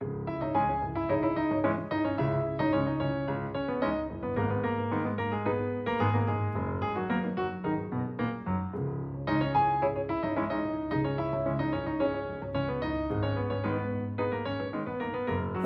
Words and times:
Thank 0.00 0.28
you 0.28 0.35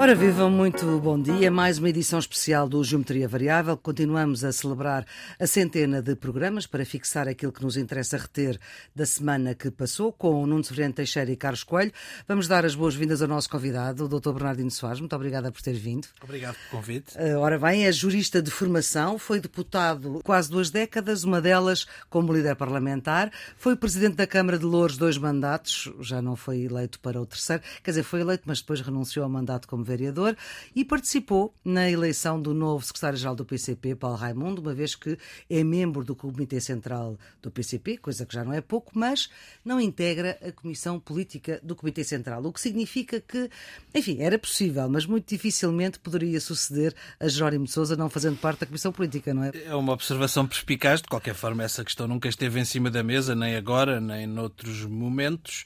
Ora, 0.01 0.15
vivam 0.15 0.51
muito 0.51 0.99
bom 0.99 1.21
dia. 1.21 1.51
Mais 1.51 1.77
uma 1.77 1.91
edição 1.91 2.19
especial 2.19 2.67
do 2.67 2.83
Geometria 2.83 3.29
Variável. 3.29 3.77
Continuamos 3.77 4.43
a 4.43 4.51
celebrar 4.51 5.05
a 5.39 5.47
centena 5.47 6.01
de 6.01 6.17
programas 6.17 6.67
para 6.67 6.87
fixar 6.87 7.29
aquilo 7.29 7.53
que 7.53 7.63
nos 7.63 7.77
interessa 7.77 8.17
reter 8.17 8.59
da 8.97 9.05
semana 9.05 9.55
que 9.55 9.71
passou, 9.71 10.11
com 10.11 10.43
o 10.43 10.47
Nuno 10.47 10.65
Severino 10.65 10.95
Teixeira 10.95 11.31
e 11.31 11.37
Carlos 11.37 11.63
Coelho. 11.63 11.93
Vamos 12.27 12.49
dar 12.49 12.65
as 12.65 12.75
boas-vindas 12.75 13.21
ao 13.21 13.29
nosso 13.29 13.51
convidado, 13.51 14.07
o 14.07 14.09
Dr. 14.09 14.33
Bernardino 14.33 14.71
Soares. 14.71 15.01
Muito 15.01 15.15
obrigada 15.15 15.53
por 15.53 15.61
ter 15.61 15.75
vindo. 15.75 16.09
Obrigado 16.25 16.55
pelo 16.55 16.81
convite. 16.81 17.19
Uh, 17.19 17.39
ora 17.39 17.59
bem, 17.59 17.85
é 17.85 17.93
jurista 17.93 18.41
de 18.41 18.51
formação, 18.51 19.19
foi 19.19 19.39
deputado 19.39 20.23
quase 20.25 20.51
duas 20.51 20.71
décadas, 20.71 21.25
uma 21.25 21.43
delas 21.43 21.87
como 22.09 22.33
líder 22.33 22.57
parlamentar, 22.57 23.31
foi 23.59 23.77
presidente 23.77 24.17
da 24.17 24.27
Câmara 24.27 24.59
de 24.59 24.65
Louros 24.65 24.97
dois 24.97 25.19
mandatos, 25.19 25.93
já 26.01 26.23
não 26.23 26.37
foi 26.37 26.63
eleito 26.63 26.99
para 27.01 27.21
o 27.21 27.27
terceiro, 27.27 27.63
quer 27.85 27.91
dizer, 27.91 28.03
foi 28.03 28.23
eleito, 28.23 28.45
mas 28.47 28.63
depois 28.63 28.81
renunciou 28.81 29.25
ao 29.25 29.31
mandato 29.31 29.69
como 29.69 29.90
vereador 29.91 30.37
e 30.75 30.85
participou 30.85 31.53
na 31.65 31.91
eleição 31.91 32.41
do 32.41 32.55
novo 32.55 32.85
secretário-geral 32.85 33.35
do 33.35 33.45
PCP, 33.45 33.95
Paulo 33.95 34.17
Raimundo, 34.17 34.61
uma 34.61 34.73
vez 34.73 34.95
que 34.95 35.19
é 35.49 35.65
membro 35.65 36.05
do 36.05 36.15
Comitê 36.15 36.61
Central 36.61 37.19
do 37.43 37.51
PCP, 37.51 37.99
coisa 37.99 38.25
que 38.25 38.35
já 38.35 38.45
não 38.45 38.53
é 38.53 38.61
pouco, 38.61 38.93
mas 38.95 39.29
não 39.65 39.81
integra 39.81 40.39
a 40.47 40.53
Comissão 40.53 41.01
Política 41.01 41.61
do 41.63 41.75
Comitê 41.75 42.05
Central, 42.05 42.45
o 42.45 42.53
que 42.53 42.61
significa 42.61 43.21
que, 43.21 43.51
enfim, 43.95 44.19
era 44.21 44.39
possível, 44.39 44.89
mas 44.89 45.07
muito 45.07 45.29
dificilmente 45.29 45.99
poderia 45.99 46.41
suceder 46.41 46.95
a 47.19 47.27
Jerónimo 47.27 47.65
de 47.65 47.73
Sousa 47.73 47.97
não 47.97 48.09
fazendo 48.09 48.39
parte 48.39 48.61
da 48.61 48.67
Comissão 48.67 48.93
Política, 48.93 49.35
não 49.35 49.45
é? 49.45 49.51
É 49.65 49.75
uma 49.75 49.93
observação 49.93 50.47
perspicaz, 50.47 51.03
de 51.03 51.09
qualquer 51.09 51.35
forma 51.35 51.65
essa 51.65 51.85
questão 51.85 52.07
nunca 52.07 52.29
esteve 52.29 52.61
em 52.61 52.65
cima 52.65 52.91
da 52.91 53.03
mesa, 53.03 53.35
nem 53.35 53.57
agora, 53.57 54.01
nem 54.01 54.27
noutros 54.27 54.85
momentos. 54.85 55.65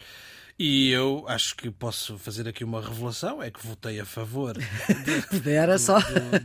E 0.57 0.91
eu 0.91 1.25
acho 1.27 1.57
que 1.57 1.69
posso 1.69 2.17
fazer 2.17 2.47
aqui 2.47 2.63
uma 2.63 2.81
revelação, 2.81 3.43
é 3.43 3.51
que 3.51 3.67
votei 3.67 3.99
a 3.99 4.05
favor. 4.05 4.57
Era 5.45 5.79
só. 5.79 5.99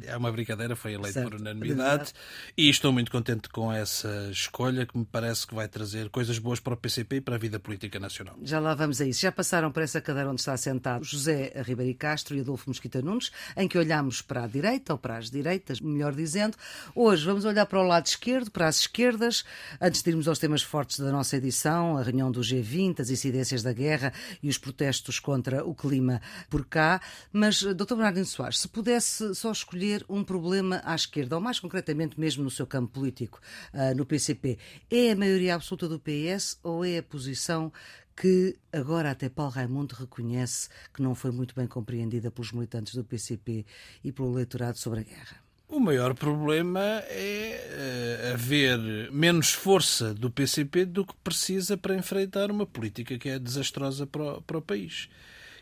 é 0.03 0.17
uma 0.17 0.31
brincadeira, 0.31 0.75
foi 0.75 0.93
eleito 0.93 1.13
certo. 1.13 1.29
por 1.29 1.39
unanimidade. 1.39 2.11
E 2.57 2.69
estou 2.69 2.91
muito 2.91 3.11
contente 3.11 3.49
com 3.49 3.71
essa 3.71 4.27
escolha, 4.31 4.87
que 4.87 4.97
me 4.97 5.05
parece 5.05 5.45
que 5.45 5.53
vai 5.53 5.67
trazer 5.67 6.09
coisas 6.09 6.39
boas 6.39 6.59
para 6.59 6.73
o 6.73 6.77
PCP 6.77 7.17
e 7.17 7.21
para 7.21 7.35
a 7.35 7.37
vida 7.37 7.59
política 7.59 7.99
nacional. 7.99 8.35
Já 8.41 8.59
lá 8.59 8.73
vamos 8.73 8.99
a 8.99 9.05
isso. 9.05 9.21
Já 9.21 9.31
passaram 9.31 9.71
por 9.71 9.83
essa 9.83 10.02
cadeira 10.02 10.31
onde 10.31 10.41
está 10.41 10.57
sentado 10.57 11.05
José 11.05 11.53
Ribeiro 11.63 11.95
Castro 11.95 12.35
e 12.35 12.39
Adolfo 12.39 12.67
Mosquita 12.67 13.03
Nunes, 13.03 13.31
em 13.55 13.67
que 13.67 13.77
olhamos 13.77 14.23
para 14.23 14.43
a 14.43 14.47
direita, 14.47 14.93
ou 14.93 14.97
para 14.97 15.17
as 15.17 15.30
direitas, 15.30 15.80
melhor 15.80 16.15
dizendo. 16.15 16.57
Hoje 16.95 17.23
vamos 17.23 17.45
olhar 17.45 17.67
para 17.67 17.80
o 17.80 17.83
lado 17.83 18.07
esquerdo, 18.07 18.49
para 18.49 18.67
as 18.67 18.80
esquerdas, 18.80 19.45
antes 19.80 20.02
de 20.02 20.09
irmos 20.09 20.27
aos 20.27 20.39
temas 20.39 20.63
fortes 20.63 20.99
da 20.99 21.11
nossa 21.11 21.37
edição, 21.37 21.95
a 21.95 22.02
reunião 22.02 22.31
do 22.31 22.41
G20, 22.41 23.02
as 23.02 23.11
incidências 23.11 23.61
da 23.61 23.71
guerra 23.71 23.98
e 24.42 24.50
os 24.50 24.58
protestos 24.58 25.19
contra 25.19 25.66
o 25.66 25.75
clima 25.75 26.22
por 26.50 26.66
cá. 26.66 27.02
Mas, 27.31 27.61
Dr. 27.61 27.95
Bernardino 27.95 28.25
Soares, 28.25 28.59
se 28.59 28.67
pudesse 28.67 29.36
só 29.36 29.52
escolher 29.52 30.05
um 30.09 30.23
problema 30.23 30.81
à 30.83 30.95
esquerda, 30.95 31.36
ou 31.36 31.42
mais 31.42 31.59
concretamente 31.59 32.20
mesmo 32.20 32.44
no 32.44 32.50
seu 32.50 32.66
campo 32.66 32.94
político, 32.94 33.39
uh, 33.73 33.95
no 33.95 34.05
PCP, 34.05 34.58
é 34.89 35.11
a 35.11 35.16
maioria 35.16 35.55
absoluta 35.55 35.88
do 35.88 36.00
PS 36.00 36.59
ou 36.64 36.83
é 36.83 36.97
a 36.97 37.03
posição 37.03 37.72
que 38.16 38.58
agora 38.73 39.11
até 39.11 39.30
Paulo 39.30 39.53
Raimundo 39.53 39.95
reconhece 39.95 40.67
que 40.94 41.02
não 41.02 41.16
foi 41.16 41.31
muito 41.31 41.55
bem 41.55 41.67
compreendida 41.67 42.30
pelos 42.30 42.52
militantes 42.52 42.94
do 42.94 43.03
PCP 43.03 43.66
e 44.03 44.11
pelo 44.11 44.33
eleitorado 44.33 44.77
sobre 44.77 45.00
a 45.00 45.03
guerra? 45.03 45.48
O 45.71 45.79
maior 45.79 46.15
problema 46.15 46.79
é 47.09 48.31
uh, 48.31 48.33
haver 48.33 49.11
menos 49.11 49.53
força 49.53 50.15
do 50.15 50.31
PCP 50.31 50.83
do 50.83 51.05
que 51.05 51.13
precisa 51.23 51.77
para 51.77 51.95
enfrentar 51.95 52.49
uma 52.49 52.65
política 52.65 53.19
que 53.19 53.30
é 53.30 53.37
desastrosa 53.37 54.08
para 54.08 54.23
o, 54.23 54.41
para 54.41 54.58
o 54.58 54.61
país. 54.63 55.08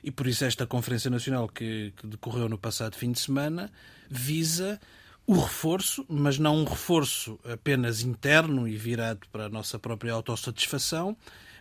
E 0.02 0.10
por 0.10 0.26
isso 0.26 0.46
esta 0.46 0.66
Conferência 0.66 1.12
Nacional 1.12 1.50
que, 1.50 1.92
que 1.98 2.08
decorreu 2.08 2.48
no 2.48 2.58
passado 2.58 2.96
fim 2.96 3.12
de 3.12 3.20
semana 3.20 3.70
visa 4.10 4.80
o 5.26 5.38
reforço, 5.42 6.06
mas 6.08 6.40
não 6.40 6.56
um 6.56 6.64
reforço 6.64 7.38
apenas 7.44 8.02
interno 8.02 8.66
e 8.66 8.78
virado 8.78 9.28
para 9.30 9.48
a 9.48 9.50
nossa 9.50 9.78
própria 9.78 10.14
autossatisfação, 10.14 11.18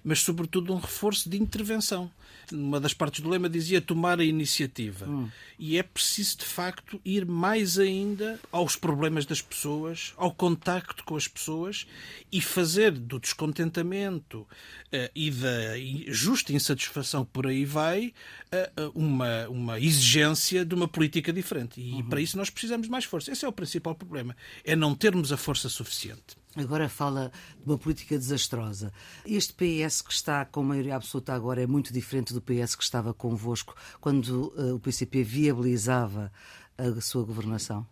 mas 0.07 0.21
sobretudo 0.21 0.73
um 0.73 0.79
reforço 0.79 1.29
de 1.29 1.37
intervenção. 1.37 2.09
Uma 2.53 2.79
das 2.79 2.95
partes 2.95 3.21
do 3.21 3.29
lema 3.29 3.49
dizia 3.49 3.81
tomar 3.81 4.21
a 4.21 4.25
iniciativa. 4.25 5.05
Hum. 5.05 5.29
E 5.59 5.77
é 5.77 5.83
preciso, 5.83 6.39
de 6.39 6.45
facto, 6.45 7.01
ir 7.05 7.27
mais 7.27 7.77
ainda 7.77 8.39
aos 8.53 8.77
problemas 8.77 9.27
das 9.27 9.43
pessoas, 9.43 10.15
ao 10.17 10.33
contacto 10.33 11.03
com 11.03 11.17
as 11.17 11.27
pessoas 11.27 11.89
e 12.31 12.41
fazer 12.41 12.93
do 12.93 13.19
descontentamento 13.19 14.43
uh, 14.43 15.11
e 15.13 15.29
da 15.29 15.77
justa 16.07 16.53
insatisfação 16.53 17.25
por 17.25 17.49
aí 17.49 17.65
vai 17.65 18.15
uh, 18.53 18.93
uma, 18.95 19.49
uma 19.49 19.81
exigência 19.81 20.65
de 20.65 20.73
uma 20.73 20.87
política 20.87 21.33
diferente. 21.33 21.81
E 21.81 21.95
uhum. 21.95 22.09
para 22.09 22.21
isso 22.21 22.37
nós 22.37 22.49
precisamos 22.49 22.87
de 22.87 22.93
mais 22.93 23.05
força. 23.05 23.33
Esse 23.33 23.45
é 23.45 23.49
o 23.49 23.53
principal 23.53 23.97
problema. 23.97 24.37
É 24.63 24.77
não 24.77 24.95
termos 24.95 25.33
a 25.33 25.37
força 25.37 25.69
suficiente. 25.69 26.37
Agora 26.57 26.89
fala 26.89 27.31
de 27.59 27.71
uma 27.71 27.77
política 27.77 28.17
desastrosa. 28.17 28.93
Este 29.27 29.53
PS 29.53 30.01
que 30.01 30.13
está 30.13 30.45
com 30.45 30.63
maioria 30.63 30.97
absoluta 30.97 31.35
agora 31.35 31.63
é 31.63 31.67
muito 31.67 31.93
diferente 31.93 32.33
do 32.33 32.41
PS 32.41 32.75
que 32.75 32.83
estava 32.83 33.13
convosco 33.13 33.75
quando 34.01 34.53
uh, 34.57 34.75
o 34.75 34.81
PCP 34.81 35.23
viabilizava 35.23 36.33
a 36.79 37.01
sua 37.01 37.25
governação? 37.25 37.87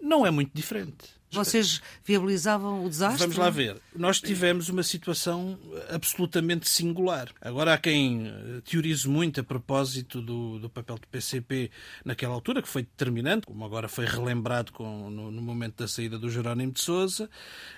Não 0.00 0.26
é 0.26 0.30
muito 0.30 0.52
diferente. 0.54 1.19
Vocês 1.32 1.80
viabilizavam 2.04 2.84
o 2.84 2.88
desastre? 2.88 3.20
Vamos 3.20 3.36
lá 3.36 3.50
ver. 3.50 3.76
Nós 3.94 4.20
tivemos 4.20 4.68
uma 4.68 4.82
situação 4.82 5.58
absolutamente 5.88 6.68
singular. 6.68 7.28
Agora 7.40 7.74
há 7.74 7.78
quem 7.78 8.26
eh, 8.26 8.60
teorize 8.64 9.08
muito 9.08 9.40
a 9.40 9.44
propósito 9.44 10.20
do, 10.20 10.58
do 10.58 10.68
papel 10.68 10.96
do 10.96 11.06
PCP 11.06 11.70
naquela 12.04 12.34
altura, 12.34 12.60
que 12.60 12.68
foi 12.68 12.82
determinante, 12.82 13.46
como 13.46 13.64
agora 13.64 13.88
foi 13.88 14.06
relembrado 14.06 14.72
com, 14.72 15.08
no, 15.08 15.30
no, 15.30 15.42
momento 15.42 15.76
da 15.76 15.88
saída 15.88 16.18
do 16.18 16.28
Jerónimo 16.28 16.72
de 16.72 16.80
Sousa, 16.80 17.30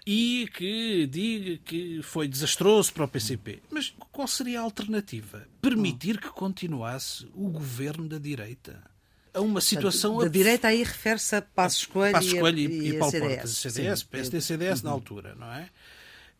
e 0.06 0.48
que 0.54 1.06
diga 1.06 1.58
que 1.64 2.00
foi 2.02 2.26
desastroso 2.26 2.92
para 2.92 3.04
o 3.04 3.08
PCP. 3.08 3.62
Mas 3.70 3.94
qual 4.10 4.26
seria 4.26 4.60
a 4.60 4.62
alternativa? 4.62 5.46
Permitir 5.60 6.18
que 6.18 6.28
continuasse 6.28 7.28
o 7.34 7.48
governo 7.48 8.08
da 8.08 8.18
direita 8.18 8.91
a 9.34 9.40
uma 9.40 9.60
situação. 9.60 10.18
Da, 10.18 10.24
da 10.24 10.30
direita 10.30 10.68
aí 10.68 10.82
refere-se 10.82 11.36
a 11.36 11.42
Passos 11.42 11.86
Coelho, 11.86 12.12
Passos 12.12 12.32
Coelho 12.32 12.58
e, 12.58 12.66
e, 12.66 12.66
e, 12.66 12.88
e 12.90 12.98
Paulo 12.98 13.18
Portas, 13.18 13.50
CDS, 13.50 14.00
Sim. 14.00 14.06
PSD 14.10 14.40
CDS 14.40 14.80
uhum. 14.80 14.84
na 14.86 14.90
altura, 14.90 15.34
não 15.38 15.52
é? 15.52 15.68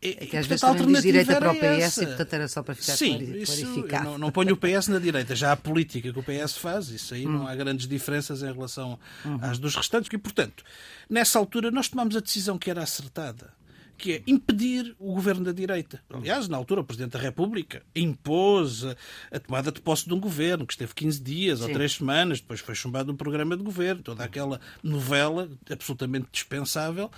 É 0.05 0.27
que 0.27 0.37
às 0.37 0.47
vezes 0.47 0.61
também 0.61 0.87
diz 0.89 1.03
direita 1.03 1.37
para 1.37 1.53
o 1.53 1.55
PS 1.55 1.65
essa. 1.65 2.03
e, 2.03 2.07
portanto, 2.09 2.33
era 2.33 2.49
só 2.49 2.61
para 2.61 2.75
ficar 2.75 2.97
Sim, 2.97 3.45
clarificado. 3.47 4.05
Não, 4.05 4.19
não 4.19 4.33
ponho 4.33 4.55
o 4.55 4.57
PS 4.57 4.89
na 4.89 4.99
direita, 4.99 5.37
já 5.37 5.53
a 5.53 5.57
política 5.57 6.13
que 6.13 6.19
o 6.19 6.25
PS 6.25 6.57
faz, 6.57 6.89
isso 6.89 7.15
aí 7.15 7.25
hum. 7.25 7.31
não 7.31 7.47
há 7.47 7.55
grandes 7.55 7.87
diferenças 7.87 8.43
em 8.43 8.53
relação 8.53 8.99
uhum. 9.25 9.39
às 9.41 9.61
dos 9.61 9.77
restantes. 9.77 10.11
E, 10.13 10.19
portanto, 10.19 10.65
nessa 11.09 11.39
altura 11.39 11.71
nós 11.71 11.89
tomamos 11.89 12.17
a 12.17 12.21
decisão 12.21 12.59
que 12.59 12.69
era 12.69 12.83
acertada 12.83 13.55
que 13.97 14.13
é 14.13 14.23
impedir 14.27 14.95
o 14.99 15.15
governo 15.15 15.45
da 15.45 15.53
direita. 15.53 16.03
Aliás, 16.11 16.49
na 16.49 16.57
altura, 16.57 16.81
o 16.81 16.85
Presidente 16.85 17.13
da 17.13 17.19
República 17.19 17.83
impôs 17.95 18.85
a, 19.31 19.39
tomada 19.39 19.71
de 19.71 19.81
posse 19.81 20.07
de 20.07 20.15
um 20.15 20.21
governo 20.21 20.67
que 20.67 20.73
esteve 20.73 20.95
15 20.95 21.23
dias 21.23 21.59
Sim. 21.59 21.67
ou 21.67 21.73
3 21.73 21.93
semanas, 21.93 22.41
depois 22.41 22.61
foi 22.61 22.75
chumbado 22.75 23.13
um 23.13 23.17
programa 23.17 23.57
de 23.57 23.63
governo, 23.63 24.03
toda 24.03 24.25
aquela 24.25 24.61
novela 24.83 25.49
absolutamente 25.71 26.29
dispensável, 26.33 27.11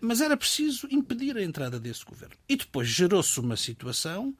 mas 0.00 0.20
era 0.20 0.36
preciso 0.36 0.88
impedir 0.90 1.36
a 1.36 1.42
entrada 1.42 1.78
desse 1.78 2.04
governo. 2.04 2.34
E 2.48 2.56
depois 2.56 2.88
gerou-se 2.88 3.38
uma 3.38 3.56
situação 3.56 4.34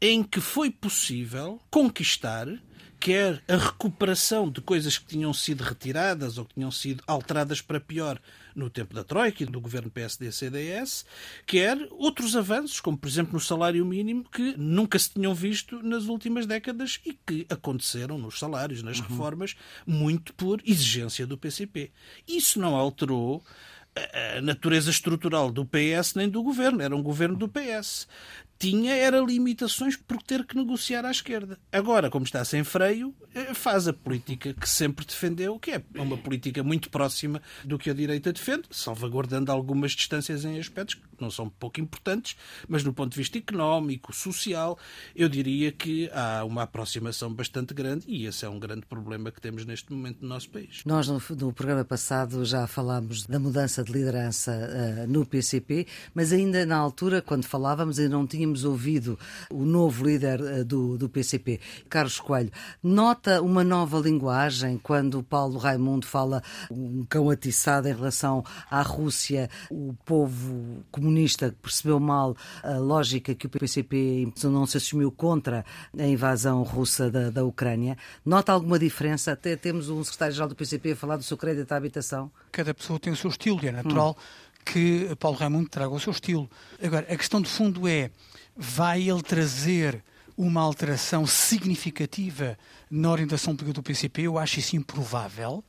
em 0.00 0.22
que 0.22 0.40
foi 0.40 0.70
possível 0.70 1.60
conquistar 1.70 2.48
quer 3.02 3.42
a 3.48 3.56
recuperação 3.56 4.48
de 4.48 4.60
coisas 4.60 4.96
que 4.96 5.06
tinham 5.06 5.34
sido 5.34 5.64
retiradas 5.64 6.38
ou 6.38 6.44
que 6.44 6.54
tinham 6.54 6.70
sido 6.70 7.02
alteradas 7.04 7.60
para 7.60 7.80
pior 7.80 8.20
no 8.54 8.70
tempo 8.70 8.94
da 8.94 9.02
Troika 9.02 9.42
e 9.42 9.46
do 9.46 9.60
governo 9.60 9.90
PSD-CDS, 9.90 11.04
quer 11.44 11.76
outros 11.90 12.36
avanços, 12.36 12.78
como 12.78 12.96
por 12.96 13.08
exemplo 13.08 13.32
no 13.32 13.40
salário 13.40 13.84
mínimo, 13.84 14.22
que 14.30 14.54
nunca 14.56 14.96
se 15.00 15.10
tinham 15.10 15.34
visto 15.34 15.82
nas 15.82 16.04
últimas 16.04 16.46
décadas 16.46 17.00
e 17.04 17.12
que 17.12 17.44
aconteceram 17.50 18.18
nos 18.18 18.38
salários, 18.38 18.84
nas 18.84 19.00
uhum. 19.00 19.06
reformas, 19.08 19.56
muito 19.84 20.32
por 20.34 20.62
exigência 20.64 21.26
do 21.26 21.36
PCP. 21.36 21.90
Isso 22.28 22.60
não 22.60 22.76
alterou 22.76 23.42
a 24.36 24.40
natureza 24.40 24.90
estrutural 24.90 25.50
do 25.50 25.66
PS 25.66 26.14
nem 26.14 26.28
do 26.28 26.40
governo. 26.40 26.80
Era 26.80 26.94
um 26.94 27.02
governo 27.02 27.36
do 27.36 27.48
PS 27.48 28.06
tinha 28.62 28.94
era 28.94 29.18
limitações 29.18 29.96
por 29.96 30.22
ter 30.22 30.46
que 30.46 30.56
negociar 30.56 31.04
à 31.04 31.10
esquerda. 31.10 31.58
Agora, 31.72 32.08
como 32.08 32.24
está 32.24 32.44
sem 32.44 32.62
freio, 32.62 33.12
eh, 33.34 33.52
faz 33.54 33.88
a 33.88 33.92
política 33.92 34.54
que 34.54 34.68
sempre 34.68 35.04
defendeu, 35.04 35.58
que 35.58 35.72
é 35.72 35.82
uma 35.96 36.16
política 36.16 36.62
muito 36.62 36.88
próxima 36.88 37.42
do 37.64 37.76
que 37.76 37.90
a 37.90 37.94
direita 37.94 38.32
defende, 38.32 38.62
salvaguardando 38.70 39.50
algumas 39.50 39.92
distâncias 39.92 40.44
em 40.44 40.60
aspectos 40.60 40.94
que 40.94 41.02
não 41.20 41.30
são 41.30 41.48
pouco 41.48 41.80
importantes, 41.80 42.36
mas 42.68 42.84
do 42.84 42.92
ponto 42.92 43.10
de 43.10 43.18
vista 43.18 43.36
económico, 43.36 44.14
social, 44.14 44.78
eu 45.16 45.28
diria 45.28 45.72
que 45.72 46.08
há 46.12 46.44
uma 46.44 46.62
aproximação 46.62 47.32
bastante 47.32 47.74
grande 47.74 48.04
e 48.06 48.26
esse 48.26 48.44
é 48.44 48.48
um 48.48 48.60
grande 48.60 48.86
problema 48.86 49.32
que 49.32 49.40
temos 49.40 49.64
neste 49.64 49.92
momento 49.92 50.18
no 50.22 50.28
nosso 50.28 50.50
país. 50.50 50.82
Nós, 50.84 51.08
no, 51.08 51.20
no 51.36 51.52
programa 51.52 51.84
passado, 51.84 52.44
já 52.44 52.66
falámos 52.68 53.26
da 53.26 53.40
mudança 53.40 53.82
de 53.82 53.92
liderança 53.92 54.52
uh, 54.52 55.10
no 55.10 55.26
PCP, 55.26 55.86
mas 56.14 56.32
ainda 56.32 56.64
na 56.64 56.76
altura, 56.76 57.22
quando 57.22 57.44
falávamos, 57.44 57.98
ainda 57.98 58.16
não 58.16 58.26
tínhamos 58.26 58.51
tínhamos 58.52 58.64
ouvido 58.64 59.18
o 59.50 59.64
novo 59.64 60.04
líder 60.04 60.40
uh, 60.40 60.64
do, 60.64 60.98
do 60.98 61.08
PCP, 61.08 61.58
Carlos 61.88 62.20
Coelho, 62.20 62.50
nota 62.82 63.40
uma 63.40 63.64
nova 63.64 63.98
linguagem 63.98 64.78
quando 64.78 65.22
Paulo 65.22 65.58
Raimundo 65.58 66.06
fala 66.06 66.42
um 66.70 67.04
cão 67.08 67.30
atiçado 67.30 67.88
em 67.88 67.94
relação 67.94 68.44
à 68.70 68.82
Rússia, 68.82 69.48
o 69.70 69.94
povo 70.04 70.84
comunista 70.90 71.54
percebeu 71.62 71.98
mal 71.98 72.36
a 72.62 72.76
lógica 72.76 73.34
que 73.34 73.46
o 73.46 73.50
PCP 73.50 74.32
não 74.44 74.66
se 74.66 74.76
assumiu 74.76 75.10
contra 75.10 75.64
a 75.98 76.06
invasão 76.06 76.62
russa 76.62 77.10
da, 77.10 77.30
da 77.30 77.44
Ucrânia. 77.44 77.96
Nota 78.24 78.52
alguma 78.52 78.78
diferença? 78.78 79.32
Até 79.32 79.56
temos 79.56 79.88
um 79.88 80.04
secretário-geral 80.04 80.48
do 80.48 80.54
PCP 80.54 80.92
a 80.92 80.96
falar 80.96 81.16
do 81.16 81.22
seu 81.22 81.36
crédito 81.36 81.72
à 81.72 81.76
habitação. 81.76 82.30
Cada 82.50 82.74
pessoa 82.74 82.98
tem 82.98 83.12
o 83.12 83.16
seu 83.16 83.30
estilo 83.30 83.58
e 83.62 83.68
é 83.68 83.72
natural 83.72 84.16
hum. 84.18 84.51
Que 84.64 85.14
Paulo 85.18 85.36
Raimundo 85.36 85.68
traga 85.68 85.92
o 85.92 86.00
seu 86.00 86.12
estilo. 86.12 86.50
Agora, 86.82 87.06
a 87.08 87.16
questão 87.16 87.40
de 87.40 87.48
fundo 87.48 87.86
é 87.88 88.10
vai 88.56 89.08
ele 89.08 89.22
trazer 89.22 90.02
uma 90.36 90.60
alteração 90.60 91.26
significativa 91.26 92.58
na 92.90 93.10
orientação 93.10 93.54
política 93.54 93.80
do 93.80 93.82
PCP? 93.82 94.22
Eu 94.22 94.38
acho 94.38 94.58
isso 94.58 94.76
improvável, 94.76 95.64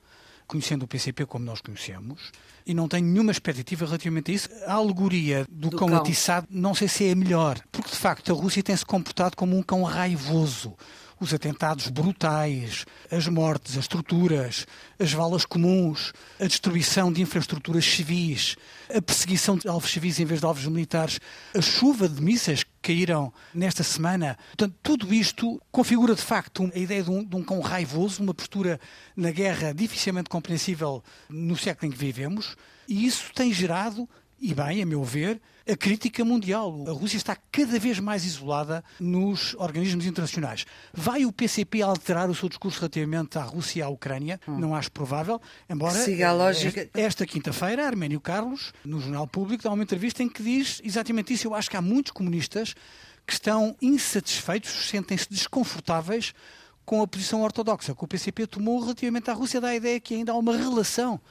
conhecendo 0.47 0.83
o 0.83 0.87
PCP 0.87 1.25
como 1.25 1.45
nós 1.45 1.61
conhecemos, 1.61 2.31
e 2.65 2.73
não 2.73 2.87
tenho 2.87 3.05
nenhuma 3.05 3.31
expectativa 3.31 3.85
relativamente 3.85 4.31
a 4.31 4.33
isso. 4.33 4.49
A 4.65 4.73
alegoria 4.73 5.45
do, 5.49 5.69
do 5.69 5.77
cão, 5.77 5.89
cão 5.89 5.97
atiçado 5.97 6.47
não 6.49 6.73
sei 6.73 6.87
se 6.87 7.05
é 7.05 7.11
a 7.11 7.15
melhor, 7.15 7.59
porque 7.71 7.89
de 7.89 7.97
facto 7.97 8.31
a 8.31 8.35
Rússia 8.35 8.63
tem 8.63 8.75
se 8.75 8.85
comportado 8.85 9.35
como 9.35 9.57
um 9.57 9.63
cão 9.63 9.83
raivoso 9.83 10.75
os 11.23 11.33
atentados 11.33 11.87
brutais, 11.87 12.85
as 13.09 13.27
mortes, 13.27 13.77
as 13.77 13.87
torturas, 13.87 14.67
as 14.99 15.13
valas 15.13 15.45
comuns, 15.45 16.11
a 16.39 16.45
destruição 16.45 17.11
de 17.11 17.21
infraestruturas 17.21 17.85
civis, 17.85 18.57
a 18.93 19.01
perseguição 19.01 19.57
de 19.57 19.67
alvos 19.67 19.89
civis 19.89 20.19
em 20.19 20.25
vez 20.25 20.41
de 20.41 20.45
alvos 20.45 20.65
militares, 20.65 21.19
a 21.55 21.61
chuva 21.61 22.09
de 22.09 22.21
mísseis 22.21 22.63
que 22.63 22.69
caíram 22.81 23.31
nesta 23.53 23.83
semana. 23.83 24.37
Portanto, 24.47 24.75
tudo 24.83 25.13
isto 25.13 25.61
configura 25.71 26.13
de 26.13 26.21
facto 26.21 26.69
a 26.75 26.77
ideia 26.77 27.01
de 27.01 27.09
um, 27.09 27.23
de 27.23 27.35
um 27.37 27.43
cão 27.43 27.61
raivoso, 27.61 28.21
uma 28.21 28.33
postura 28.33 28.79
na 29.15 29.31
guerra 29.31 29.73
dificilmente 29.73 30.29
compreensível 30.29 31.01
no 31.29 31.55
século 31.55 31.87
em 31.87 31.91
que 31.91 31.97
vivemos, 31.97 32.57
e 32.85 33.05
isso 33.05 33.31
tem 33.33 33.53
gerado 33.53 34.07
e 34.41 34.53
bem, 34.53 34.81
a 34.81 34.85
meu 34.85 35.05
ver, 35.05 35.41
a 35.67 35.75
crítica 35.75 36.23
mundial. 36.25 36.83
A 36.87 36.91
Rússia 36.91 37.17
está 37.17 37.35
cada 37.51 37.79
vez 37.79 37.99
mais 37.99 38.25
isolada 38.25 38.83
nos 38.99 39.55
organismos 39.55 40.05
internacionais. 40.05 40.65
Vai 40.93 41.25
o 41.25 41.31
PCP 41.31 41.81
alterar 41.81 42.29
o 42.29 42.35
seu 42.35 42.49
discurso 42.49 42.79
relativamente 42.79 43.37
à 43.37 43.43
Rússia 43.43 43.79
e 43.79 43.81
à 43.81 43.89
Ucrânia? 43.89 44.39
Hum. 44.47 44.59
Não 44.59 44.75
acho 44.75 44.91
provável, 44.91 45.41
embora 45.69 45.93
siga 45.93 46.29
a 46.29 46.33
lógica. 46.33 46.81
esta, 46.81 46.99
esta 46.99 47.25
quinta-feira, 47.25 47.85
Arménio 47.85 48.19
Carlos, 48.19 48.73
no 48.83 48.99
Jornal 48.99 49.27
Público, 49.27 49.63
dá 49.63 49.71
uma 49.71 49.83
entrevista 49.83 50.21
em 50.21 50.29
que 50.29 50.43
diz 50.43 50.81
exatamente 50.83 51.33
isso. 51.33 51.47
Eu 51.47 51.55
acho 51.55 51.69
que 51.69 51.77
há 51.77 51.81
muitos 51.81 52.11
comunistas 52.11 52.75
que 53.25 53.33
estão 53.33 53.75
insatisfeitos, 53.81 54.89
sentem-se 54.89 55.29
desconfortáveis 55.29 56.33
com 56.85 57.01
a 57.01 57.07
posição 57.07 57.41
ortodoxa 57.41 57.95
que 57.95 58.03
o 58.03 58.07
PCP 58.07 58.45
tomou 58.45 58.81
relativamente 58.81 59.29
à 59.29 59.33
Rússia, 59.33 59.61
dá 59.61 59.69
a 59.69 59.75
ideia 59.75 59.99
que 60.01 60.15
ainda 60.15 60.33
há 60.33 60.35
uma 60.35 60.55
relação 60.57 61.21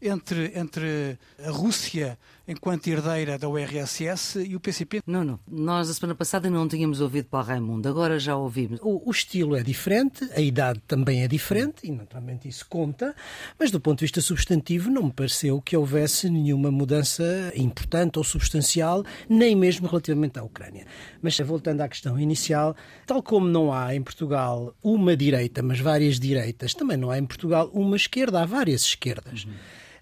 entre, 0.00 0.52
entre 0.54 1.18
a 1.42 1.50
Rússia 1.50 2.18
enquanto 2.48 2.86
herdeira 2.88 3.38
da 3.38 3.46
URSS 3.46 4.42
e 4.42 4.56
o 4.56 4.60
PCP. 4.60 5.02
Não, 5.06 5.22
não. 5.22 5.38
Nós 5.46 5.90
a 5.90 5.94
semana 5.94 6.14
passada 6.14 6.48
não 6.48 6.66
tínhamos 6.66 7.02
ouvido 7.02 7.26
para 7.26 7.40
o 7.40 7.42
Raimundo, 7.42 7.86
agora 7.86 8.18
já 8.18 8.34
ouvimos. 8.34 8.80
O, 8.82 9.06
o, 9.06 9.10
estilo 9.10 9.54
é 9.54 9.62
diferente, 9.62 10.28
a 10.34 10.40
idade 10.40 10.80
também 10.86 11.22
é 11.22 11.28
diferente 11.28 11.86
e 11.86 11.92
naturalmente 11.92 12.48
isso 12.48 12.66
conta, 12.66 13.14
mas 13.58 13.70
do 13.70 13.78
ponto 13.78 13.98
de 13.98 14.06
vista 14.06 14.22
substantivo 14.22 14.90
não 14.90 15.04
me 15.04 15.12
pareceu 15.12 15.60
que 15.60 15.76
houvesse 15.76 16.30
nenhuma 16.30 16.70
mudança 16.70 17.52
importante 17.54 18.18
ou 18.18 18.24
substancial, 18.24 19.04
nem 19.28 19.54
mesmo 19.54 19.86
relativamente 19.86 20.38
à 20.38 20.42
Ucrânia. 20.42 20.86
Mas 21.20 21.38
voltando 21.38 21.82
à 21.82 21.88
questão 21.88 22.18
inicial, 22.18 22.74
tal 23.06 23.22
como 23.22 23.46
não 23.46 23.72
há 23.72 23.94
em 23.94 24.02
Portugal 24.02 24.74
uma 24.82 25.14
direita, 25.14 25.62
mas 25.62 25.78
várias 25.78 26.18
direitas, 26.18 26.72
também 26.72 26.96
não 26.96 27.10
há 27.10 27.18
em 27.18 27.26
Portugal 27.26 27.70
uma 27.74 27.96
esquerda, 27.96 28.42
há 28.42 28.46
várias 28.46 28.82
esquerdas. 28.82 29.44
Uhum 29.44 29.52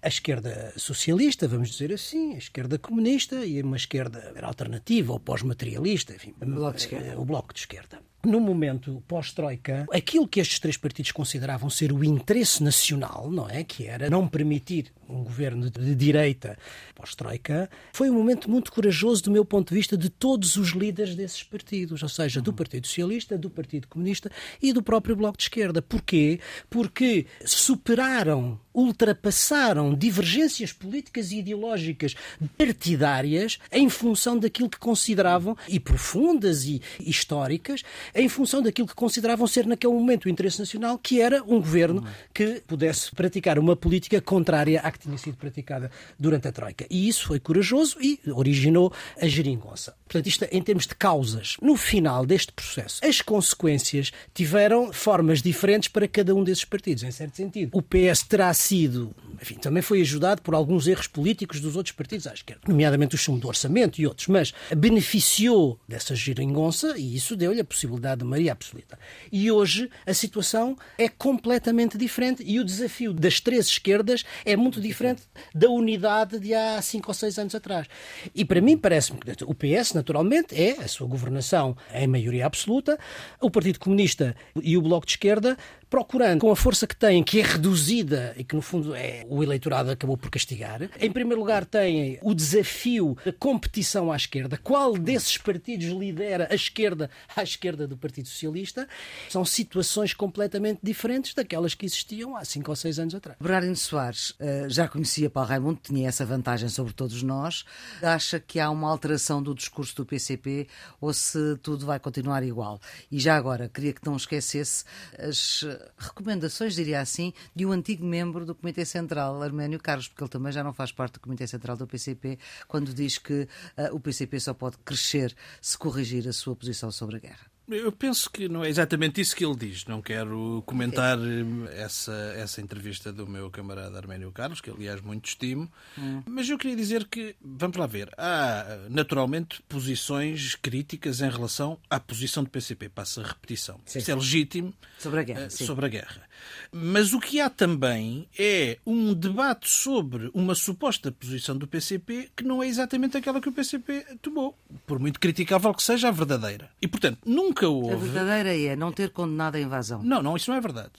a 0.07 0.09
esquerda 0.09 0.73
socialista, 0.77 1.49
vamos 1.49 1.69
dizer 1.69 1.91
assim, 1.91 2.33
a 2.33 2.37
esquerda 2.37 2.79
comunista 2.79 3.45
e 3.45 3.61
uma 3.61 3.75
esquerda 3.75 4.33
alternativa 4.41 5.11
ou 5.11 5.19
pós-materialista, 5.19 6.15
enfim, 6.15 6.33
o 6.41 6.45
bloco 6.45 6.77
de 6.77 6.83
esquerda. 6.83 7.19
O 7.19 7.25
bloco 7.25 7.53
de 7.53 7.59
esquerda 7.59 7.99
no 8.25 8.41
momento 8.41 9.01
pós-Troika, 9.07 9.87
aquilo 9.91 10.27
que 10.27 10.39
estes 10.39 10.59
três 10.59 10.75
partidos 10.75 11.11
consideravam 11.11 11.69
ser 11.69 11.93
o 11.93 12.03
interesse 12.03 12.61
nacional, 12.61 13.31
não 13.31 13.49
é? 13.49 13.63
Que 13.63 13.85
era 13.85 14.09
não 14.09 14.27
permitir 14.27 14.91
um 15.07 15.23
governo 15.23 15.69
de 15.69 15.95
direita 15.95 16.57
pós-Troika, 16.93 17.69
foi 17.93 18.09
um 18.09 18.13
momento 18.13 18.49
muito 18.49 18.71
corajoso, 18.71 19.23
do 19.23 19.31
meu 19.31 19.45
ponto 19.45 19.69
de 19.69 19.75
vista, 19.75 19.95
de 19.95 20.09
todos 20.09 20.57
os 20.57 20.71
líderes 20.71 21.15
desses 21.15 21.43
partidos, 21.43 22.03
ou 22.03 22.09
seja, 22.09 22.41
do 22.41 22.51
Partido 22.51 22.85
Socialista, 22.85 23.37
do 23.37 23.49
Partido 23.49 23.87
Comunista 23.87 24.29
e 24.61 24.73
do 24.73 24.83
próprio 24.83 25.15
Bloco 25.15 25.37
de 25.37 25.43
Esquerda. 25.43 25.81
Porquê? 25.81 26.39
Porque 26.69 27.27
superaram, 27.45 28.59
ultrapassaram 28.77 29.95
divergências 29.95 30.71
políticas 30.71 31.31
e 31.31 31.39
ideológicas 31.39 32.15
partidárias 32.55 33.57
em 33.71 33.89
função 33.89 34.37
daquilo 34.37 34.69
que 34.69 34.77
consideravam, 34.77 35.57
e 35.67 35.79
profundas 35.79 36.65
e 36.65 36.79
históricas, 36.99 37.81
em 38.13 38.29
função 38.29 38.61
daquilo 38.61 38.87
que 38.87 38.93
consideravam 38.93 39.47
ser 39.47 39.65
naquele 39.65 39.93
momento 39.93 40.25
o 40.25 40.29
interesse 40.29 40.59
nacional, 40.59 40.99
que 40.99 41.19
era 41.19 41.43
um 41.43 41.59
governo 41.59 42.05
que 42.31 42.61
pudesse 42.67 43.09
praticar 43.15 43.57
uma 43.57 43.75
política 43.75 44.21
contrária 44.21 44.79
à 44.81 44.91
que 44.91 44.99
tinha 44.99 45.17
sido 45.17 45.37
praticada 45.37 45.89
durante 46.19 46.47
a 46.47 46.51
Troika. 46.51 46.85
E 46.89 47.07
isso 47.07 47.25
foi 47.25 47.39
corajoso 47.39 47.97
e 47.99 48.19
originou 48.31 48.93
a 49.19 49.27
geringonça. 49.27 49.95
Portanto, 50.05 50.27
isto 50.27 50.45
em 50.51 50.61
termos 50.61 50.85
de 50.85 50.95
causas. 50.95 51.57
No 51.61 51.75
final 51.75 52.25
deste 52.25 52.53
processo, 52.53 53.01
as 53.03 53.21
consequências 53.21 54.13
tiveram 54.33 54.93
formas 54.93 55.41
diferentes 55.41 55.89
para 55.89 56.07
cada 56.07 56.35
um 56.35 56.43
desses 56.43 56.63
partidos, 56.63 57.03
em 57.03 57.11
certo 57.11 57.35
sentido. 57.35 57.71
O 57.73 57.81
PS 57.81 58.23
terá 58.23 58.53
sido, 58.67 59.15
enfim, 59.41 59.55
também 59.55 59.81
foi 59.81 60.01
ajudado 60.01 60.41
por 60.41 60.53
alguns 60.53 60.87
erros 60.87 61.07
políticos 61.07 61.59
dos 61.59 61.75
outros 61.75 61.93
partidos 61.95 62.27
à 62.27 62.33
esquerda, 62.33 62.61
nomeadamente 62.67 63.15
o 63.15 63.17
chumbo 63.17 63.39
do 63.39 63.47
orçamento 63.47 63.99
e 63.99 64.07
outros, 64.07 64.27
mas 64.27 64.53
beneficiou 64.75 65.79
dessa 65.87 66.15
geringonça 66.15 66.97
e 66.97 67.15
isso 67.15 67.35
deu-lhe 67.35 67.61
a 67.61 67.65
possibilidade 67.65 68.19
de 68.19 68.25
maioria 68.25 68.51
absoluta. 68.51 68.97
E 69.31 69.51
hoje 69.51 69.89
a 70.05 70.13
situação 70.13 70.77
é 70.97 71.09
completamente 71.09 71.97
diferente 71.97 72.43
e 72.45 72.59
o 72.59 72.63
desafio 72.63 73.13
das 73.13 73.39
três 73.39 73.67
esquerdas 73.67 74.23
é 74.45 74.55
muito 74.55 74.79
diferente 74.79 75.23
da 75.53 75.69
unidade 75.69 76.39
de 76.39 76.53
há 76.53 76.81
cinco 76.81 77.09
ou 77.09 77.13
seis 77.13 77.37
anos 77.37 77.55
atrás. 77.55 77.87
E 78.33 78.45
para 78.45 78.61
mim 78.61 78.77
parece-me 78.77 79.19
que 79.19 79.43
o 79.43 79.53
PS 79.53 79.93
naturalmente, 79.93 80.55
é 80.55 80.83
a 80.83 80.87
sua 80.87 81.07
governação 81.07 81.75
em 81.93 82.07
maioria 82.07 82.45
absoluta. 82.45 82.97
O 83.41 83.49
Partido 83.49 83.79
Comunista 83.79 84.35
e 84.61 84.77
o 84.77 84.81
Bloco 84.81 85.05
de 85.05 85.13
Esquerda 85.13 85.57
procurando, 85.89 86.41
com 86.41 86.51
a 86.51 86.55
força 86.55 86.85
que 86.85 86.95
têm, 86.95 87.23
que 87.23 87.39
é 87.39 87.43
reduzida 87.43 88.33
e 88.37 88.43
que 88.43 88.56
no 88.57 88.61
fundo 88.61 88.95
é 88.95 89.23
o 89.29 89.43
eleitorado 89.43 89.91
acabou 89.91 90.17
por 90.17 90.31
castigar. 90.31 90.89
Em 90.99 91.11
primeiro 91.11 91.39
lugar, 91.39 91.63
têm 91.63 92.17
o 92.23 92.33
desafio 92.33 93.15
da 93.23 93.31
competição 93.31 94.11
à 94.11 94.15
esquerda. 94.15 94.57
Qual 94.57 94.97
desses 94.97 95.37
partidos 95.37 95.85
lidera 95.89 96.47
a 96.49 96.55
esquerda 96.55 97.07
à 97.35 97.43
esquerda 97.43 97.87
do 97.87 97.95
Partido 97.95 98.27
Socialista? 98.27 98.87
São 99.29 99.45
situações 99.45 100.11
completamente 100.11 100.79
diferentes 100.81 101.35
daquelas 101.35 101.75
que 101.75 101.85
existiam 101.85 102.35
há 102.35 102.43
cinco 102.43 102.71
ou 102.71 102.75
seis 102.75 102.97
anos 102.97 103.13
atrás. 103.13 103.37
Bernardino 103.39 103.75
Soares 103.75 104.33
eh, 104.39 104.65
já 104.69 104.87
conhecia 104.87 105.29
Paulo 105.29 105.49
Raimundo, 105.49 105.79
tinha 105.83 106.09
essa 106.09 106.25
vantagem 106.25 106.67
sobre 106.67 106.93
todos 106.93 107.21
nós. 107.21 107.63
Acha 108.01 108.39
que 108.39 108.59
há 108.59 108.71
uma 108.71 108.89
alteração 108.89 109.43
do 109.43 109.53
discurso 109.53 109.95
do 109.97 110.05
PCP 110.05 110.67
ou 110.99 111.13
se 111.13 111.57
tudo 111.61 111.85
vai 111.85 111.99
continuar 111.99 112.41
igual? 112.41 112.81
E 113.11 113.19
já 113.19 113.35
agora, 113.35 113.69
queria 113.69 113.93
que 113.93 114.03
não 114.03 114.15
esquecesse 114.15 114.83
as 115.19 115.63
recomendações, 115.95 116.73
diria 116.73 117.01
assim, 117.01 117.33
de 117.55 117.67
um 117.67 117.71
antigo 117.71 118.03
membro 118.03 118.36
do 118.45 118.55
Comitê 118.55 118.85
Central, 118.85 119.41
Arménio 119.41 119.79
Carlos, 119.79 120.07
porque 120.07 120.23
ele 120.23 120.29
também 120.29 120.51
já 120.51 120.63
não 120.63 120.73
faz 120.73 120.91
parte 120.91 121.13
do 121.13 121.19
Comitê 121.19 121.47
Central 121.47 121.77
do 121.77 121.87
PCP, 121.87 122.37
quando 122.67 122.93
diz 122.93 123.17
que 123.17 123.47
uh, 123.77 123.93
o 123.95 123.99
PCP 123.99 124.39
só 124.39 124.53
pode 124.53 124.77
crescer 124.79 125.35
se 125.61 125.77
corrigir 125.77 126.27
a 126.27 126.33
sua 126.33 126.55
posição 126.55 126.91
sobre 126.91 127.17
a 127.17 127.19
guerra. 127.19 127.57
Eu 127.69 127.91
penso 127.91 128.29
que 128.29 128.47
não 128.47 128.63
é 128.63 128.69
exatamente 128.69 129.19
isso 129.19 129.35
que 129.35 129.45
ele 129.45 129.55
diz. 129.55 129.85
Não 129.85 130.01
quero 130.01 130.63
comentar 130.65 131.17
eh, 131.19 131.83
essa, 131.83 132.13
essa 132.37 132.61
entrevista 132.61 133.11
do 133.11 133.27
meu 133.27 133.51
camarada 133.51 133.97
Arménio 133.97 134.31
Carlos, 134.31 134.61
que 134.61 134.69
aliás 134.69 135.01
muito 135.01 135.25
estimo, 135.25 135.69
hum. 135.97 136.23
mas 136.25 136.47
eu 136.47 136.57
queria 136.57 136.77
dizer 136.77 137.05
que, 137.07 137.35
vamos 137.41 137.75
lá 137.75 137.85
ver, 137.85 138.09
há 138.17 138.87
naturalmente 138.89 139.61
posições 139.63 140.55
críticas 140.55 141.19
em 141.19 141.29
relação 141.29 141.77
à 141.89 141.99
posição 141.99 142.41
do 142.41 142.49
PCP, 142.49 142.87
passa 142.87 143.19
a 143.19 143.27
repetição. 143.27 143.81
Sim. 143.85 143.99
Isso 143.99 144.11
é 144.11 144.15
legítimo 144.15 144.73
sobre 144.97 145.19
a, 145.19 145.23
guerra, 145.23 145.47
uh, 145.47 145.51
sobre 145.51 145.85
a 145.87 145.89
guerra. 145.89 146.26
Mas 146.71 147.13
o 147.13 147.19
que 147.19 147.39
há 147.39 147.49
também 147.49 148.27
é 148.37 148.77
um 148.85 149.13
debate 149.13 149.69
sobre 149.69 150.29
uma 150.33 150.55
suposta 150.55 151.11
posição 151.11 151.57
do 151.57 151.67
PCP 151.67 152.29
que 152.35 152.43
não 152.43 152.61
é 152.61 152.67
exatamente 152.67 153.17
aquela 153.17 153.41
que 153.41 153.49
o 153.49 153.51
PCP 153.51 154.05
tomou, 154.21 154.57
por 154.85 154.99
muito 154.99 155.19
criticável 155.19 155.73
que 155.73 155.83
seja 155.83 156.09
a 156.09 156.11
verdadeira. 156.11 156.69
E, 156.81 156.87
portanto, 156.87 157.19
nunca 157.25 157.67
houve. 157.67 157.93
A 157.93 157.97
verdadeira 157.97 158.57
é 158.57 158.75
não 158.75 158.91
ter 158.91 159.09
condenado 159.09 159.55
a 159.55 159.59
invasão. 159.59 160.03
Não, 160.03 160.21
não, 160.21 160.35
isso 160.35 160.49
não 160.51 160.57
é 160.57 160.61
verdade. 160.61 160.91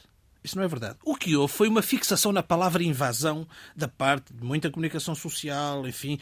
Isso 0.42 0.57
não 0.57 0.64
é 0.64 0.68
verdade. 0.68 0.97
O 1.04 1.16
que 1.16 1.37
houve 1.37 1.52
foi 1.52 1.68
uma 1.68 1.83
fixação 1.83 2.33
na 2.33 2.42
palavra 2.42 2.83
invasão 2.83 3.47
da 3.76 3.88
parte 3.88 4.33
de 4.33 4.45
muita 4.45 4.71
comunicação 4.71 5.14
social, 5.14 5.87
enfim, 5.87 6.18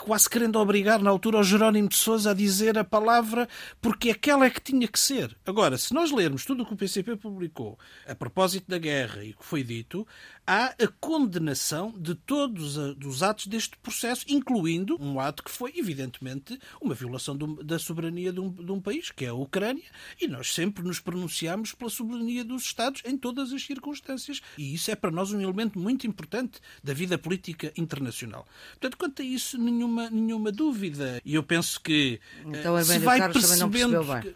quase 0.00 0.28
querendo 0.28 0.58
obrigar 0.58 1.00
na 1.00 1.10
altura 1.10 1.38
o 1.38 1.44
Jerónimo 1.44 1.88
de 1.88 1.96
Sousa 1.96 2.32
a 2.32 2.34
dizer 2.34 2.76
a 2.76 2.84
palavra 2.84 3.48
porque 3.80 4.10
aquela 4.10 4.46
é 4.46 4.50
que 4.50 4.60
tinha 4.60 4.88
que 4.88 4.98
ser. 4.98 5.36
Agora, 5.46 5.78
se 5.78 5.94
nós 5.94 6.10
lermos 6.10 6.44
tudo 6.44 6.62
o 6.62 6.66
que 6.66 6.74
o 6.74 6.76
PCP 6.76 7.16
publicou 7.16 7.78
a 8.06 8.14
propósito 8.14 8.68
da 8.68 8.78
guerra 8.78 9.24
e 9.24 9.30
o 9.30 9.36
que 9.36 9.44
foi 9.44 9.62
dito, 9.62 10.06
há 10.46 10.66
a 10.66 10.88
condenação 11.00 11.92
de 11.96 12.14
todos 12.14 12.76
os 12.76 13.22
atos 13.22 13.46
deste 13.46 13.76
processo, 13.78 14.24
incluindo 14.28 14.96
um 15.00 15.20
ato 15.20 15.42
que 15.42 15.50
foi, 15.50 15.72
evidentemente, 15.76 16.58
uma 16.80 16.94
violação 16.94 17.36
da 17.36 17.78
soberania 17.78 18.32
de 18.32 18.40
um, 18.40 18.50
de 18.50 18.72
um 18.72 18.80
país, 18.80 19.10
que 19.10 19.24
é 19.24 19.28
a 19.28 19.34
Ucrânia, 19.34 19.84
e 20.20 20.26
nós 20.26 20.52
sempre 20.52 20.82
nos 20.84 21.00
pronunciamos 21.00 21.72
pela 21.72 21.90
soberania 21.90 22.44
dos 22.44 22.62
Estados 22.62 23.02
em 23.04 23.16
todas 23.16 23.52
as 23.52 23.62
circunstâncias, 23.62 24.40
e 24.58 24.74
isso 24.74 24.90
é 24.90 24.94
para 24.94 25.10
nós 25.10 25.32
um 25.32 25.40
elemento 25.40 25.78
muito 25.78 26.06
importante 26.06 26.60
da 26.82 26.92
vida 26.92 27.16
política 27.16 27.72
internacional. 27.76 28.46
Portanto, 28.72 28.96
quanto 28.96 29.22
a 29.22 29.24
isso, 29.24 29.58
nenhuma, 29.58 30.10
nenhuma 30.10 30.50
dúvida. 30.50 31.20
E 31.24 31.34
eu 31.34 31.42
penso 31.42 31.80
que 31.80 32.20
então, 32.44 32.82
se 32.82 32.98
vai 32.98 33.32
percebendo 33.32 34.00
que, 34.20 34.34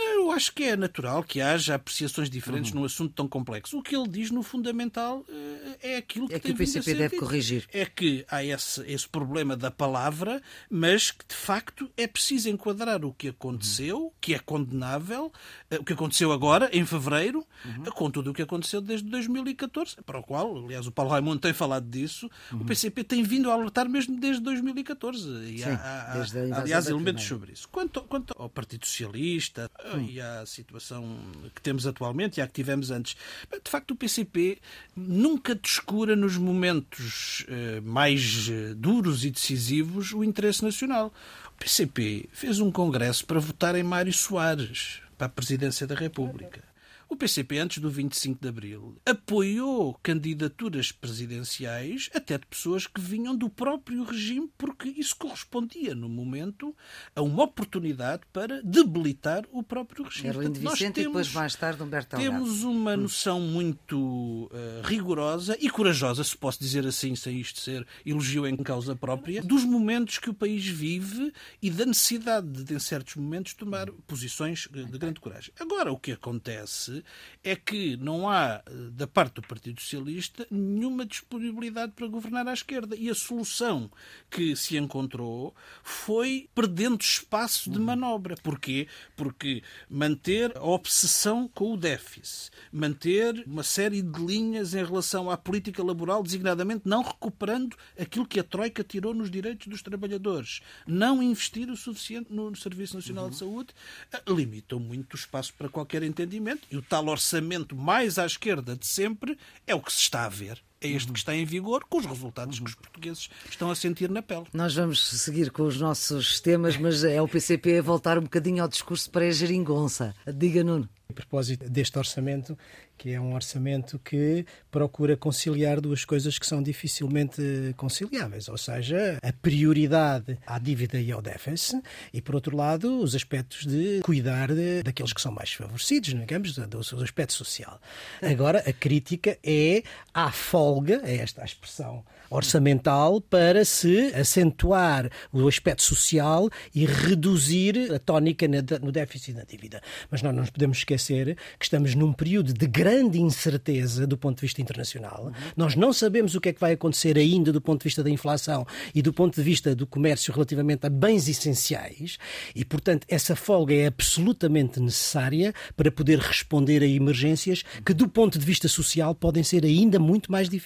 eu 0.00 0.30
acho 0.30 0.52
que 0.52 0.64
é 0.64 0.76
natural 0.76 1.22
que 1.22 1.40
haja 1.40 1.74
apreciações 1.74 2.30
diferentes 2.30 2.72
uhum. 2.72 2.80
num 2.80 2.86
assunto 2.86 3.12
tão 3.14 3.28
complexo. 3.28 3.78
O 3.78 3.82
que 3.82 3.94
ele 3.94 4.08
diz 4.08 4.30
no 4.30 4.42
fundamental 4.42 5.24
eh, 5.28 5.94
é 5.94 5.96
aquilo 5.96 6.28
que, 6.28 6.34
é 6.34 6.38
que 6.38 6.52
o 6.52 6.56
PCP 6.56 6.94
deve 6.94 7.16
corrigir. 7.16 7.66
É 7.72 7.84
que 7.84 8.24
há 8.28 8.44
esse, 8.44 8.82
esse 8.90 9.08
problema 9.08 9.56
da 9.56 9.70
palavra, 9.70 10.42
mas 10.70 11.10
que 11.10 11.26
de 11.26 11.34
facto 11.34 11.90
é 11.96 12.06
preciso 12.06 12.48
enquadrar 12.48 13.04
o 13.04 13.12
que 13.12 13.28
aconteceu, 13.28 14.04
uhum. 14.04 14.10
que 14.20 14.34
é 14.34 14.38
condenável, 14.38 15.32
eh, 15.70 15.78
o 15.78 15.84
que 15.84 15.92
aconteceu 15.92 16.32
agora, 16.32 16.70
em 16.72 16.84
fevereiro, 16.84 17.46
uhum. 17.64 17.84
com 17.84 18.10
tudo 18.10 18.30
o 18.30 18.34
que 18.34 18.42
aconteceu 18.42 18.80
desde 18.80 19.08
2014, 19.08 19.96
para 20.04 20.18
o 20.18 20.22
qual, 20.22 20.56
aliás, 20.56 20.86
o 20.86 20.92
Paulo 20.92 21.10
Raimundo 21.10 21.40
tem 21.40 21.52
falado 21.52 21.88
disso, 21.88 22.30
o 22.52 22.64
PCP 22.64 23.04
tem 23.04 23.22
vindo 23.22 23.50
a 23.50 23.54
alertar 23.54 23.88
mesmo 23.88 24.18
desde 24.18 24.42
2014. 24.42 25.28
E 25.44 25.58
Sim, 25.58 25.70
há, 25.70 26.12
há, 26.12 26.60
aliás, 26.60 26.86
elementos 26.88 27.24
sobre 27.24 27.52
isso. 27.52 27.68
Quanto, 27.68 28.02
quanto 28.02 28.34
ao 28.36 28.48
Partido 28.48 28.86
Socialista, 28.86 29.70
hum. 29.96 30.08
e 30.08 30.20
à 30.20 30.44
situação 30.46 31.18
que 31.54 31.60
temos 31.60 31.86
atualmente 31.86 32.38
e 32.38 32.40
à 32.40 32.46
que 32.46 32.52
tivemos 32.52 32.90
antes. 32.90 33.16
De 33.62 33.70
facto, 33.70 33.92
o 33.92 33.96
PCP 33.96 34.58
nunca 34.96 35.54
descura 35.54 36.14
nos 36.16 36.36
momentos 36.36 37.44
eh, 37.48 37.80
mais 37.80 38.48
eh, 38.50 38.74
duros 38.74 39.24
e 39.24 39.30
decisivos 39.30 40.12
o 40.12 40.24
interesse 40.24 40.62
nacional. 40.62 41.12
O 41.48 41.58
PCP 41.58 42.28
fez 42.32 42.60
um 42.60 42.70
congresso 42.70 43.26
para 43.26 43.40
votar 43.40 43.74
em 43.74 43.82
Mário 43.82 44.12
Soares 44.12 45.00
para 45.16 45.26
a 45.26 45.30
presidência 45.30 45.86
da 45.86 45.94
República. 45.94 46.69
O 47.10 47.16
PCP, 47.16 47.58
antes 47.58 47.78
do 47.78 47.90
25 47.90 48.40
de 48.40 48.48
Abril, 48.48 48.96
apoiou 49.04 49.98
candidaturas 50.00 50.92
presidenciais 50.92 52.08
até 52.14 52.38
de 52.38 52.46
pessoas 52.46 52.86
que 52.86 53.00
vinham 53.00 53.34
do 53.34 53.50
próprio 53.50 54.04
regime, 54.04 54.48
porque 54.56 54.88
isso 54.90 55.16
correspondia, 55.16 55.92
no 55.92 56.08
momento, 56.08 56.72
a 57.16 57.20
uma 57.20 57.42
oportunidade 57.42 58.22
para 58.32 58.62
debilitar 58.62 59.42
o 59.50 59.60
próprio 59.60 60.04
regime. 60.04 60.32
Portanto, 60.32 60.60
nós 60.60 60.78
temos, 60.78 60.98
e 60.98 61.02
depois 61.02 61.32
mais 61.32 61.56
tarde 61.56 61.82
Humberto 61.82 62.16
Temos 62.16 62.62
uma 62.62 62.92
hum. 62.92 62.98
noção 62.98 63.40
muito 63.40 64.44
uh, 64.44 64.50
rigorosa 64.84 65.58
e 65.60 65.68
corajosa, 65.68 66.22
se 66.22 66.36
posso 66.36 66.60
dizer 66.60 66.86
assim, 66.86 67.16
sem 67.16 67.40
isto 67.40 67.58
ser 67.58 67.84
elogio 68.06 68.46
em 68.46 68.56
causa 68.56 68.94
própria, 68.94 69.42
dos 69.42 69.64
momentos 69.64 70.20
que 70.20 70.30
o 70.30 70.34
país 70.34 70.64
vive 70.64 71.32
e 71.60 71.70
da 71.72 71.84
necessidade 71.84 72.46
de, 72.46 72.72
em 72.72 72.78
certos 72.78 73.16
momentos, 73.16 73.52
tomar 73.52 73.90
posições 74.06 74.68
de 74.70 74.96
grande 74.96 75.18
coragem. 75.18 75.52
Agora, 75.58 75.90
o 75.90 75.98
que 75.98 76.12
acontece 76.12 76.99
é 77.42 77.56
que 77.56 77.96
não 77.96 78.28
há, 78.28 78.62
eh, 78.66 78.70
da 78.92 79.06
parte 79.06 79.34
do 79.34 79.42
Partido 79.42 79.80
Socialista, 79.80 80.46
nenhuma 80.50 81.06
disponibilidade 81.06 81.92
para 81.92 82.06
governar 82.06 82.46
à 82.48 82.52
esquerda. 82.52 82.96
E 82.96 83.08
a 83.08 83.14
solução 83.14 83.90
que 84.30 84.54
se 84.56 84.76
encontrou 84.76 85.54
foi 85.82 86.48
perdendo 86.54 87.00
espaço 87.00 87.70
de 87.70 87.78
manobra. 87.78 88.34
Porquê? 88.42 88.86
Porque 89.16 89.62
manter 89.88 90.56
a 90.56 90.64
obsessão 90.64 91.48
com 91.48 91.72
o 91.72 91.76
déficit, 91.76 92.50
manter 92.72 93.44
uma 93.46 93.62
série 93.62 94.02
de 94.02 94.20
linhas 94.20 94.74
em 94.74 94.84
relação 94.84 95.30
à 95.30 95.36
política 95.36 95.82
laboral, 95.82 96.22
designadamente 96.22 96.82
não 96.84 97.02
recuperando 97.02 97.76
aquilo 97.98 98.26
que 98.26 98.40
a 98.40 98.44
Troika 98.44 98.84
tirou 98.84 99.14
nos 99.14 99.30
direitos 99.30 99.66
dos 99.66 99.82
trabalhadores, 99.82 100.60
não 100.86 101.22
investir 101.22 101.70
o 101.70 101.76
suficiente 101.76 102.32
no 102.32 102.54
Serviço 102.56 102.96
Nacional 102.96 103.24
uhum. 103.24 103.30
de 103.30 103.36
Saúde, 103.36 103.74
eh, 104.12 104.22
limitou 104.28 104.78
muito 104.78 105.14
o 105.14 105.16
espaço 105.16 105.54
para 105.54 105.68
qualquer 105.68 106.02
entendimento 106.02 106.66
e 106.70 106.76
o 106.76 106.82
tal 106.90 107.06
orçamento 107.06 107.76
mais 107.76 108.18
à 108.18 108.26
esquerda 108.26 108.74
de 108.74 108.84
sempre 108.84 109.38
é 109.64 109.74
o 109.76 109.80
que 109.80 109.92
se 109.92 110.00
está 110.00 110.24
a 110.24 110.28
ver 110.28 110.60
é 110.82 110.88
este 110.88 111.12
que 111.12 111.18
está 111.18 111.34
em 111.34 111.44
vigor, 111.44 111.84
com 111.88 111.98
os 111.98 112.06
resultados 112.06 112.58
que 112.58 112.64
os 112.64 112.74
portugueses 112.74 113.28
estão 113.50 113.70
a 113.70 113.74
sentir 113.74 114.08
na 114.08 114.22
pele. 114.22 114.46
Nós 114.52 114.74
vamos 114.74 115.06
seguir 115.06 115.50
com 115.50 115.64
os 115.64 115.78
nossos 115.78 116.40
temas, 116.40 116.76
mas 116.78 117.04
é 117.04 117.20
o 117.20 117.28
PCP 117.28 117.78
a 117.78 117.82
voltar 117.82 118.18
um 118.18 118.22
bocadinho 118.22 118.62
ao 118.62 118.68
discurso 118.68 119.10
para 119.10 119.26
a 119.26 119.30
geringonça. 119.30 120.14
Diga, 120.26 120.64
Nuno. 120.64 120.88
A 121.10 121.12
propósito 121.12 121.68
deste 121.68 121.98
orçamento, 121.98 122.56
que 122.96 123.10
é 123.10 123.20
um 123.20 123.34
orçamento 123.34 123.98
que 123.98 124.46
procura 124.70 125.16
conciliar 125.16 125.80
duas 125.80 126.04
coisas 126.04 126.38
que 126.38 126.46
são 126.46 126.62
dificilmente 126.62 127.74
conciliáveis, 127.76 128.48
ou 128.48 128.56
seja, 128.56 129.18
a 129.20 129.32
prioridade 129.32 130.38
à 130.46 130.56
dívida 130.60 131.00
e 131.00 131.10
ao 131.10 131.20
déficit, 131.20 131.82
e 132.12 132.22
por 132.22 132.36
outro 132.36 132.56
lado, 132.56 133.00
os 133.00 133.16
aspectos 133.16 133.66
de 133.66 134.00
cuidar 134.04 134.54
de, 134.54 134.84
daqueles 134.84 135.12
que 135.12 135.20
são 135.20 135.32
mais 135.32 135.52
favorecidos, 135.52 136.10
digamos, 136.10 136.54
do 136.54 136.84
seu 136.84 137.00
aspecto 137.00 137.32
social. 137.32 137.80
Agora, 138.22 138.60
a 138.60 138.72
crítica 138.72 139.36
é 139.42 139.82
à 140.14 140.30
folga, 140.70 141.00
é 141.02 141.16
esta 141.16 141.42
a 141.42 141.44
expressão 141.44 142.04
orçamental, 142.30 143.20
para 143.20 143.64
se 143.64 144.14
acentuar 144.14 145.10
o 145.32 145.48
aspecto 145.48 145.82
social 145.82 146.48
e 146.72 146.86
reduzir 146.86 147.92
a 147.92 147.98
tónica 147.98 148.46
no 148.80 148.92
déficit 148.92 149.32
na 149.32 149.42
dívida. 149.42 149.82
Mas 150.08 150.22
nós 150.22 150.32
não 150.32 150.42
nos 150.42 150.50
podemos 150.50 150.78
esquecer 150.78 151.36
que 151.58 151.64
estamos 151.64 151.96
num 151.96 152.12
período 152.12 152.52
de 152.52 152.68
grande 152.68 153.20
incerteza 153.20 154.06
do 154.06 154.16
ponto 154.16 154.36
de 154.36 154.42
vista 154.42 154.62
internacional. 154.62 155.32
Nós 155.56 155.74
não 155.74 155.92
sabemos 155.92 156.36
o 156.36 156.40
que 156.40 156.50
é 156.50 156.52
que 156.52 156.60
vai 156.60 156.74
acontecer 156.74 157.18
ainda 157.18 157.52
do 157.52 157.60
ponto 157.60 157.80
de 157.80 157.84
vista 157.84 158.04
da 158.04 158.10
inflação 158.10 158.64
e 158.94 159.02
do 159.02 159.12
ponto 159.12 159.34
de 159.34 159.42
vista 159.42 159.74
do 159.74 159.84
comércio 159.84 160.32
relativamente 160.32 160.86
a 160.86 160.88
bens 160.88 161.28
essenciais 161.28 162.16
e, 162.54 162.64
portanto, 162.64 163.08
essa 163.08 163.34
folga 163.34 163.74
é 163.74 163.88
absolutamente 163.88 164.78
necessária 164.78 165.52
para 165.76 165.90
poder 165.90 166.20
responder 166.20 166.80
a 166.80 166.86
emergências 166.86 167.64
que, 167.84 167.92
do 167.92 168.06
ponto 168.06 168.38
de 168.38 168.46
vista 168.46 168.68
social, 168.68 169.16
podem 169.16 169.42
ser 169.42 169.64
ainda 169.64 169.98
muito 169.98 170.30
mais 170.30 170.48
difíceis 170.48 170.59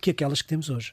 que 0.00 0.10
aquelas 0.10 0.42
que 0.42 0.48
temos 0.48 0.70
hoje. 0.70 0.92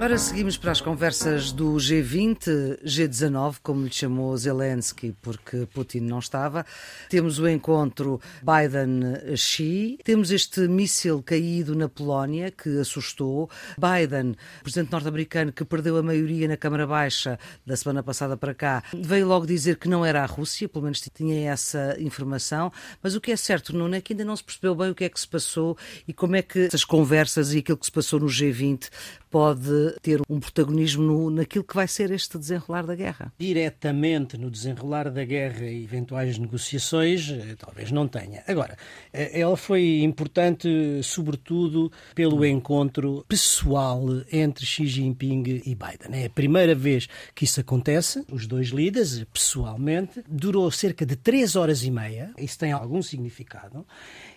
Para 0.00 0.16
seguirmos 0.16 0.56
para 0.56 0.72
as 0.72 0.80
conversas 0.80 1.52
do 1.52 1.74
G20, 1.74 2.82
G19, 2.82 3.56
como 3.62 3.84
lhe 3.84 3.92
chamou 3.92 4.34
Zelensky, 4.34 5.14
porque 5.20 5.68
Putin 5.74 6.00
não 6.00 6.20
estava, 6.20 6.64
temos 7.10 7.38
o 7.38 7.46
encontro 7.46 8.18
Biden-Xi, 8.42 9.98
temos 10.02 10.30
este 10.30 10.66
míssil 10.66 11.22
caído 11.22 11.76
na 11.76 11.86
Polónia 11.86 12.50
que 12.50 12.78
assustou, 12.78 13.50
Biden, 13.76 14.36
presidente 14.62 14.90
norte-americano 14.90 15.52
que 15.52 15.66
perdeu 15.66 15.98
a 15.98 16.02
maioria 16.02 16.48
na 16.48 16.56
Câmara 16.56 16.86
Baixa 16.86 17.38
da 17.66 17.76
semana 17.76 18.02
passada 18.02 18.38
para 18.38 18.54
cá, 18.54 18.82
veio 18.94 19.26
logo 19.26 19.44
dizer 19.44 19.76
que 19.76 19.86
não 19.86 20.02
era 20.02 20.22
a 20.22 20.26
Rússia, 20.26 20.66
pelo 20.66 20.84
menos 20.84 21.02
tinha 21.14 21.50
essa 21.52 21.94
informação, 22.00 22.72
mas 23.02 23.14
o 23.14 23.20
que 23.20 23.32
é 23.32 23.36
certo, 23.36 23.76
Nuno, 23.76 23.94
é 23.94 24.00
que 24.00 24.14
ainda 24.14 24.24
não 24.24 24.34
se 24.34 24.44
percebeu 24.44 24.74
bem 24.74 24.88
o 24.88 24.94
que 24.94 25.04
é 25.04 25.10
que 25.10 25.20
se 25.20 25.28
passou 25.28 25.76
e 26.08 26.14
como 26.14 26.36
é 26.36 26.40
que 26.40 26.60
essas 26.60 26.86
conversas 26.86 27.52
e 27.52 27.58
aquilo 27.58 27.76
que 27.76 27.84
se 27.84 27.92
passou 27.92 28.18
no 28.18 28.28
G20 28.28 28.88
pode 29.30 29.94
ter 30.02 30.20
um 30.28 30.40
protagonismo 30.40 31.02
no, 31.02 31.30
naquilo 31.30 31.64
que 31.64 31.74
vai 31.74 31.86
ser 31.86 32.10
este 32.10 32.36
desenrolar 32.36 32.84
da 32.84 32.94
guerra? 32.94 33.32
Diretamente 33.38 34.36
no 34.36 34.50
desenrolar 34.50 35.10
da 35.10 35.24
guerra 35.24 35.66
e 35.66 35.84
eventuais 35.84 36.36
negociações, 36.36 37.30
eh, 37.30 37.54
talvez 37.56 37.92
não 37.92 38.08
tenha. 38.08 38.42
Agora, 38.46 38.76
eh, 39.12 39.40
ela 39.40 39.56
foi 39.56 40.00
importante, 40.02 40.68
sobretudo, 41.04 41.92
pelo 42.14 42.44
encontro 42.44 43.24
pessoal 43.28 44.04
entre 44.32 44.66
Xi 44.66 44.86
Jinping 44.86 45.62
e 45.64 45.74
Biden. 45.74 46.22
É 46.22 46.26
a 46.26 46.30
primeira 46.30 46.74
vez 46.74 47.08
que 47.34 47.44
isso 47.44 47.60
acontece, 47.60 48.24
os 48.30 48.46
dois 48.46 48.68
líderes, 48.68 49.24
pessoalmente. 49.32 50.24
Durou 50.28 50.70
cerca 50.70 51.06
de 51.06 51.14
três 51.14 51.54
horas 51.54 51.84
e 51.84 51.90
meia, 51.90 52.32
isso 52.36 52.58
tem 52.58 52.72
algum 52.72 53.02
significado, 53.02 53.86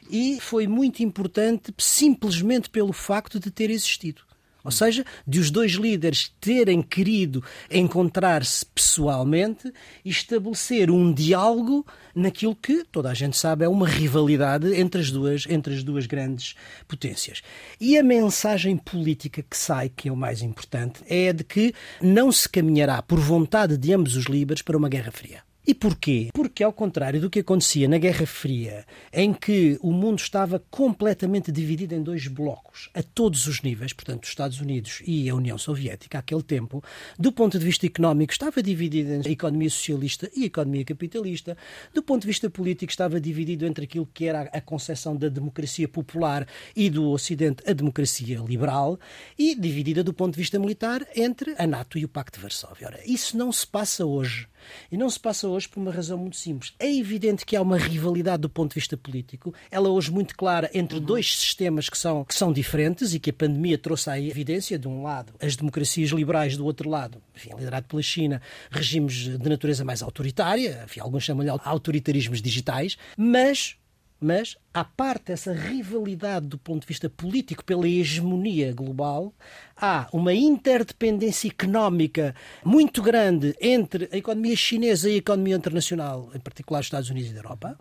e 0.10 0.40
foi 0.40 0.68
muito 0.68 1.02
importante 1.02 1.74
simplesmente 1.78 2.70
pelo 2.70 2.94
facto 2.94 3.40
de 3.40 3.50
ter 3.50 3.70
existido. 3.70 4.22
Ou 4.64 4.72
seja, 4.72 5.06
de 5.28 5.40
os 5.40 5.52
dois 5.52 5.74
líderes 5.74 6.34
terem 6.40 6.82
querido 6.82 7.44
encontrar-se 7.70 8.66
pessoalmente 8.66 9.72
e 10.06 10.10
estabelecer 10.10 10.90
um 10.90 11.14
diálogo 11.14 11.86
naquilo 12.16 12.56
que 12.56 12.84
toda 12.86 13.10
a 13.12 13.14
gente 13.14 13.38
sabe 13.38 13.66
é 13.66 13.68
uma 13.68 13.88
rivalidade 13.88 14.74
entre 14.80 15.02
as 15.02 15.12
duas, 15.12 15.46
entre 15.50 15.74
as 15.74 15.84
duas 15.84 16.06
grandes 16.06 16.56
potências. 16.88 17.42
E 17.80 17.98
a 17.98 18.04
mensagem 18.04 18.78
política 18.78 19.44
que 19.44 19.58
sai, 19.58 19.90
que 19.90 20.08
é 20.08 20.12
o 20.12 20.16
mais 20.16 20.42
importante, 20.42 21.04
é 21.08 21.30
a 21.30 21.34
de 21.34 21.44
que 21.44 21.74
não 22.02 22.32
se 22.32 22.48
caminhará 22.48 23.02
por 23.02 23.20
vontade 23.20 23.78
de 23.78 23.94
ambos 23.94 24.16
os 24.16 24.26
líderes 24.26 24.62
para 24.62 24.78
uma 24.78 24.90
guerra 24.90 25.12
fria. 25.12 25.53
E 25.66 25.74
porquê? 25.74 26.30
Porque, 26.34 26.62
ao 26.62 26.74
contrário 26.74 27.22
do 27.22 27.30
que 27.30 27.40
acontecia 27.40 27.88
na 27.88 27.98
Guerra 27.98 28.26
Fria, 28.26 28.86
em 29.14 29.34
que 29.34 29.80
o 29.82 29.94
mundo 29.94 30.20
estava 30.20 30.62
completamente 30.70 31.54
dividido 31.54 31.96
em 31.96 32.04
dois 32.04 32.28
blocos, 32.28 32.90
a 32.94 33.02
todos 33.02 33.48
os 33.48 33.62
níveis, 33.62 33.94
portanto, 33.94 34.24
os 34.24 34.30
Estados 34.30 34.60
Unidos 34.60 35.02
e 35.06 35.30
a 35.30 35.36
União 35.36 35.58
Soviética, 35.58 36.20
àquele 36.20 36.44
tempo, 36.44 36.84
do 37.18 37.32
ponto 37.32 37.58
de 37.58 37.64
vista 37.64 37.86
económico, 37.86 38.34
estava 38.34 38.62
dividido 38.62 39.14
entre 39.14 39.30
a 39.30 39.32
economia 39.32 39.70
socialista 39.70 40.30
e 40.36 40.44
a 40.44 40.48
economia 40.48 40.84
capitalista, 40.84 41.58
do 41.94 42.04
ponto 42.04 42.24
de 42.24 42.28
vista 42.28 42.50
político, 42.50 42.92
estava 42.92 43.22
dividido 43.22 43.66
entre 43.66 43.86
aquilo 43.86 44.10
que 44.14 44.26
era 44.26 44.42
a 44.42 44.60
concepção 44.60 45.16
da 45.16 45.30
democracia 45.30 45.88
popular 45.88 46.46
e 46.76 46.90
do 46.90 47.10
Ocidente, 47.10 47.64
a 47.66 47.72
democracia 47.72 48.38
liberal, 48.46 49.00
e 49.40 49.56
dividida 49.56 50.04
do 50.04 50.14
ponto 50.14 50.34
de 50.34 50.42
vista 50.42 50.60
militar 50.60 51.08
entre 51.16 51.56
a 51.58 51.66
NATO 51.66 51.98
e 51.98 52.04
o 52.04 52.10
Pacto 52.10 52.38
de 52.38 52.44
Varsóvia. 52.44 52.88
Ora, 52.88 53.00
isso 53.06 53.38
não 53.38 53.50
se 53.50 53.66
passa 53.66 54.06
hoje. 54.06 54.48
E 54.92 54.98
não 54.98 55.10
se 55.10 55.20
passa 55.20 55.48
hoje 55.48 55.53
por 55.68 55.80
uma 55.80 55.92
razão 55.92 56.18
muito 56.18 56.36
simples. 56.36 56.74
É 56.80 56.92
evidente 56.92 57.46
que 57.46 57.56
há 57.56 57.62
uma 57.62 57.78
rivalidade 57.78 58.42
do 58.42 58.50
ponto 58.50 58.70
de 58.72 58.76
vista 58.76 58.98
político, 58.98 59.54
ela 59.70 59.90
hoje 59.90 60.12
muito 60.12 60.36
clara 60.36 60.70
entre 60.74 60.98
uhum. 60.98 61.06
dois 61.06 61.38
sistemas 61.38 61.90
que 61.90 61.98
são, 61.98 62.24
que 62.24 62.36
são 62.36 62.52
diferentes 62.52 63.14
e 63.14 63.20
que 63.20 63.30
a 63.30 63.34
pandemia 63.34 63.78
trouxe 63.78 64.10
à 64.10 64.20
evidência. 64.20 64.78
De 64.78 64.88
um 64.88 65.04
lado, 65.04 65.34
as 65.40 65.56
democracias 65.56 66.10
liberais, 66.10 66.58
do 66.58 66.66
outro 66.66 66.90
lado, 66.90 67.22
enfim, 67.36 67.50
liderado 67.56 67.88
pela 67.88 68.02
China, 68.02 68.42
regimes 68.72 69.14
de 69.14 69.50
natureza 69.50 69.86
mais 69.86 70.02
autoritária, 70.02 70.82
enfim, 70.86 71.00
alguns 71.00 71.24
chamam-lhe 71.24 71.50
autoritarismos 71.50 72.42
digitais, 72.42 72.98
mas 73.16 73.76
mas, 74.24 74.56
à 74.74 74.84
parte 74.84 75.32
essa 75.32 75.54
rivalidade 75.54 76.48
do 76.48 76.58
ponto 76.58 76.82
de 76.82 76.88
vista 76.88 77.10
político 77.10 77.64
pela 77.64 77.88
hegemonia 77.88 78.74
global, 78.74 79.34
há 79.76 80.08
uma 80.14 80.34
interdependência 80.34 81.50
económica 81.50 82.34
muito 82.64 83.02
grande 83.02 83.56
entre 83.60 84.08
a 84.12 84.18
economia 84.18 84.56
chinesa 84.56 85.10
e 85.10 85.16
a 85.16 85.18
economia 85.18 85.58
internacional, 85.58 86.32
em 86.34 86.40
particular 86.40 86.80
os 86.80 86.86
Estados 86.86 87.10
Unidos 87.10 87.32
e 87.32 87.34
a 87.34 87.38
Europa, 87.38 87.78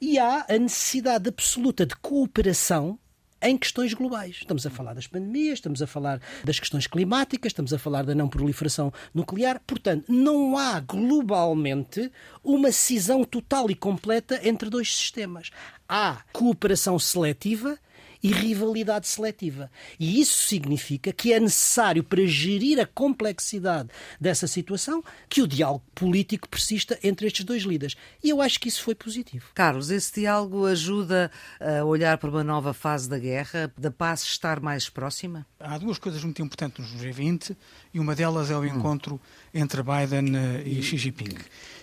e 0.00 0.18
há 0.18 0.44
a 0.48 0.58
necessidade 0.58 1.28
absoluta 1.28 1.86
de 1.86 1.96
cooperação 1.96 2.98
em 3.42 3.58
questões 3.58 3.92
globais. 3.92 4.36
Estamos 4.36 4.64
a 4.66 4.70
falar 4.70 4.94
das 4.94 5.06
pandemias, 5.06 5.54
estamos 5.54 5.82
a 5.82 5.86
falar 5.86 6.20
das 6.44 6.60
questões 6.60 6.86
climáticas, 6.86 7.50
estamos 7.50 7.72
a 7.72 7.78
falar 7.78 8.04
da 8.04 8.14
não 8.14 8.28
proliferação 8.28 8.92
nuclear. 9.12 9.60
Portanto, 9.66 10.04
não 10.08 10.56
há 10.56 10.80
globalmente 10.80 12.10
uma 12.42 12.70
cisão 12.70 13.24
total 13.24 13.70
e 13.70 13.74
completa 13.74 14.40
entre 14.46 14.70
dois 14.70 14.94
sistemas. 14.94 15.50
Há 15.88 16.22
cooperação 16.32 16.98
seletiva 16.98 17.78
e 18.22 18.30
rivalidade 18.30 19.08
seletiva. 19.08 19.70
E 19.98 20.20
isso 20.20 20.46
significa 20.46 21.12
que 21.12 21.32
é 21.32 21.40
necessário, 21.40 22.04
para 22.04 22.24
gerir 22.26 22.78
a 22.78 22.86
complexidade 22.86 23.88
dessa 24.20 24.46
situação, 24.46 25.02
que 25.28 25.42
o 25.42 25.48
diálogo 25.48 25.84
político 25.94 26.48
persista 26.48 26.98
entre 27.02 27.26
estes 27.26 27.44
dois 27.44 27.62
líderes. 27.62 27.96
E 28.22 28.30
eu 28.30 28.40
acho 28.40 28.60
que 28.60 28.68
isso 28.68 28.82
foi 28.82 28.94
positivo. 28.94 29.46
Carlos, 29.54 29.90
esse 29.90 30.20
diálogo 30.20 30.66
ajuda 30.66 31.30
a 31.60 31.84
olhar 31.84 32.16
para 32.18 32.30
uma 32.30 32.44
nova 32.44 32.72
fase 32.72 33.08
da 33.08 33.18
guerra, 33.18 33.72
da 33.76 33.90
paz 33.90 34.22
estar 34.22 34.60
mais 34.60 34.88
próxima? 34.88 35.46
Há 35.58 35.78
duas 35.78 35.98
coisas 35.98 36.22
muito 36.22 36.40
importantes 36.42 36.92
no 36.92 37.00
G20 37.00 37.56
e 37.92 37.98
uma 37.98 38.14
delas 38.14 38.50
é 38.50 38.56
o 38.56 38.60
hum. 38.60 38.66
encontro 38.66 39.20
entre 39.52 39.82
Biden 39.82 40.36
eh, 40.36 40.62
e 40.64 40.82
Xi 40.82 40.96
Jinping. 40.96 41.36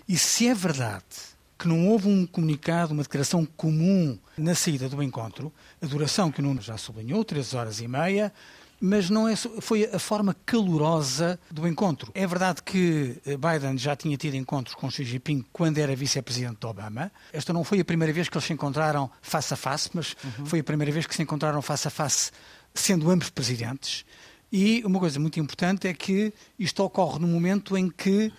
E 0.08 0.17
se 0.17 0.48
é 0.48 0.53
verdade 0.53 1.28
que 1.59 1.67
não 1.67 1.89
houve 1.89 2.07
um 2.07 2.25
comunicado, 2.25 2.93
uma 2.93 3.03
declaração 3.03 3.45
comum 3.45 4.17
na 4.37 4.55
saída 4.55 4.87
do 4.87 5.03
encontro, 5.03 5.51
a 5.81 5.85
duração 5.85 6.31
que 6.31 6.39
o 6.39 6.43
Nuno 6.43 6.61
já 6.61 6.77
sublinhou, 6.77 7.25
três 7.25 7.53
horas 7.53 7.81
e 7.81 7.87
meia, 7.87 8.31
mas 8.79 9.09
não 9.09 9.27
é, 9.27 9.35
foi 9.35 9.83
a 9.91 9.99
forma 9.99 10.33
calorosa 10.45 11.37
do 11.51 11.67
encontro. 11.67 12.13
É 12.15 12.25
verdade 12.25 12.63
que 12.63 13.17
eh, 13.25 13.35
Biden 13.35 13.77
já 13.77 13.93
tinha 13.93 14.15
tido 14.15 14.35
encontros 14.35 14.73
com 14.73 14.89
Xi 14.89 15.03
Jinping 15.03 15.43
quando 15.51 15.79
era 15.79 15.93
vice-presidente 15.93 16.59
de 16.61 16.65
Obama. 16.65 17.11
Esta 17.33 17.51
não 17.51 17.65
foi 17.65 17.81
a 17.81 17.85
primeira 17.85 18.13
vez 18.13 18.29
que 18.29 18.37
eles 18.37 18.45
se 18.45 18.53
encontraram 18.53 19.11
face 19.21 19.53
a 19.53 19.57
face, 19.57 19.89
mas 19.93 20.15
uhum. 20.23 20.45
foi 20.45 20.60
a 20.60 20.63
primeira 20.63 20.93
vez 20.93 21.05
que 21.05 21.13
se 21.13 21.21
encontraram 21.21 21.62
face 21.62 21.89
a 21.89 21.91
face 21.91 22.31
sendo 22.73 23.12
ambos 23.12 23.29
presidentes. 23.29 24.05
E 24.49 24.81
uma 24.86 24.97
coisa 24.97 25.19
muito 25.19 25.41
importante 25.41 25.89
é 25.89 25.93
que 25.93 26.34
isto 26.57 26.81
ocorre 26.81 27.19
no 27.19 27.27
momento 27.27 27.77
em 27.77 27.89
que 27.89 28.31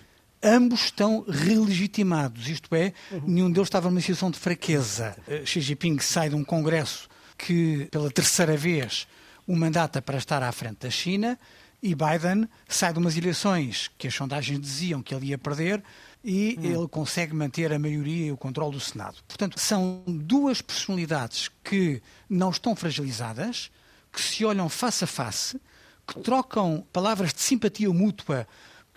ambos 0.43 0.85
estão 0.85 1.25
relegitimados, 1.29 2.49
isto 2.49 2.75
é, 2.75 2.93
uhum. 3.11 3.23
nenhum 3.27 3.51
deles 3.51 3.67
estava 3.67 3.89
numa 3.89 4.01
situação 4.01 4.31
de 4.31 4.39
fraqueza. 4.39 5.17
Uh, 5.29 5.47
Xi 5.47 5.61
Jinping 5.61 5.99
sai 5.99 6.31
de 6.31 6.35
um 6.35 6.45
congresso 6.45 7.09
que, 7.37 7.89
pela 7.91 8.11
terceira 8.11 8.57
vez, 8.57 9.07
o 9.47 9.57
mandata 9.57 10.01
para 10.01 10.19
estar 10.19 10.43
à 10.43 10.53
frente 10.53 10.79
da 10.81 10.91
China 10.91 11.39
e 11.83 11.95
Biden 11.95 12.49
sai 12.69 12.93
de 12.93 12.99
umas 12.99 13.17
eleições 13.17 13.91
que 13.97 14.07
as 14.07 14.15
sondagens 14.15 14.61
diziam 14.61 15.03
que 15.03 15.15
ele 15.15 15.27
ia 15.27 15.39
perder 15.39 15.83
e 16.23 16.57
uhum. 16.59 16.65
ele 16.65 16.89
consegue 16.89 17.35
manter 17.35 17.73
a 17.73 17.79
maioria 17.79 18.27
e 18.27 18.33
o 18.33 18.37
controle 18.37 18.73
do 18.73 18.81
Senado. 18.81 19.17
Portanto, 19.27 19.59
são 19.59 20.03
duas 20.07 20.61
personalidades 20.61 21.51
que 21.65 22.03
não 22.29 22.51
estão 22.51 22.77
fragilizadas, 22.77 23.71
que 24.13 24.21
se 24.21 24.45
olham 24.45 24.69
face 24.69 25.05
a 25.05 25.07
face, 25.07 25.61
que 26.07 26.21
trocam 26.21 26.87
palavras 26.93 27.33
de 27.33 27.41
simpatia 27.41 27.91
mútua 27.91 28.47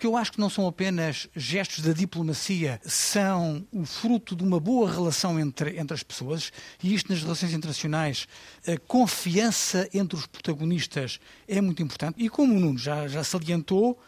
que 0.04 0.08
eu 0.08 0.18
acho 0.18 0.32
que 0.32 0.38
não 0.38 0.50
são 0.50 0.66
apenas 0.66 1.30
gestos 1.34 1.82
da 1.82 1.94
diplomacia, 1.94 2.78
são 2.84 3.66
o 3.72 3.86
fruto 3.86 4.36
de 4.36 4.44
uma 4.44 4.60
boa 4.60 4.92
relação 4.92 5.40
entre, 5.40 5.80
entre 5.80 5.94
as 5.94 6.02
pessoas, 6.02 6.52
e 6.82 6.94
isto 6.94 7.10
nas 7.10 7.22
relações 7.22 7.54
internacionais, 7.54 8.28
a 8.68 8.76
confiança 8.86 9.88
entre 9.94 10.14
os 10.14 10.26
protagonistas 10.26 11.18
é 11.48 11.58
muito 11.58 11.82
importante. 11.82 12.22
E 12.22 12.28
como 12.28 12.54
o 12.54 12.60
Nuno 12.60 12.78
já, 12.78 13.08
já 13.08 13.24
salientou, 13.24 13.98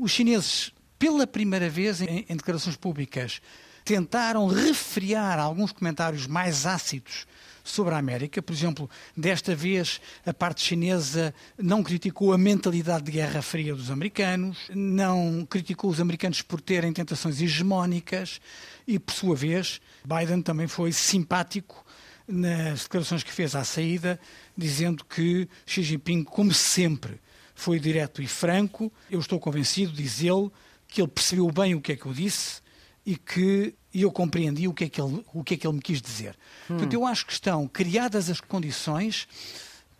os 0.00 0.10
chineses, 0.10 0.72
pela 0.98 1.26
primeira 1.26 1.68
vez 1.68 2.00
em, 2.00 2.24
em 2.26 2.34
declarações 2.34 2.76
públicas, 2.76 3.42
tentaram 3.84 4.46
refriar 4.46 5.38
alguns 5.38 5.70
comentários 5.70 6.26
mais 6.26 6.64
ácidos 6.64 7.26
sobre 7.62 7.94
a 7.94 7.98
América. 7.98 8.42
Por 8.42 8.52
exemplo, 8.52 8.90
desta 9.16 9.54
vez 9.54 10.00
a 10.24 10.32
parte 10.32 10.62
chinesa 10.62 11.34
não 11.58 11.82
criticou 11.82 12.32
a 12.32 12.38
mentalidade 12.38 13.04
de 13.04 13.12
guerra 13.12 13.42
fria 13.42 13.74
dos 13.74 13.90
americanos, 13.90 14.58
não 14.74 15.46
criticou 15.48 15.90
os 15.90 16.00
americanos 16.00 16.42
por 16.42 16.60
terem 16.60 16.92
tentações 16.92 17.40
hegemónicas 17.40 18.40
e, 18.86 18.98
por 18.98 19.14
sua 19.14 19.36
vez, 19.36 19.80
Biden 20.04 20.42
também 20.42 20.66
foi 20.66 20.92
simpático 20.92 21.84
nas 22.26 22.84
declarações 22.84 23.22
que 23.22 23.32
fez 23.32 23.54
à 23.54 23.64
saída, 23.64 24.18
dizendo 24.56 25.04
que 25.04 25.48
Xi 25.66 25.82
Jinping, 25.82 26.24
como 26.24 26.52
sempre, 26.52 27.20
foi 27.54 27.78
direto 27.78 28.22
e 28.22 28.26
franco. 28.26 28.92
Eu 29.10 29.20
estou 29.20 29.38
convencido, 29.38 29.92
diz 29.92 30.22
ele, 30.22 30.50
que 30.88 31.00
ele 31.00 31.08
percebeu 31.08 31.50
bem 31.50 31.74
o 31.74 31.80
que 31.80 31.92
é 31.92 31.96
que 31.96 32.06
eu 32.06 32.12
disse 32.12 32.61
e 33.04 33.16
que 33.16 33.74
eu 33.94 34.10
compreendi 34.10 34.68
o 34.68 34.72
que 34.72 34.84
é 34.84 34.88
que 34.88 35.00
ele, 35.00 35.24
o 35.32 35.44
que 35.44 35.54
é 35.54 35.56
que 35.56 35.66
ele 35.66 35.74
me 35.74 35.82
quis 35.82 36.00
dizer. 36.00 36.36
Hum. 36.64 36.74
Portanto, 36.74 36.92
eu 36.94 37.06
acho 37.06 37.26
que 37.26 37.32
estão 37.32 37.66
criadas 37.66 38.30
as 38.30 38.40
condições 38.40 39.28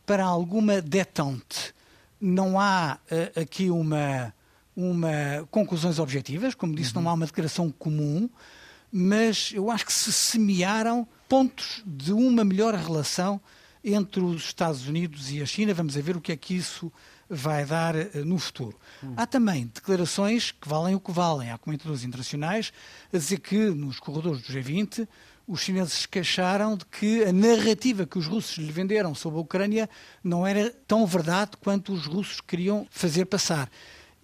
para 0.07 0.25
alguma 0.25 0.81
detente. 0.81 1.75
Não 2.21 2.59
há 2.59 2.99
uh, 3.11 3.41
aqui 3.41 3.71
uma, 3.71 4.33
uma 4.77 5.47
conclusões 5.51 5.99
objetivas, 5.99 6.55
como 6.55 6.75
disse, 6.75 6.95
uhum. 6.95 7.03
não 7.03 7.11
há 7.11 7.15
uma 7.15 7.27
declaração 7.27 7.71
comum, 7.71 8.29
mas 8.91 9.53
eu 9.55 9.71
acho 9.71 9.87
que 9.87 9.93
se 9.93 10.13
semearam 10.13 11.07
pontos 11.29 11.83
de 11.87 12.13
uma 12.13 12.45
melhor 12.45 12.75
relação 12.75 13.41
entre 13.85 14.21
os 14.21 14.45
Estados 14.45 14.87
Unidos 14.87 15.31
e 15.31 15.43
a 15.43 15.47
China. 15.47 15.75
Vamos 15.75 15.95
ver 15.95 16.17
o 16.17 16.21
que 16.21 16.31
é 16.33 16.37
que 16.37 16.55
isso 16.55 16.93
vai 17.35 17.65
dar 17.65 17.97
uh, 17.97 18.25
no 18.25 18.39
futuro. 18.39 18.79
Hum. 19.03 19.15
Há 19.17 19.27
também 19.27 19.67
declarações 19.73 20.53
que 20.53 20.69
valem 20.69 20.95
o 20.95 21.01
que 21.01 21.11
valem. 21.11 21.51
Há 21.51 21.57
comentadores 21.57 22.05
internacionais 22.05 22.73
a 23.13 23.17
dizer 23.17 23.41
que 23.41 23.57
nos 23.71 23.99
corredores 23.99 24.43
do 24.43 24.53
G20 24.53 25.09
os 25.47 25.61
chineses 25.61 25.93
se 25.95 26.09
queixaram 26.09 26.77
de 26.77 26.85
que 26.87 27.25
a 27.25 27.33
narrativa 27.33 28.07
que 28.07 28.19
os 28.19 28.27
russos 28.27 28.59
lhe 28.59 28.71
venderam 28.71 29.15
sobre 29.15 29.39
a 29.39 29.43
Ucrânia 29.43 29.91
não 30.23 30.47
era 30.47 30.71
tão 30.87 31.07
verdade 31.07 31.53
quanto 31.61 31.93
os 31.93 32.07
russos 32.07 32.41
queriam 32.41 32.87
fazer 32.91 33.25
passar. 33.25 33.69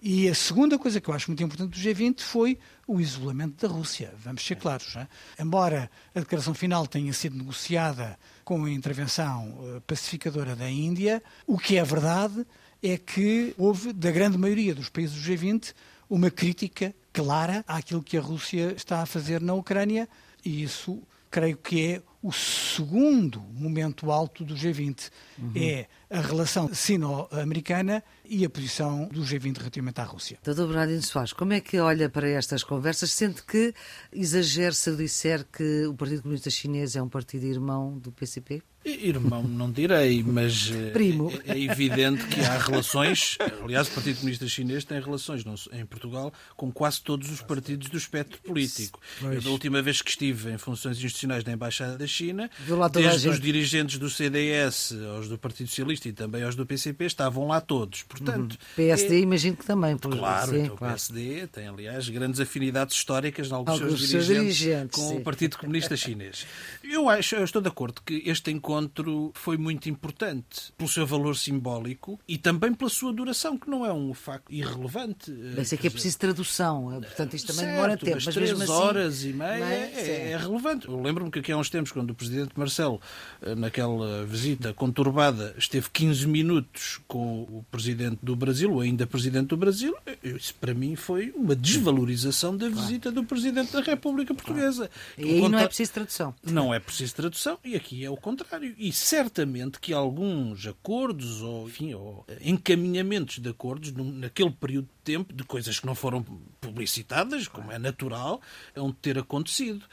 E 0.01 0.29
a 0.29 0.35
segunda 0.35 0.79
coisa 0.79 1.01
que 1.01 1.09
eu 1.09 1.13
acho 1.13 1.29
muito 1.29 1.43
importante 1.43 1.71
do 1.71 1.77
G20 1.77 2.21
foi 2.21 2.57
o 2.87 3.01
isolamento 3.01 3.67
da 3.67 3.73
Rússia. 3.73 4.13
Vamos 4.23 4.45
ser 4.45 4.55
claros. 4.55 4.95
Não 4.95 5.01
é? 5.01 5.07
Embora 5.37 5.91
a 6.15 6.19
declaração 6.19 6.53
final 6.53 6.87
tenha 6.87 7.11
sido 7.11 7.35
negociada 7.35 8.17
com 8.45 8.63
a 8.63 8.71
intervenção 8.71 9.59
eh, 9.61 9.81
pacificadora 9.85 10.55
da 10.55 10.69
Índia, 10.69 11.21
o 11.45 11.57
que 11.57 11.77
é 11.77 11.83
verdade 11.83 12.47
é 12.81 12.97
que 12.97 13.53
houve, 13.57 13.93
da 13.93 14.11
grande 14.11 14.37
maioria 14.37 14.73
dos 14.73 14.89
países 14.89 15.21
do 15.21 15.31
G20, 15.31 15.73
uma 16.09 16.31
crítica 16.31 16.93
clara 17.13 17.63
àquilo 17.67 18.01
que 18.01 18.17
a 18.17 18.21
Rússia 18.21 18.73
está 18.75 19.01
a 19.01 19.05
fazer 19.05 19.41
na 19.41 19.53
Ucrânia, 19.53 20.07
e 20.43 20.63
isso 20.63 21.01
creio 21.29 21.57
que 21.57 21.93
é 21.93 22.01
o 22.21 22.31
segundo 22.31 23.39
momento 23.41 24.11
alto 24.11 24.43
do 24.43 24.55
G20. 24.55 25.09
Uhum. 25.37 25.51
É 25.55 25.87
a 26.09 26.21
relação 26.21 26.73
sino-americana 26.73 28.03
e 28.25 28.43
a 28.43 28.49
posição 28.49 29.07
do 29.07 29.21
G20 29.21 29.57
relativamente 29.57 30.01
à 30.01 30.03
Rússia. 30.03 30.39
Doutor 30.43 30.67
Bernardino 30.67 31.01
Soares, 31.03 31.33
como 31.33 31.53
é 31.53 31.61
que 31.61 31.79
olha 31.79 32.09
para 32.09 32.27
estas 32.29 32.63
conversas? 32.63 33.11
Sente 33.11 33.43
que 33.43 33.73
exagero 34.11 34.73
se 34.73 34.89
eu 34.89 34.95
disser 34.95 35.45
que 35.45 35.85
o 35.85 35.93
Partido 35.93 36.23
Comunista 36.23 36.49
Chinês 36.49 36.95
é 36.95 37.01
um 37.01 37.09
partido 37.09 37.45
irmão 37.45 37.97
do 37.97 38.11
PCP? 38.11 38.63
Irmão, 38.85 39.43
não 39.43 39.69
direi, 39.69 40.23
mas 40.23 40.71
eh, 40.71 40.91
Primo. 40.93 41.31
É, 41.45 41.51
é, 41.51 41.63
evidente 41.63 42.25
que 42.27 42.39
há 42.39 42.57
relações. 42.57 43.37
Aliás, 43.61 43.89
o 43.89 43.91
Partido 43.91 44.17
Comunista 44.17 44.47
Chinês 44.47 44.85
tem 44.85 44.99
relações 45.01 45.43
em 45.73 45.85
Portugal 45.85 46.33
com 46.55 46.71
quase 46.71 47.01
todos 47.01 47.29
os 47.29 47.41
partidos 47.41 47.89
do 47.89 47.97
espectro 47.97 48.39
político. 48.41 48.99
Eu, 49.21 49.41
da 49.41 49.49
última 49.49 49.81
vez 49.81 50.01
que 50.01 50.09
estive 50.09 50.51
em 50.51 50.57
funções 50.57 50.97
institucionais 50.97 51.43
na 51.43 51.51
Embaixada 51.51 51.97
da 51.97 52.07
China, 52.07 52.49
desde 52.93 53.27
os 53.27 53.39
dirigentes 53.39 53.99
do 53.99 54.09
CDS 54.09 54.93
aos 55.13 55.27
do 55.27 55.37
Partido 55.37 55.67
Socialista 55.67 55.98
e 56.07 56.13
também 56.13 56.43
aos 56.43 56.55
do 56.55 56.65
PCP, 56.65 57.05
estavam 57.05 57.47
lá 57.47 57.61
todos. 57.61 58.03
Portanto, 58.03 58.53
uhum. 58.53 58.75
PSD, 58.75 59.15
é... 59.15 59.19
imagino 59.19 59.57
que 59.57 59.65
também. 59.65 59.97
Por... 59.97 60.15
Claro, 60.17 60.51
sim, 60.51 60.63
então, 60.63 60.77
claro. 60.77 60.93
o 60.93 60.97
PSD 60.97 61.47
tem, 61.47 61.67
aliás, 61.67 62.07
grandes 62.09 62.39
afinidades 62.39 62.95
históricas 62.95 63.49
em 63.49 63.53
alguns, 63.53 63.81
alguns 63.81 64.09
seus 64.09 64.27
dirigentes, 64.27 64.57
dirigentes 64.57 64.99
com 64.99 65.09
sim. 65.09 65.17
o 65.17 65.21
Partido 65.21 65.57
Comunista 65.57 65.95
Chinês. 65.95 66.45
Eu 66.83 67.09
acho, 67.09 67.35
eu 67.35 67.43
estou 67.43 67.61
de 67.61 67.67
acordo 67.67 68.01
que 68.05 68.23
este 68.25 68.51
encontro 68.51 69.31
foi 69.33 69.57
muito 69.57 69.89
importante 69.89 70.73
pelo 70.77 70.89
seu 70.89 71.05
valor 71.05 71.35
simbólico 71.35 72.19
e 72.27 72.37
também 72.37 72.73
pela 72.73 72.89
sua 72.89 73.13
duração, 73.13 73.57
que 73.57 73.69
não 73.69 73.85
é 73.85 73.93
um 73.93 74.13
facto 74.13 74.51
irrelevante. 74.51 75.31
Mas 75.55 75.73
é 75.73 75.77
que 75.77 75.87
é 75.87 75.89
preciso 75.89 76.17
tradução, 76.17 76.93
é, 76.93 76.99
portanto 76.99 77.35
isto 77.35 77.47
também 77.47 77.65
certo, 77.65 77.75
demora 77.75 77.97
tempo. 77.97 78.15
Mas, 78.15 78.25
mas 78.25 78.35
três 78.35 78.61
assim, 78.61 78.71
horas 78.71 79.23
e 79.23 79.33
meia 79.33 79.63
é, 79.63 79.93
é, 79.95 80.31
é, 80.31 80.37
relevante. 80.37 80.87
Eu 80.87 81.01
lembro-me 81.01 81.31
que 81.31 81.39
aqui 81.39 81.51
há 81.51 81.57
uns 81.57 81.69
tempos, 81.69 81.91
quando 81.91 82.11
o 82.11 82.15
Presidente 82.15 82.51
Marcelo, 82.55 83.01
eh, 83.41 83.55
naquela 83.55 84.25
visita 84.25 84.73
conturbada, 84.73 85.55
esteve 85.57 85.88
15 85.93 86.27
minutos 86.27 86.99
com 87.07 87.41
o 87.43 87.65
Presidente 87.71 88.19
do 88.21 88.35
Brasil, 88.35 88.71
ou 88.71 88.81
ainda 88.81 89.07
Presidente 89.07 89.47
do 89.47 89.57
Brasil, 89.57 89.95
isso 90.23 90.53
para 90.55 90.73
mim 90.73 90.95
foi 90.95 91.31
uma 91.35 91.55
desvalorização 91.55 92.55
da 92.55 92.69
visita 92.69 93.11
do 93.11 93.23
Presidente 93.23 93.73
da 93.73 93.81
República 93.81 94.33
Portuguesa. 94.33 94.89
E 95.17 95.23
aí 95.23 95.49
não 95.49 95.59
é 95.59 95.67
preciso 95.67 95.93
tradução. 95.93 96.35
Não 96.43 96.73
é 96.73 96.79
preciso 96.79 97.15
tradução, 97.15 97.57
e 97.63 97.75
aqui 97.75 98.03
é 98.03 98.09
o 98.09 98.17
contrário 98.17 98.73
e 98.77 98.91
certamente 98.91 99.79
que 99.79 99.93
alguns 99.93 100.65
acordos 100.65 101.41
ou, 101.41 101.67
enfim, 101.67 101.93
ou 101.93 102.25
encaminhamentos 102.41 103.39
de 103.39 103.49
acordos 103.49 103.91
naquele 103.93 104.51
período 104.51 104.87
tempo 105.03 105.33
de 105.33 105.43
coisas 105.43 105.79
que 105.79 105.85
não 105.85 105.95
foram 105.95 106.23
publicitadas, 106.59 107.47
como 107.47 107.71
é 107.71 107.79
natural, 107.79 108.41
vão 108.75 108.91
ter 108.91 109.17
acontecido. 109.17 109.85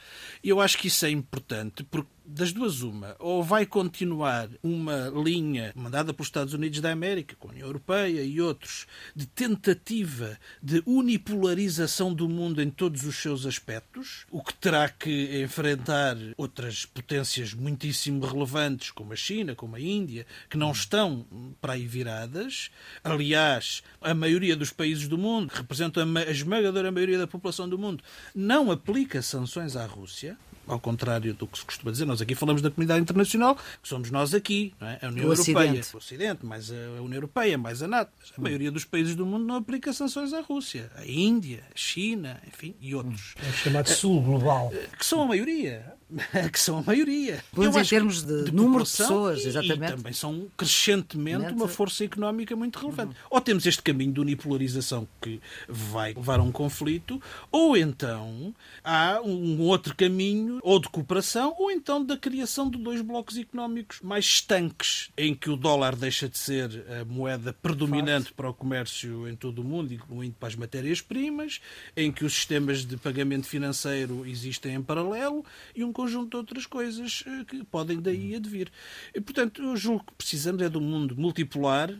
E 0.43 0.49
eu 0.49 0.61
acho 0.61 0.77
que 0.77 0.87
isso 0.87 1.05
é 1.05 1.09
importante 1.09 1.83
porque 1.83 2.17
das 2.27 2.51
duas 2.51 2.81
uma, 2.81 3.15
ou 3.19 3.41
vai 3.41 3.65
continuar 3.65 4.49
uma 4.61 5.09
linha 5.15 5.71
mandada 5.73 6.13
pelos 6.13 6.27
Estados 6.27 6.53
Unidos 6.53 6.81
da 6.81 6.91
América, 6.91 7.37
com 7.39 7.47
a 7.47 7.51
União 7.51 7.65
Europeia 7.65 8.21
e 8.21 8.41
outros, 8.41 8.85
de 9.15 9.25
tentativa 9.25 10.37
de 10.61 10.83
unipolarização 10.85 12.13
do 12.13 12.27
mundo 12.27 12.61
em 12.61 12.69
todos 12.69 13.05
os 13.05 13.15
seus 13.15 13.45
aspectos, 13.45 14.25
o 14.29 14.43
que 14.43 14.53
terá 14.53 14.89
que 14.89 15.41
enfrentar 15.41 16.17
outras 16.35 16.85
potências 16.85 17.53
muitíssimo 17.53 18.25
relevantes, 18.25 18.91
como 18.91 19.13
a 19.13 19.15
China, 19.15 19.55
como 19.55 19.77
a 19.77 19.79
Índia, 19.79 20.27
que 20.49 20.57
não 20.57 20.71
estão 20.71 21.25
para 21.61 21.73
aí 21.73 21.87
viradas. 21.87 22.69
Aliás, 23.03 23.81
a 24.01 24.13
maioria 24.13 24.55
dos 24.55 24.71
países 24.71 24.96
do 25.05 25.17
mundo, 25.17 25.51
que 25.51 25.57
representam 25.57 26.03
a 26.15 26.31
esmagadora 26.31 26.91
maioria 26.91 27.17
da 27.17 27.27
população 27.27 27.67
do 27.67 27.77
mundo, 27.77 28.03
não 28.33 28.71
aplica 28.71 29.21
sanções 29.21 29.75
à 29.75 29.85
Rússia 29.85 30.37
ao 30.67 30.79
contrário 30.79 31.33
do 31.33 31.47
que 31.47 31.57
se 31.57 31.65
costuma 31.65 31.91
dizer, 31.91 32.05
nós 32.05 32.21
aqui 32.21 32.35
falamos 32.35 32.61
da 32.61 32.69
comunidade 32.69 33.01
internacional, 33.01 33.55
que 33.55 33.87
somos 33.87 34.11
nós 34.11 34.33
aqui, 34.33 34.73
é? 34.81 35.05
a 35.05 35.07
União 35.07 35.29
o 35.29 35.33
Europeia, 35.33 35.71
Ocidente. 35.71 35.95
o 35.95 35.97
Ocidente, 35.97 36.45
mais 36.45 36.71
a 36.71 37.01
União 37.01 37.13
Europeia, 37.13 37.57
mais 37.57 37.81
a 37.81 37.87
NATO. 37.87 38.11
Mas 38.19 38.33
a 38.37 38.41
maioria 38.41 38.71
dos 38.71 38.83
países 38.83 39.15
do 39.15 39.25
mundo 39.25 39.45
não 39.45 39.55
aplica 39.55 39.93
sanções 39.93 40.33
à 40.33 40.41
Rússia. 40.41 40.91
A 40.95 41.05
Índia, 41.05 41.63
a 41.73 41.77
China, 41.77 42.41
enfim, 42.47 42.75
e 42.81 42.93
outros. 42.93 43.35
É 43.43 43.49
o 43.49 43.53
chamado 43.53 43.87
Sul 43.89 44.21
Global. 44.21 44.71
Que 44.97 45.05
são 45.05 45.21
a 45.21 45.25
maioria. 45.25 45.93
que 46.51 46.59
são 46.59 46.79
a 46.79 46.81
maioria. 46.81 47.43
Pois 47.51 47.75
em 47.75 47.83
termos 47.83 48.23
de, 48.23 48.45
de 48.45 48.51
número 48.53 48.83
de 48.83 48.91
pessoas, 48.91 49.45
exatamente. 49.45 49.93
E 49.93 49.95
também 49.95 50.13
são 50.13 50.47
crescentemente 50.55 51.53
uma 51.53 51.67
força 51.67 52.05
económica 52.05 52.55
muito 52.55 52.79
relevante. 52.79 53.09
Uhum. 53.09 53.27
Ou 53.31 53.41
temos 53.41 53.65
este 53.65 53.81
caminho 53.81 54.13
de 54.13 54.21
unipolarização 54.21 55.07
que 55.21 55.41
vai 55.67 56.13
levar 56.13 56.39
a 56.39 56.43
um 56.43 56.51
conflito, 56.51 57.21
ou 57.51 57.75
então 57.75 58.53
há 58.83 59.21
um 59.21 59.59
outro 59.61 59.95
caminho, 59.95 60.59
ou 60.61 60.79
de 60.79 60.87
cooperação, 60.87 61.53
ou 61.57 61.71
então 61.71 62.03
da 62.03 62.17
criação 62.17 62.69
de 62.69 62.77
dois 62.77 63.01
blocos 63.01 63.37
económicos 63.37 63.99
mais 64.01 64.25
estanques, 64.25 65.09
em 65.17 65.35
que 65.35 65.49
o 65.49 65.57
dólar 65.57 65.95
deixa 65.95 66.29
de 66.29 66.37
ser 66.37 66.85
a 67.01 67.05
moeda 67.05 67.51
predominante 67.51 68.31
para 68.33 68.49
o 68.49 68.53
comércio 68.53 69.27
em 69.27 69.35
todo 69.35 69.59
o 69.59 69.63
mundo, 69.63 69.93
incluindo 69.93 70.35
para 70.39 70.47
as 70.47 70.55
matérias-primas, 70.55 71.59
em 71.95 72.11
que 72.11 72.23
os 72.23 72.33
sistemas 72.33 72.85
de 72.85 72.95
pagamento 72.95 73.47
financeiro 73.47 74.25
existem 74.25 74.75
em 74.75 74.81
paralelo, 74.81 75.43
e 75.75 75.83
um 75.83 75.91
conjunto 75.97 76.29
de 76.29 76.37
outras 76.37 76.67
coisas 76.67 77.23
eh, 77.25 77.43
que 77.43 77.63
podem 77.63 77.99
daí 77.99 78.35
advir. 78.35 78.71
E, 79.15 79.19
portanto, 79.19 79.63
eu 79.63 79.75
julgo 79.75 80.05
que 80.05 80.13
precisamos 80.13 80.61
é 80.61 80.69
de 80.69 80.77
um 80.77 80.81
mundo 80.81 81.17
multipolar 81.17 81.91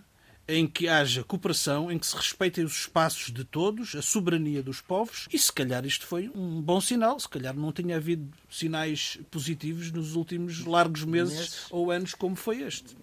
em 0.48 0.68
que 0.68 0.88
haja 0.88 1.24
cooperação, 1.24 1.92
em 1.92 1.98
que 1.98 2.06
se 2.06 2.16
respeitem 2.16 2.64
os 2.64 2.82
espaços 2.82 3.34
de 3.34 3.44
todos, 3.44 3.96
a 3.96 4.02
soberania 4.02 4.64
dos 4.64 4.80
povos, 4.80 5.28
e 5.34 5.38
se 5.38 5.52
calhar 5.52 5.86
isto 5.86 6.06
foi 6.06 6.30
um 6.34 6.62
bom 6.62 6.80
sinal, 6.80 7.20
se 7.20 7.28
calhar 7.28 7.54
não 7.54 7.74
tinha 7.74 7.98
havido 7.98 8.32
sinais 8.50 9.20
positivos 9.30 9.92
nos 9.92 10.16
últimos 10.16 10.64
largos 10.64 11.04
meses 11.04 11.66
ou 11.70 11.92
anos 11.92 12.14
como 12.14 12.36
foi 12.36 12.62
este. 12.62 12.96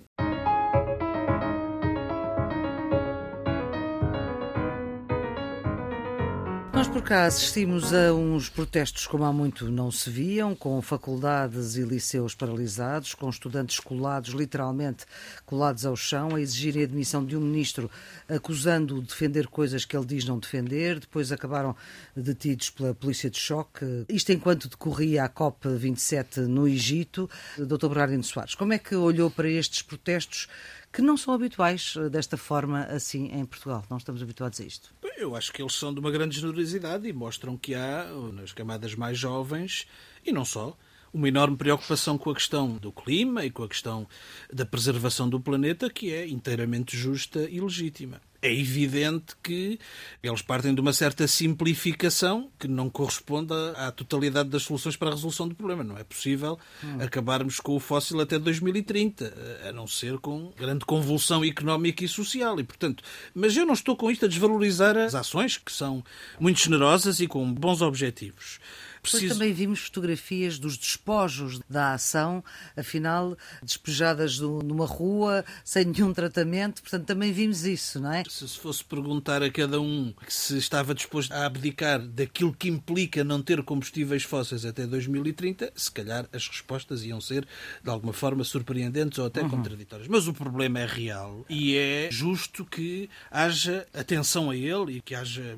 Cá 7.05 7.27
assistimos 7.27 7.93
a 7.93 8.15
uns 8.15 8.49
protestos 8.49 9.07
como 9.07 9.25
há 9.25 9.33
muito 9.33 9.71
não 9.71 9.91
se 9.91 10.09
viam, 10.09 10.55
com 10.55 10.81
faculdades 10.81 11.77
e 11.77 11.83
liceus 11.83 12.35
paralisados, 12.35 13.15
com 13.15 13.29
estudantes 13.29 13.79
colados, 13.79 14.31
literalmente 14.31 15.05
colados 15.45 15.85
ao 15.85 15.95
chão, 15.97 16.35
a 16.35 16.41
exigirem 16.41 16.81
a 16.81 16.87
admissão 16.87 17.23
de 17.23 17.37
um 17.37 17.43
ministro 17.43 17.91
acusando-o 18.27 19.03
de 19.03 19.09
defender 19.09 19.49
coisas 19.49 19.85
que 19.85 19.95
ele 19.95 20.07
diz 20.07 20.25
não 20.25 20.39
defender, 20.39 20.99
depois 20.99 21.31
acabaram 21.31 21.77
detidos 22.17 22.71
pela 22.71 22.95
polícia 22.95 23.29
de 23.29 23.39
choque. 23.39 23.85
Isto 24.09 24.33
enquanto 24.33 24.71
decorria 24.71 25.25
a 25.25 25.29
COP27 25.29 26.47
no 26.47 26.67
Egito. 26.67 27.29
Dr. 27.59 27.89
Bernardino 27.89 28.25
Soares, 28.25 28.55
como 28.55 28.73
é 28.73 28.79
que 28.79 28.97
olhou 28.97 29.31
para 29.31 29.51
estes 29.51 29.83
protestos 29.83 30.49
que 30.95 31.03
não 31.03 31.17
são 31.17 31.35
habituais 31.35 31.95
eh, 31.97 32.09
desta 32.09 32.37
forma 32.37 32.85
assim 32.85 33.27
em 33.33 33.45
Portugal. 33.45 33.85
Não 33.91 33.97
estamos 33.97 34.23
habituados 34.23 34.61
a 34.61 34.65
isto. 34.65 34.95
Eu 35.17 35.35
acho 35.35 35.53
que 35.53 35.61
eles 35.61 35.75
são 35.75 35.93
de 35.93 35.99
uma 35.99 36.11
grande 36.11 36.39
generosidade 36.39 37.09
e 37.09 37.13
mostram 37.13 37.57
que 37.57 37.75
há, 37.75 38.07
nas 38.33 38.53
camadas 38.53 38.95
mais 38.95 39.19
jovens, 39.19 39.89
e 40.25 40.31
não 40.31 40.45
só, 40.45 40.77
uma 41.13 41.29
enorme 41.29 41.57
preocupação 41.57 42.17
com 42.17 42.31
a 42.31 42.35
questão 42.35 42.77
do 42.77 42.93
clima 42.93 43.45
e 43.45 43.51
com 43.51 43.65
a 43.65 43.69
questão 43.69 44.07
da 44.53 44.65
preservação 44.65 45.29
do 45.29 45.41
planeta, 45.41 45.91
que 45.91 46.13
é 46.13 46.29
inteiramente 46.29 46.97
justa 46.97 47.49
e 47.51 47.61
legítima. 47.61 48.21
É 48.45 48.53
evidente 48.53 49.35
que 49.43 49.79
eles 50.23 50.43
partem 50.43 50.75
de 50.75 50.81
uma 50.81 50.93
certa 50.93 51.27
simplificação 51.27 52.51
que 52.59 52.69
não 52.69 52.91
corresponde 52.91 53.55
à 53.75 53.91
totalidade 53.91 54.51
das 54.51 54.65
soluções 54.65 54.97
para 54.97 55.09
a 55.09 55.13
resolução 55.13 55.49
do 55.49 55.55
problema. 55.55 55.83
Não 55.83 55.97
é 55.97 56.05
possível 56.05 56.59
hum. 56.85 56.99
acabarmos 57.01 57.59
com 57.59 57.75
o 57.75 57.81
fóssil 57.81 58.21
até 58.21 58.39
2030, 58.39 59.35
a 59.67 59.73
não 59.73 59.87
ser 59.87 60.19
com 60.19 60.53
grande 60.59 60.85
convulsão 60.85 61.43
económica 61.43 62.05
e 62.05 62.09
social. 62.09 62.61
E, 62.61 62.65
portanto, 62.65 63.03
mas 63.35 63.57
eu 63.57 63.65
não 63.65 63.73
estou 63.73 63.97
com 63.97 64.11
isto 64.11 64.27
a 64.27 64.29
desvalorizar 64.29 64.95
as 64.95 65.15
ações, 65.15 65.57
que 65.57 65.73
são 65.73 66.05
muito 66.39 66.61
generosas 66.61 67.21
e 67.21 67.27
com 67.27 67.51
bons 67.51 67.81
objetivos. 67.81 68.61
Preciso... 69.05 69.23
Depois 69.23 69.39
também 69.39 69.53
vimos 69.53 69.81
fotografias 69.81 70.59
dos 70.59 70.79
despojos 70.79 71.61
da 71.69 71.93
ação, 71.93 72.43
afinal, 72.75 73.37
despejadas 73.63 74.39
numa 74.39 74.87
rua, 74.87 75.45
sem 75.63 75.85
nenhum 75.85 76.15
tratamento, 76.15 76.81
portanto 76.81 77.05
também 77.05 77.31
vimos 77.31 77.67
isso, 77.67 78.01
não 78.01 78.11
é? 78.11 78.23
Se 78.35 78.49
fosse 78.59 78.85
perguntar 78.85 79.45
a 79.45 79.51
cada 79.51 79.81
um 79.81 80.13
se 80.27 80.59
estava 80.59 80.93
disposto 80.93 81.31
a 81.31 81.47
abdicar 81.47 82.01
daquilo 82.01 82.53
que 82.53 82.69
implica 82.69 83.23
não 83.23 83.41
ter 83.41 83.63
combustíveis 83.63 84.25
fósseis 84.25 84.65
até 84.65 84.89
2030, 84.89 85.73
se 85.77 85.89
calhar 85.89 86.29
as 86.33 86.49
respostas 86.49 87.05
iam 87.05 87.21
ser, 87.21 87.47
de 87.81 87.89
alguma 87.89 88.13
forma, 88.13 88.43
surpreendentes 88.43 89.21
ou 89.21 89.27
até 89.27 89.41
uhum. 89.41 89.51
contraditórias. 89.51 90.09
Mas 90.09 90.27
o 90.27 90.35
problema 90.35 90.81
é 90.81 90.85
real 90.85 91.47
e 91.49 91.77
é 91.77 92.09
justo 92.11 92.65
que 92.65 93.09
haja 93.31 93.87
atenção 93.95 94.51
a 94.51 94.57
ele 94.57 94.97
e 94.97 95.01
que 95.01 95.15
haja 95.15 95.57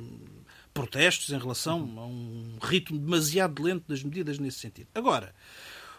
protestos 0.75 1.31
em 1.31 1.39
relação 1.39 1.79
a 1.97 2.05
um 2.05 2.59
ritmo 2.61 2.99
demasiado 2.99 3.63
lento 3.63 3.85
das 3.89 4.03
medidas 4.03 4.39
nesse 4.39 4.59
sentido. 4.59 4.89
Agora, 4.95 5.35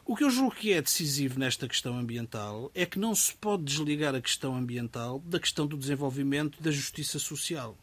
o 0.08 0.16
que 0.16 0.24
eu 0.24 0.30
julgo 0.30 0.56
que 0.56 0.72
é 0.72 0.82
decisivo 0.82 1.38
nesta 1.38 1.68
questão 1.68 1.98
ambiental 1.98 2.72
é 2.74 2.86
que 2.86 2.98
não 2.98 3.14
se 3.14 3.34
pode 3.36 3.64
desligar 3.64 4.16
a 4.16 4.22
questão 4.22 4.56
ambiental 4.56 5.20
da 5.26 5.38
questão 5.38 5.68
do 5.68 5.78
desenvolvimento 5.78 6.64
da 6.64 6.72
justiça 6.72 7.20
social. 7.20 7.78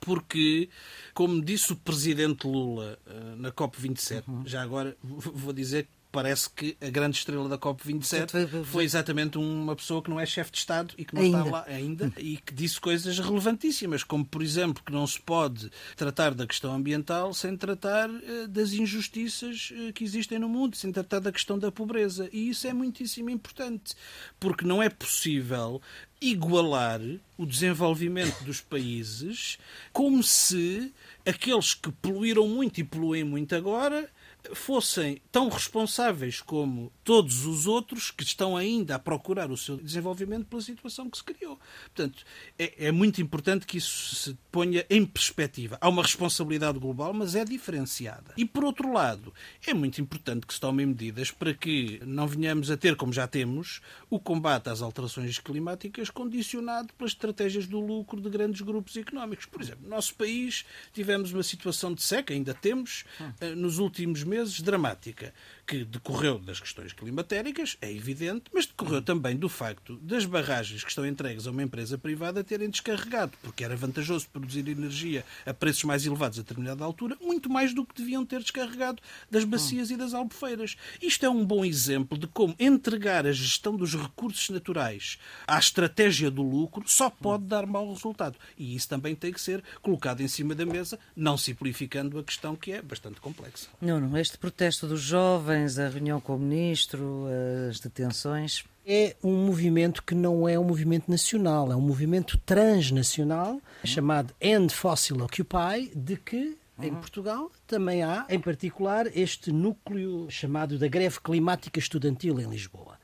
Porque, 0.00 0.68
como 1.12 1.40
disse 1.40 1.72
o 1.72 1.76
presidente 1.76 2.46
Lula 2.46 2.98
eh, 3.06 3.34
na 3.36 3.52
COP27, 3.52 4.24
uhum. 4.26 4.42
já 4.44 4.62
agora 4.62 4.96
vou 5.02 5.52
dizer 5.52 5.86
parece 6.14 6.48
que 6.48 6.76
a 6.80 6.88
grande 6.88 7.16
estrela 7.18 7.48
da 7.48 7.58
COP27 7.58 8.62
foi 8.62 8.84
exatamente 8.84 9.36
uma 9.36 9.74
pessoa 9.74 10.00
que 10.00 10.08
não 10.08 10.20
é 10.20 10.24
chefe 10.24 10.52
de 10.52 10.58
Estado 10.58 10.94
e 10.96 11.04
que 11.04 11.12
não 11.12 11.22
ainda. 11.22 11.38
está 11.38 11.50
lá 11.50 11.64
ainda 11.66 12.12
e 12.16 12.36
que 12.36 12.54
disse 12.54 12.80
coisas 12.80 13.18
relevantíssimas, 13.18 14.04
como, 14.04 14.24
por 14.24 14.40
exemplo, 14.40 14.80
que 14.86 14.92
não 14.92 15.04
se 15.08 15.18
pode 15.18 15.72
tratar 15.96 16.32
da 16.32 16.46
questão 16.46 16.72
ambiental 16.72 17.34
sem 17.34 17.56
tratar 17.56 18.08
uh, 18.08 18.46
das 18.46 18.72
injustiças 18.72 19.72
uh, 19.72 19.92
que 19.92 20.04
existem 20.04 20.38
no 20.38 20.48
mundo, 20.48 20.76
sem 20.76 20.92
tratar 20.92 21.18
da 21.18 21.32
questão 21.32 21.58
da 21.58 21.72
pobreza. 21.72 22.28
E 22.32 22.48
isso 22.48 22.68
é 22.68 22.72
muitíssimo 22.72 23.28
importante, 23.28 23.96
porque 24.38 24.64
não 24.64 24.80
é 24.80 24.88
possível 24.88 25.82
igualar 26.20 27.00
o 27.36 27.44
desenvolvimento 27.44 28.44
dos 28.44 28.60
países 28.60 29.58
como 29.92 30.22
se 30.22 30.94
aqueles 31.26 31.74
que 31.74 31.90
poluíram 31.90 32.46
muito 32.46 32.80
e 32.80 32.84
poluem 32.84 33.24
muito 33.24 33.54
agora 33.56 34.08
fossem 34.52 35.20
tão 35.30 35.48
responsáveis 35.48 36.40
como 36.40 36.92
todos 37.04 37.44
os 37.44 37.66
outros 37.66 38.10
que 38.10 38.24
estão 38.24 38.56
ainda 38.56 38.94
a 38.94 38.98
procurar 38.98 39.50
o 39.50 39.56
seu 39.56 39.76
desenvolvimento 39.76 40.46
pela 40.46 40.62
situação 40.62 41.08
que 41.10 41.18
se 41.18 41.24
criou. 41.24 41.60
Portanto, 41.94 42.24
é, 42.58 42.86
é, 42.86 42.92
muito 42.92 43.20
importante 43.20 43.66
que 43.66 43.76
isso 43.76 44.14
se 44.14 44.38
ponha 44.50 44.84
em 44.88 45.04
perspectiva. 45.04 45.76
Há 45.80 45.88
uma 45.88 46.02
responsabilidade 46.02 46.78
global, 46.78 47.12
mas 47.12 47.34
é 47.34 47.44
diferenciada. 47.44 48.32
E, 48.36 48.44
por 48.44 48.64
outro 48.64 48.90
lado, 48.90 49.32
é 49.66 49.74
muito 49.74 50.00
importante 50.00 50.46
que 50.46 50.54
se 50.54 50.60
tomem 50.60 50.86
medidas 50.86 51.30
para 51.30 51.52
que 51.52 52.00
não 52.06 52.26
venhamos 52.26 52.70
a 52.70 52.76
ter, 52.76 52.96
como 52.96 53.12
já 53.12 53.26
temos, 53.26 53.82
o 54.08 54.18
combate 54.18 54.70
às 54.70 54.80
alterações 54.80 55.38
climáticas 55.38 56.08
condicionado 56.08 56.92
pelas 56.94 57.12
estratégias 57.12 57.66
do 57.66 57.80
lucro 57.80 58.20
de 58.20 58.30
grandes 58.30 58.62
grupos 58.62 58.96
económicos. 58.96 59.44
Por 59.44 59.60
exemplo, 59.60 59.82
no 59.82 59.90
nosso 59.90 60.14
país 60.14 60.64
tivemos 60.92 61.32
uma 61.32 61.42
situação 61.42 61.92
de 61.92 62.02
seca, 62.02 62.32
ainda 62.32 62.54
temos, 62.54 63.04
eh, 63.40 63.54
nos 63.54 63.78
últimos 63.78 64.24
meses 64.24 64.60
dramática, 64.60 65.34
que 65.66 65.84
decorreu 65.84 66.38
das 66.38 66.60
questões 66.60 66.92
climatéricas, 66.92 67.76
é 67.80 67.90
evidente, 67.92 68.44
mas 68.52 68.66
decorreu 68.66 69.02
também 69.02 69.36
do 69.36 69.48
facto 69.48 69.96
das 69.96 70.24
barragens 70.24 70.82
que 70.82 70.90
estão 70.90 71.06
entregues 71.06 71.46
a 71.46 71.50
uma 71.50 71.62
empresa 71.62 71.96
privada 71.96 72.44
terem 72.44 72.70
descarregado, 72.70 73.32
porque 73.42 73.64
era 73.64 73.76
vantajoso 73.76 74.28
produzir 74.28 74.68
energia 74.68 75.24
a 75.46 75.54
preços 75.54 75.84
mais 75.84 76.04
elevados 76.06 76.38
a 76.38 76.42
determinada 76.42 76.84
altura, 76.84 77.16
muito 77.20 77.48
mais 77.48 77.74
do 77.74 77.84
que 77.84 77.94
deviam 77.94 78.24
ter 78.24 78.40
descarregado 78.40 79.02
das 79.30 79.44
bacias 79.44 79.90
e 79.90 79.96
das 79.96 80.14
albufeiras. 80.14 80.76
Isto 81.00 81.26
é 81.26 81.30
um 81.30 81.44
bom 81.44 81.64
exemplo 81.64 82.18
de 82.18 82.26
como 82.26 82.54
entregar 82.58 83.26
a 83.26 83.32
gestão 83.32 83.76
dos 83.76 83.94
recursos 83.94 84.48
naturais 84.50 85.18
à 85.46 85.58
estratégia 85.58 86.30
do 86.30 86.42
lucro 86.42 86.84
só 86.86 87.10
pode 87.10 87.44
dar 87.44 87.66
mau 87.66 87.92
resultado. 87.92 88.36
E 88.56 88.74
isso 88.74 88.88
também 88.88 89.14
tem 89.14 89.32
que 89.32 89.40
ser 89.40 89.62
colocado 89.82 90.20
em 90.20 90.28
cima 90.28 90.54
da 90.54 90.66
mesa, 90.66 90.98
não 91.16 91.36
simplificando 91.36 92.18
a 92.18 92.24
questão 92.24 92.56
que 92.56 92.72
é 92.72 92.82
bastante 92.82 93.20
complexa. 93.20 93.68
Não, 93.80 94.00
não. 94.00 94.16
Este 94.16 94.38
protesto 94.38 94.86
dos 94.86 95.00
jovens, 95.00 95.53
a 95.54 95.88
reunião 95.88 96.20
com 96.20 96.36
o 96.36 96.38
ministro, 96.38 97.26
as 97.68 97.80
detenções. 97.80 98.64
É 98.86 99.16
um 99.22 99.46
movimento 99.46 100.02
que 100.02 100.14
não 100.14 100.48
é 100.48 100.58
um 100.58 100.64
movimento 100.64 101.10
nacional, 101.10 101.72
é 101.72 101.76
um 101.76 101.80
movimento 101.80 102.36
transnacional 102.44 103.60
chamado 103.82 104.34
End 104.40 104.74
Fossil 104.74 105.16
Occupy, 105.22 105.90
de 105.94 106.16
que 106.16 106.58
em 106.78 106.90
uhum. 106.90 106.96
Portugal 106.96 107.50
também 107.66 108.02
há, 108.02 108.26
em 108.28 108.40
particular, 108.40 109.06
este 109.16 109.52
núcleo 109.52 110.26
chamado 110.28 110.78
da 110.78 110.88
greve 110.88 111.20
climática 111.20 111.78
estudantil 111.78 112.40
em 112.40 112.48
Lisboa. 112.48 112.98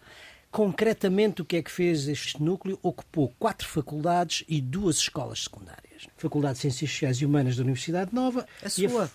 Concretamente, 0.50 1.42
o 1.42 1.44
que 1.44 1.56
é 1.56 1.62
que 1.62 1.70
fez 1.70 2.08
este 2.08 2.42
núcleo? 2.42 2.78
Ocupou 2.82 3.32
quatro 3.38 3.68
faculdades 3.68 4.44
e 4.48 4.60
duas 4.60 4.96
escolas 4.96 5.44
secundárias. 5.44 6.08
Faculdade 6.16 6.54
de 6.54 6.60
Ciências 6.60 6.90
Sociais 6.90 7.18
e 7.18 7.24
Humanas 7.24 7.56
da 7.56 7.62
Universidade 7.62 8.12
Nova. 8.12 8.44
A 8.62 8.68
sua? 8.68 9.08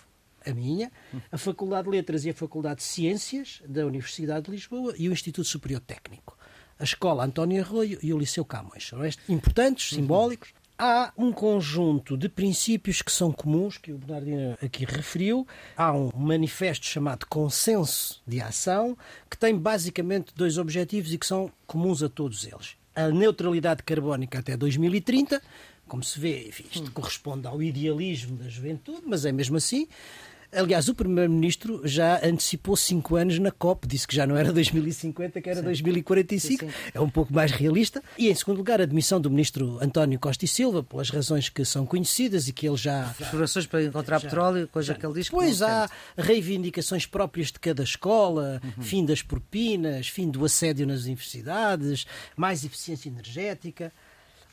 A 0.46 0.54
minha, 0.54 0.90
a 1.30 1.36
Faculdade 1.36 1.84
de 1.84 1.90
Letras 1.90 2.24
e 2.24 2.30
a 2.30 2.34
Faculdade 2.34 2.76
de 2.76 2.84
Ciências 2.84 3.62
da 3.68 3.84
Universidade 3.84 4.46
de 4.46 4.52
Lisboa 4.52 4.94
e 4.96 5.08
o 5.08 5.12
Instituto 5.12 5.46
Superior 5.46 5.80
Técnico. 5.80 6.36
A 6.78 6.84
Escola 6.84 7.24
António 7.24 7.62
Arroio 7.62 7.98
e 8.02 8.12
o 8.12 8.18
Liceu 8.18 8.44
Camões. 8.44 8.86
São 8.88 9.04
estes 9.04 9.28
importantes, 9.28 9.90
simbólicos. 9.90 10.52
Há 10.78 11.10
um 11.16 11.32
conjunto 11.32 12.18
de 12.18 12.28
princípios 12.28 13.00
que 13.00 13.10
são 13.10 13.32
comuns, 13.32 13.78
que 13.78 13.92
o 13.92 13.98
Bernardino 13.98 14.58
aqui 14.62 14.84
referiu. 14.84 15.46
Há 15.74 15.90
um 15.90 16.10
manifesto 16.14 16.84
chamado 16.84 17.24
Consenso 17.26 18.22
de 18.26 18.42
Ação, 18.42 18.96
que 19.30 19.38
tem 19.38 19.56
basicamente 19.56 20.34
dois 20.36 20.58
objetivos 20.58 21.14
e 21.14 21.18
que 21.18 21.26
são 21.26 21.50
comuns 21.66 22.02
a 22.02 22.10
todos 22.10 22.44
eles. 22.44 22.76
A 22.94 23.08
neutralidade 23.08 23.82
carbónica 23.82 24.38
até 24.38 24.54
2030, 24.54 25.40
como 25.88 26.04
se 26.04 26.20
vê, 26.20 26.48
enfim, 26.48 26.66
isto 26.70 26.92
corresponde 26.92 27.46
ao 27.46 27.62
idealismo 27.62 28.36
da 28.36 28.48
juventude, 28.48 29.02
mas 29.06 29.24
é 29.24 29.32
mesmo 29.32 29.56
assim. 29.56 29.88
Aliás, 30.52 30.88
o 30.88 30.94
Primeiro-Ministro 30.94 31.80
já 31.84 32.20
antecipou 32.24 32.76
cinco 32.76 33.16
anos 33.16 33.38
na 33.38 33.50
COP, 33.50 33.86
disse 33.86 34.06
que 34.06 34.14
já 34.14 34.26
não 34.26 34.36
era 34.36 34.52
2050, 34.52 35.40
que 35.40 35.50
era 35.50 35.60
sim. 35.60 35.64
2045. 35.64 36.64
Sim, 36.64 36.70
sim. 36.70 36.74
É 36.94 37.00
um 37.00 37.10
pouco 37.10 37.32
mais 37.32 37.50
realista. 37.50 38.02
E, 38.16 38.28
em 38.28 38.34
segundo 38.34 38.58
lugar, 38.58 38.80
a 38.80 38.84
admissão 38.84 39.20
do 39.20 39.30
Ministro 39.30 39.78
António 39.80 40.18
Costa 40.18 40.44
e 40.44 40.48
Silva, 40.48 40.82
pelas 40.82 41.10
razões 41.10 41.48
que 41.48 41.64
são 41.64 41.84
conhecidas 41.84 42.48
e 42.48 42.52
que 42.52 42.66
ele 42.66 42.76
já. 42.76 43.14
Explorações 43.20 43.66
para 43.66 43.84
encontrar 43.84 44.18
já, 44.18 44.28
petróleo, 44.28 44.68
coisa 44.68 44.88
já, 44.88 44.98
que 44.98 45.06
ele 45.06 45.14
diz 45.14 45.28
que 45.28 45.34
Pois 45.34 45.62
há 45.62 45.88
reivindicações 46.16 47.06
próprias 47.06 47.48
de 47.48 47.58
cada 47.58 47.82
escola, 47.82 48.60
uhum. 48.62 48.82
fim 48.82 49.04
das 49.04 49.22
propinas, 49.22 50.08
fim 50.08 50.30
do 50.30 50.44
assédio 50.44 50.86
nas 50.86 51.04
universidades, 51.04 52.06
mais 52.36 52.64
eficiência 52.64 53.08
energética. 53.08 53.92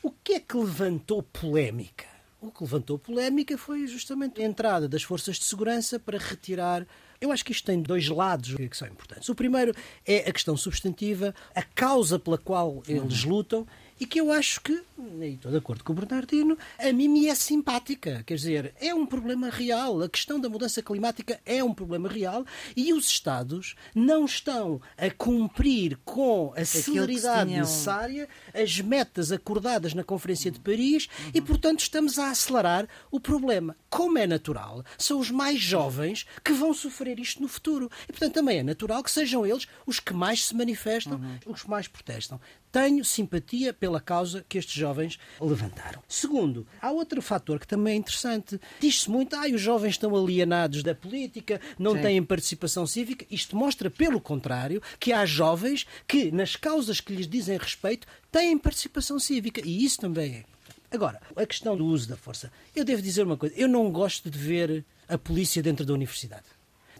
O 0.02 0.10
que 0.10 0.34
é 0.34 0.40
que 0.40 0.56
levantou 0.56 1.22
polémica? 1.22 2.13
O 2.44 2.50
que 2.50 2.62
levantou 2.62 2.98
polémica 2.98 3.56
foi 3.56 3.86
justamente 3.86 4.42
a 4.42 4.44
entrada 4.44 4.86
das 4.86 5.02
forças 5.02 5.36
de 5.36 5.44
segurança 5.44 5.98
para 5.98 6.18
retirar. 6.18 6.86
Eu 7.18 7.32
acho 7.32 7.42
que 7.42 7.52
isto 7.52 7.64
tem 7.64 7.80
dois 7.80 8.06
lados 8.10 8.54
que 8.54 8.76
são 8.76 8.86
importantes. 8.86 9.30
O 9.30 9.34
primeiro 9.34 9.74
é 10.06 10.28
a 10.28 10.32
questão 10.32 10.54
substantiva, 10.54 11.34
a 11.54 11.62
causa 11.62 12.18
pela 12.18 12.36
qual 12.36 12.82
eles 12.86 13.24
lutam 13.24 13.66
e 13.98 14.04
que 14.04 14.20
eu 14.20 14.30
acho 14.30 14.60
que, 14.60 14.82
e 14.96 15.34
estou 15.34 15.50
de 15.50 15.58
acordo 15.58 15.82
com 15.82 15.92
o 15.92 15.96
Bernardino, 15.96 16.56
a 16.78 16.92
mim 16.92 17.08
me 17.08 17.28
é 17.28 17.34
simpática. 17.34 18.22
Quer 18.24 18.34
dizer, 18.36 18.74
é 18.80 18.94
um 18.94 19.04
problema 19.04 19.50
real. 19.50 20.00
A 20.02 20.08
questão 20.08 20.38
da 20.38 20.48
mudança 20.48 20.82
climática 20.82 21.40
é 21.44 21.62
um 21.64 21.74
problema 21.74 22.08
real 22.08 22.44
e 22.76 22.92
os 22.92 23.06
Estados 23.06 23.74
não 23.94 24.24
estão 24.24 24.80
a 24.96 25.10
cumprir 25.10 25.98
com 26.04 26.52
a 26.56 26.64
celeridade 26.64 27.50
tinham... 27.50 27.60
necessária 27.60 28.28
as 28.52 28.80
metas 28.80 29.32
acordadas 29.32 29.94
na 29.94 30.04
Conferência 30.04 30.50
de 30.50 30.60
Paris 30.60 31.08
uhum. 31.18 31.30
e, 31.34 31.40
portanto, 31.40 31.80
estamos 31.80 32.18
a 32.18 32.30
acelerar 32.30 32.88
o 33.10 33.18
problema. 33.18 33.76
Como 33.90 34.18
é 34.18 34.26
natural, 34.26 34.84
são 34.96 35.18
os 35.18 35.30
mais 35.30 35.60
jovens 35.60 36.26
que 36.44 36.52
vão 36.52 36.72
sofrer 36.72 37.18
isto 37.18 37.42
no 37.42 37.48
futuro. 37.48 37.90
E, 38.04 38.12
portanto, 38.12 38.34
também 38.34 38.58
é 38.58 38.62
natural 38.62 39.02
que 39.02 39.10
sejam 39.10 39.44
eles 39.44 39.66
os 39.86 39.98
que 39.98 40.12
mais 40.12 40.46
se 40.46 40.54
manifestam, 40.54 41.14
uhum. 41.14 41.52
os 41.52 41.62
que 41.62 41.70
mais 41.70 41.88
protestam 41.88 42.40
tenho 42.74 43.04
simpatia 43.04 43.72
pela 43.72 44.00
causa 44.00 44.44
que 44.48 44.58
estes 44.58 44.74
jovens 44.84 45.18
levantaram. 45.40 46.02
Segundo, 46.06 46.66
há 46.80 46.90
outro 46.90 47.22
fator 47.22 47.58
que 47.58 47.66
também 47.66 47.94
é 47.94 47.96
interessante. 47.96 48.60
Diz-se 48.80 49.10
muito, 49.10 49.34
ah, 49.34 49.46
os 49.46 49.60
jovens 49.60 49.92
estão 49.92 50.14
alienados 50.14 50.82
da 50.82 50.94
política, 50.94 51.60
não 51.78 51.94
Sim. 51.94 52.02
têm 52.02 52.22
participação 52.22 52.86
cívica. 52.86 53.24
Isto 53.30 53.56
mostra, 53.56 53.90
pelo 53.90 54.20
contrário, 54.20 54.82
que 55.00 55.12
há 55.12 55.24
jovens 55.24 55.86
que, 56.06 56.30
nas 56.30 56.56
causas 56.56 57.00
que 57.00 57.14
lhes 57.14 57.26
dizem 57.26 57.56
respeito, 57.56 58.06
têm 58.30 58.58
participação 58.58 59.18
cívica. 59.18 59.60
E 59.64 59.84
isso 59.84 60.00
também 60.00 60.34
é 60.34 60.54
Agora, 60.94 61.20
a 61.34 61.44
questão 61.44 61.76
do 61.76 61.84
uso 61.86 62.08
da 62.08 62.16
força. 62.16 62.52
Eu 62.74 62.84
devo 62.84 63.02
dizer 63.02 63.24
uma 63.24 63.36
coisa: 63.36 63.52
eu 63.56 63.66
não 63.66 63.90
gosto 63.90 64.30
de 64.30 64.38
ver 64.38 64.84
a 65.08 65.18
polícia 65.18 65.60
dentro 65.60 65.84
da 65.84 65.92
universidade. 65.92 66.44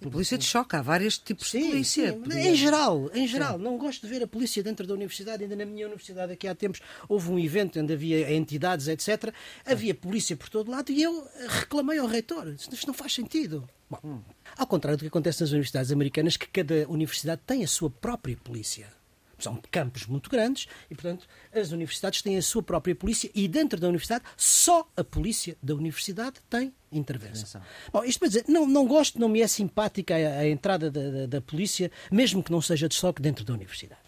Polícia 0.00 0.37
de 0.37 0.44
choque, 0.44 0.76
há 0.76 0.83
vários 0.83 1.18
tipos 1.18 1.50
sim, 1.50 1.62
de 1.62 1.68
polícia. 1.70 2.12
Sim. 2.12 2.38
Em 2.38 2.54
geral, 2.54 3.11
em 3.14 3.26
geral, 3.26 3.57
sim. 3.57 3.64
não 3.64 3.78
gosto 3.78 4.02
de 4.02 4.12
ver 4.12 4.22
a 4.22 4.26
polícia 4.26 4.62
dentro 4.62 4.87
da 4.87 4.94
universidade. 4.94 5.42
Ainda 5.42 5.57
na 5.57 5.64
minha 5.64 5.87
universidade, 5.87 6.33
aqui 6.33 6.46
há 6.46 6.54
tempos, 6.54 6.80
houve 7.09 7.30
um 7.30 7.38
evento 7.38 7.80
onde 7.80 7.92
havia 7.92 8.33
entidades, 8.33 8.88
etc. 8.88 9.33
Havia 9.64 9.94
polícia 9.94 10.37
por 10.37 10.48
todo 10.48 10.70
lado 10.70 10.90
e 10.90 11.02
eu 11.02 11.26
reclamei 11.48 11.98
ao 11.98 12.07
reitor. 12.07 12.48
Isto 12.48 12.87
não 12.87 12.94
faz 12.94 13.14
sentido. 13.14 13.68
Bom, 13.88 13.98
hum. 14.04 14.20
Ao 14.57 14.66
contrário 14.66 14.96
do 14.98 15.00
que 15.02 15.09
acontece 15.09 15.40
nas 15.40 15.50
universidades 15.50 15.92
americanas, 15.92 16.37
que 16.37 16.46
cada 16.46 16.88
universidade 16.88 17.42
tem 17.46 17.64
a 17.64 17.68
sua 17.68 17.90
própria 17.90 18.37
polícia. 18.37 19.04
São 19.44 19.61
campos 19.70 20.07
muito 20.07 20.30
grandes 20.30 20.66
e, 20.90 20.94
portanto, 20.94 21.26
as 21.52 21.70
universidades 21.70 22.22
têm 22.22 22.37
a 22.38 22.42
sua 22.42 22.62
própria 22.62 22.94
polícia 22.94 23.30
e, 23.35 23.46
dentro 23.46 23.78
da 23.78 23.88
universidade, 23.88 24.24
só 24.37 24.88
a 24.96 25.04
polícia 25.04 25.57
da 25.62 25.74
universidade 25.74 26.37
tem 26.48 26.72
intervenção. 26.90 27.61
Bom, 27.92 28.04
isto 28.04 28.18
para 28.18 28.28
dizer, 28.28 28.44
não, 28.48 28.66
não 28.66 28.87
gosto, 28.87 29.20
não 29.20 29.28
me 29.28 29.42
é 29.42 29.46
simpática 29.46 30.14
a, 30.14 30.38
a 30.38 30.48
entrada 30.48 30.90
da, 30.90 31.11
da, 31.11 31.26
da 31.26 31.40
polícia, 31.40 31.90
mesmo 32.11 32.42
que 32.42 32.50
não 32.50 32.62
seja 32.62 32.88
de 32.88 32.94
estoque 32.94 33.20
dentro 33.20 33.44
da 33.44 33.52
universidade. 33.52 34.04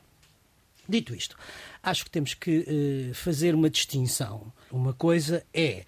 Dito 0.89 1.15
isto, 1.15 1.37
acho 1.83 2.05
que 2.05 2.11
temos 2.11 2.35
que 2.35 2.59
uh, 3.11 3.15
fazer 3.15 3.55
uma 3.55 3.69
distinção. 3.71 4.53
Uma 4.71 4.93
coisa 4.93 5.45
é 5.53 5.85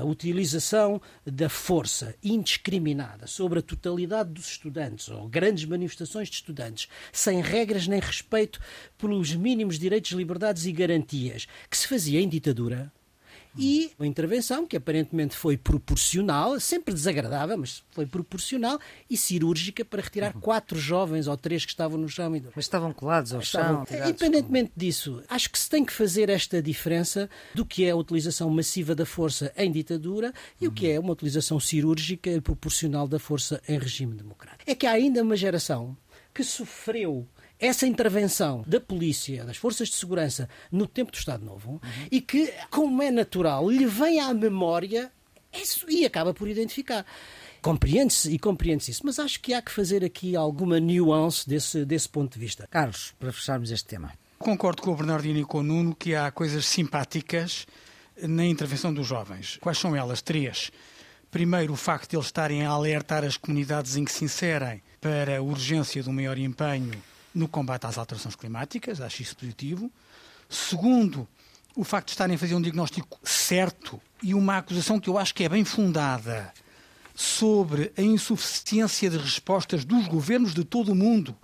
a 0.00 0.04
utilização 0.04 1.00
da 1.24 1.48
força 1.48 2.14
indiscriminada 2.22 3.26
sobre 3.26 3.60
a 3.60 3.62
totalidade 3.62 4.30
dos 4.30 4.50
estudantes 4.50 5.08
ou 5.08 5.28
grandes 5.28 5.64
manifestações 5.64 6.28
de 6.28 6.36
estudantes, 6.36 6.88
sem 7.12 7.40
regras 7.40 7.86
nem 7.86 8.00
respeito 8.00 8.60
pelos 8.96 9.34
mínimos 9.34 9.78
direitos, 9.78 10.10
liberdades 10.12 10.66
e 10.66 10.72
garantias, 10.72 11.46
que 11.70 11.76
se 11.76 11.86
fazia 11.86 12.20
em 12.20 12.28
ditadura, 12.28 12.92
e 13.58 13.90
uma 13.98 14.06
intervenção 14.06 14.64
que 14.64 14.76
aparentemente 14.76 15.36
foi 15.36 15.56
proporcional, 15.56 16.60
sempre 16.60 16.94
desagradável, 16.94 17.58
mas 17.58 17.82
foi 17.90 18.06
proporcional 18.06 18.78
e 19.10 19.16
cirúrgica 19.16 19.84
para 19.84 20.00
retirar 20.00 20.34
uhum. 20.34 20.40
quatro 20.40 20.78
jovens 20.78 21.26
ou 21.26 21.36
três 21.36 21.64
que 21.64 21.72
estavam 21.72 21.98
no 21.98 22.08
chão. 22.08 22.30
Mas 22.54 22.64
estavam 22.64 22.92
colados 22.92 23.34
ao 23.34 23.40
estavam, 23.40 23.84
chão. 23.84 23.98
Independentemente 24.08 24.72
disso, 24.76 25.22
acho 25.28 25.50
que 25.50 25.58
se 25.58 25.68
tem 25.68 25.84
que 25.84 25.92
fazer 25.92 26.30
esta 26.30 26.62
diferença 26.62 27.28
do 27.52 27.64
que 27.64 27.84
é 27.84 27.90
a 27.90 27.96
utilização 27.96 28.48
massiva 28.48 28.94
da 28.94 29.04
força 29.04 29.52
em 29.56 29.72
ditadura 29.72 30.32
e 30.60 30.66
uhum. 30.66 30.72
o 30.72 30.74
que 30.74 30.88
é 30.88 31.00
uma 31.00 31.12
utilização 31.12 31.58
cirúrgica 31.58 32.30
e 32.30 32.40
proporcional 32.40 33.08
da 33.08 33.18
força 33.18 33.60
em 33.68 33.78
regime 33.78 34.14
democrático. 34.14 34.70
É 34.70 34.74
que 34.74 34.86
há 34.86 34.92
ainda 34.92 35.22
uma 35.22 35.36
geração 35.36 35.96
que 36.32 36.44
sofreu 36.44 37.26
essa 37.58 37.86
intervenção 37.86 38.64
da 38.66 38.80
polícia, 38.80 39.44
das 39.44 39.56
forças 39.56 39.88
de 39.88 39.96
segurança 39.96 40.48
no 40.70 40.86
tempo 40.86 41.10
do 41.10 41.18
Estado 41.18 41.44
Novo 41.44 41.72
uhum. 41.72 41.80
e 42.10 42.20
que, 42.20 42.52
como 42.70 43.02
é 43.02 43.10
natural, 43.10 43.70
lhe 43.70 43.86
vem 43.86 44.20
à 44.20 44.32
memória 44.32 45.10
isso, 45.52 45.86
e 45.88 46.04
acaba 46.04 46.34
por 46.34 46.48
identificar. 46.48 47.04
Compreende-se 47.60 48.30
e 48.32 48.38
compreende-se 48.38 48.92
isso, 48.92 49.02
mas 49.04 49.18
acho 49.18 49.40
que 49.40 49.52
há 49.52 49.60
que 49.60 49.72
fazer 49.72 50.04
aqui 50.04 50.36
alguma 50.36 50.78
nuance 50.78 51.48
desse, 51.48 51.84
desse 51.84 52.08
ponto 52.08 52.34
de 52.34 52.38
vista. 52.38 52.68
Carlos, 52.70 53.14
para 53.18 53.32
fecharmos 53.32 53.70
este 53.70 53.88
tema. 53.88 54.12
Concordo 54.38 54.82
com 54.82 54.92
o 54.92 54.96
Bernardino 54.96 55.40
e 55.40 55.44
com 55.44 55.58
o 55.58 55.62
Nuno 55.62 55.94
que 55.94 56.14
há 56.14 56.30
coisas 56.30 56.64
simpáticas 56.64 57.66
na 58.22 58.44
intervenção 58.44 58.94
dos 58.94 59.06
jovens. 59.06 59.58
Quais 59.60 59.78
são 59.78 59.96
elas? 59.96 60.22
Três. 60.22 60.70
Primeiro, 61.30 61.72
o 61.72 61.76
facto 61.76 62.10
de 62.10 62.16
eles 62.16 62.26
estarem 62.26 62.64
a 62.64 62.70
alertar 62.70 63.24
as 63.24 63.36
comunidades 63.36 63.96
em 63.96 64.04
que 64.04 64.12
se 64.12 64.24
inserem 64.24 64.80
para 65.00 65.38
a 65.38 65.42
urgência 65.42 66.02
de 66.02 66.08
um 66.08 66.12
maior 66.12 66.38
empenho 66.38 66.92
no 67.38 67.48
combate 67.48 67.86
às 67.86 67.96
alterações 67.96 68.34
climáticas, 68.34 69.00
acho 69.00 69.22
isso 69.22 69.36
positivo. 69.36 69.90
Segundo, 70.48 71.26
o 71.76 71.84
facto 71.84 72.06
de 72.08 72.12
estarem 72.12 72.36
a 72.36 72.38
fazer 72.38 72.54
um 72.54 72.60
diagnóstico 72.60 73.18
certo 73.22 74.00
e 74.22 74.34
uma 74.34 74.58
acusação 74.58 74.98
que 74.98 75.08
eu 75.08 75.16
acho 75.16 75.34
que 75.34 75.44
é 75.44 75.48
bem 75.48 75.64
fundada 75.64 76.52
sobre 77.14 77.92
a 77.96 78.02
insuficiência 78.02 79.08
de 79.10 79.18
respostas 79.18 79.84
dos 79.84 80.06
governos 80.06 80.54
de 80.54 80.64
todo 80.64 80.92
o 80.92 80.94
mundo 80.94 81.36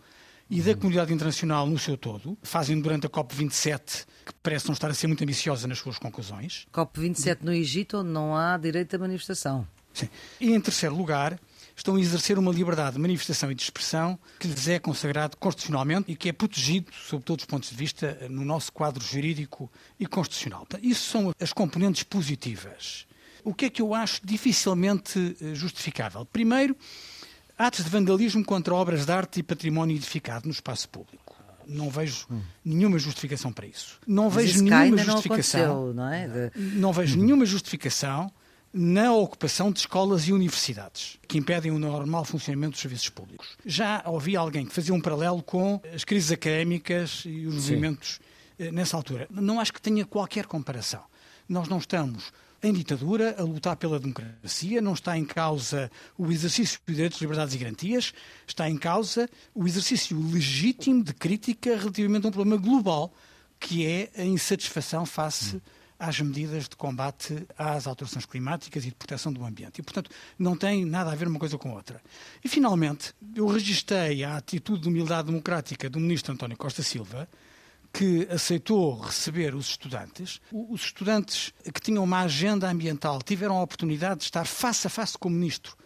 e 0.50 0.60
da 0.60 0.74
comunidade 0.74 1.12
internacional 1.12 1.66
no 1.66 1.78
seu 1.78 1.96
todo, 1.96 2.36
fazem 2.42 2.80
durante 2.80 3.06
a 3.06 3.10
COP27, 3.10 4.04
que 4.26 4.32
parece 4.42 4.66
não 4.66 4.74
estar 4.74 4.90
a 4.90 4.94
ser 4.94 5.06
muito 5.06 5.22
ambiciosa 5.22 5.66
nas 5.66 5.78
suas 5.78 5.98
conclusões. 5.98 6.66
COP27 6.72 7.38
no 7.42 7.52
Egito, 7.52 7.98
onde 7.98 8.10
não 8.10 8.36
há 8.36 8.56
direito 8.56 8.94
à 8.94 8.98
manifestação. 8.98 9.66
Sim. 9.92 10.08
E 10.40 10.52
em 10.52 10.60
terceiro 10.60 10.94
lugar, 10.94 11.38
estão 11.76 11.96
a 11.96 12.00
exercer 12.00 12.38
uma 12.38 12.52
liberdade 12.52 12.94
de 12.94 13.00
manifestação 13.00 13.50
e 13.50 13.54
de 13.54 13.62
expressão 13.62 14.18
que 14.38 14.48
lhes 14.48 14.68
é 14.68 14.78
consagrado 14.78 15.36
constitucionalmente 15.36 16.10
e 16.12 16.16
que 16.16 16.28
é 16.28 16.32
protegido, 16.32 16.92
sob 17.06 17.24
todos 17.24 17.44
os 17.44 17.46
pontos 17.46 17.70
de 17.70 17.76
vista, 17.76 18.16
no 18.30 18.44
nosso 18.44 18.72
quadro 18.72 19.04
jurídico 19.04 19.70
e 19.98 20.06
constitucional. 20.06 20.66
Isso 20.82 21.10
são 21.10 21.32
as 21.40 21.52
componentes 21.52 22.02
positivas. 22.02 23.06
O 23.42 23.52
que 23.52 23.66
é 23.66 23.70
que 23.70 23.82
eu 23.82 23.94
acho 23.94 24.20
dificilmente 24.24 25.36
eh, 25.40 25.54
justificável? 25.54 26.24
Primeiro, 26.24 26.74
atos 27.58 27.84
de 27.84 27.90
vandalismo 27.90 28.42
contra 28.44 28.74
obras 28.74 29.04
de 29.04 29.12
arte 29.12 29.40
e 29.40 29.42
património 29.42 29.94
edificado 29.94 30.46
no 30.46 30.52
espaço 30.52 30.88
público. 30.88 31.36
Não 31.66 31.90
vejo 31.90 32.26
hum. 32.30 32.40
nenhuma 32.64 32.98
justificação 32.98 33.52
para 33.52 33.66
isso. 33.66 33.98
Não 34.06 34.24
Mas 34.24 34.34
vejo 34.34 34.62
nenhuma 34.62 34.98
justificação. 34.98 35.86
Não, 35.86 35.94
não, 35.94 36.12
é? 36.12 36.28
de... 36.28 36.60
não 36.76 36.92
vejo 36.92 37.18
hum. 37.18 37.22
nenhuma 37.22 37.46
justificação 37.46 38.30
na 38.76 39.12
ocupação 39.12 39.70
de 39.70 39.78
escolas 39.78 40.26
e 40.26 40.32
universidades, 40.32 41.16
que 41.28 41.38
impedem 41.38 41.70
o 41.70 41.78
normal 41.78 42.24
funcionamento 42.24 42.72
dos 42.72 42.80
serviços 42.80 43.08
públicos. 43.08 43.56
Já 43.64 44.02
ouvi 44.04 44.36
alguém 44.36 44.66
que 44.66 44.74
fazia 44.74 44.92
um 44.92 45.00
paralelo 45.00 45.40
com 45.44 45.80
as 45.94 46.02
crises 46.02 46.32
académicas 46.32 47.22
e 47.24 47.46
os 47.46 47.54
Sim. 47.54 47.76
movimentos 47.76 48.18
eh, 48.58 48.72
nessa 48.72 48.96
altura. 48.96 49.28
Não 49.30 49.60
acho 49.60 49.72
que 49.72 49.80
tenha 49.80 50.04
qualquer 50.04 50.46
comparação. 50.46 51.04
Nós 51.48 51.68
não 51.68 51.78
estamos 51.78 52.32
em 52.64 52.72
ditadura, 52.72 53.36
a 53.38 53.42
lutar 53.42 53.76
pela 53.76 54.00
democracia, 54.00 54.80
não 54.80 54.94
está 54.94 55.16
em 55.16 55.24
causa 55.24 55.88
o 56.18 56.32
exercício 56.32 56.80
de 56.84 56.94
direitos, 56.94 57.20
liberdades 57.20 57.54
e 57.54 57.58
garantias, 57.58 58.12
está 58.44 58.68
em 58.68 58.76
causa 58.76 59.28
o 59.54 59.68
exercício 59.68 60.18
legítimo 60.18 61.04
de 61.04 61.14
crítica 61.14 61.76
relativamente 61.76 62.26
a 62.26 62.30
um 62.30 62.32
problema 62.32 62.60
global, 62.60 63.14
que 63.60 63.86
é 63.86 64.10
a 64.16 64.24
insatisfação 64.24 65.06
face 65.06 65.60
às 65.98 66.20
medidas 66.20 66.68
de 66.68 66.76
combate 66.76 67.46
às 67.56 67.86
alterações 67.86 68.26
climáticas 68.26 68.84
e 68.84 68.88
de 68.88 68.94
proteção 68.94 69.32
do 69.32 69.44
ambiente. 69.44 69.78
E, 69.78 69.82
portanto, 69.82 70.10
não 70.38 70.56
tem 70.56 70.84
nada 70.84 71.12
a 71.12 71.14
ver 71.14 71.28
uma 71.28 71.38
coisa 71.38 71.56
com 71.56 71.72
outra. 71.72 72.00
E, 72.44 72.48
finalmente, 72.48 73.14
eu 73.34 73.46
registrei 73.46 74.24
a 74.24 74.36
atitude 74.36 74.82
de 74.82 74.88
humildade 74.88 75.28
democrática 75.28 75.88
do 75.88 76.00
ministro 76.00 76.32
António 76.32 76.56
Costa 76.56 76.82
Silva, 76.82 77.28
que 77.92 78.26
aceitou 78.28 78.98
receber 78.98 79.54
os 79.54 79.68
estudantes. 79.68 80.40
Os 80.52 80.86
estudantes 80.86 81.52
que 81.72 81.80
tinham 81.80 82.02
uma 82.02 82.22
agenda 82.22 82.68
ambiental 82.68 83.22
tiveram 83.22 83.56
a 83.56 83.62
oportunidade 83.62 84.20
de 84.20 84.24
estar 84.24 84.44
face 84.44 84.88
a 84.88 84.90
face 84.90 85.16
com 85.16 85.28
o 85.28 85.32
ministro 85.32 85.76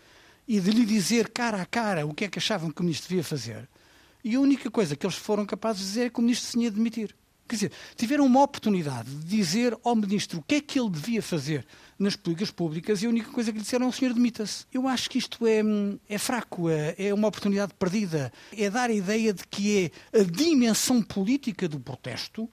e 0.49 0.59
de 0.59 0.71
lhe 0.71 0.87
dizer 0.87 1.29
cara 1.29 1.61
a 1.61 1.67
cara 1.67 2.07
o 2.07 2.15
que 2.15 2.25
é 2.25 2.29
que 2.29 2.39
achavam 2.39 2.71
que 2.71 2.81
o 2.81 2.85
ministro 2.85 3.11
devia 3.11 3.23
fazer. 3.23 3.69
E 4.25 4.35
a 4.35 4.41
única 4.41 4.71
coisa 4.71 4.97
que 4.97 5.05
eles 5.05 5.17
foram 5.17 5.45
capazes 5.45 5.83
de 5.83 5.89
dizer 5.89 6.07
é 6.07 6.11
que 6.11 6.19
o 6.19 6.23
ministro 6.23 6.47
se 6.47 6.53
tinha 6.55 6.71
de 6.71 6.77
demitir. 6.77 7.15
Quer 7.49 7.55
dizer, 7.55 7.73
tiveram 7.97 8.27
uma 8.27 8.43
oportunidade 8.43 9.09
de 9.09 9.25
dizer 9.25 9.77
ao 9.83 9.97
ministro 9.97 10.41
o 10.41 10.43
que 10.43 10.57
é 10.57 10.61
que 10.61 10.79
ele 10.79 10.91
devia 10.91 11.23
fazer 11.23 11.67
nas 11.99 12.15
políticas 12.15 12.51
públicas 12.51 13.03
e 13.03 13.07
a 13.07 13.09
única 13.09 13.31
coisa 13.31 13.51
que 13.51 13.59
lhe 13.59 13.65
disseram 13.65 13.87
é 13.87 13.89
o 13.89 13.93
senhor 13.93 14.13
demita-se. 14.13 14.67
Eu 14.73 14.87
acho 14.87 15.09
que 15.09 15.19
isto 15.19 15.47
é, 15.47 15.63
é 16.09 16.19
fraco, 16.19 16.69
é, 16.69 16.95
é, 16.99 17.15
uma 17.15 17.27
oportunidade 17.27 17.73
perdida. 17.75 18.31
É 18.57 18.69
dar 18.69 18.91
a 18.91 18.93
ideia 18.93 19.33
de 19.33 19.47
que 19.47 19.91
é 20.13 20.21
a 20.21 20.23
dimensão 20.23 21.03
política 21.03 21.67
do 21.67 21.81
protesto 21.81 22.49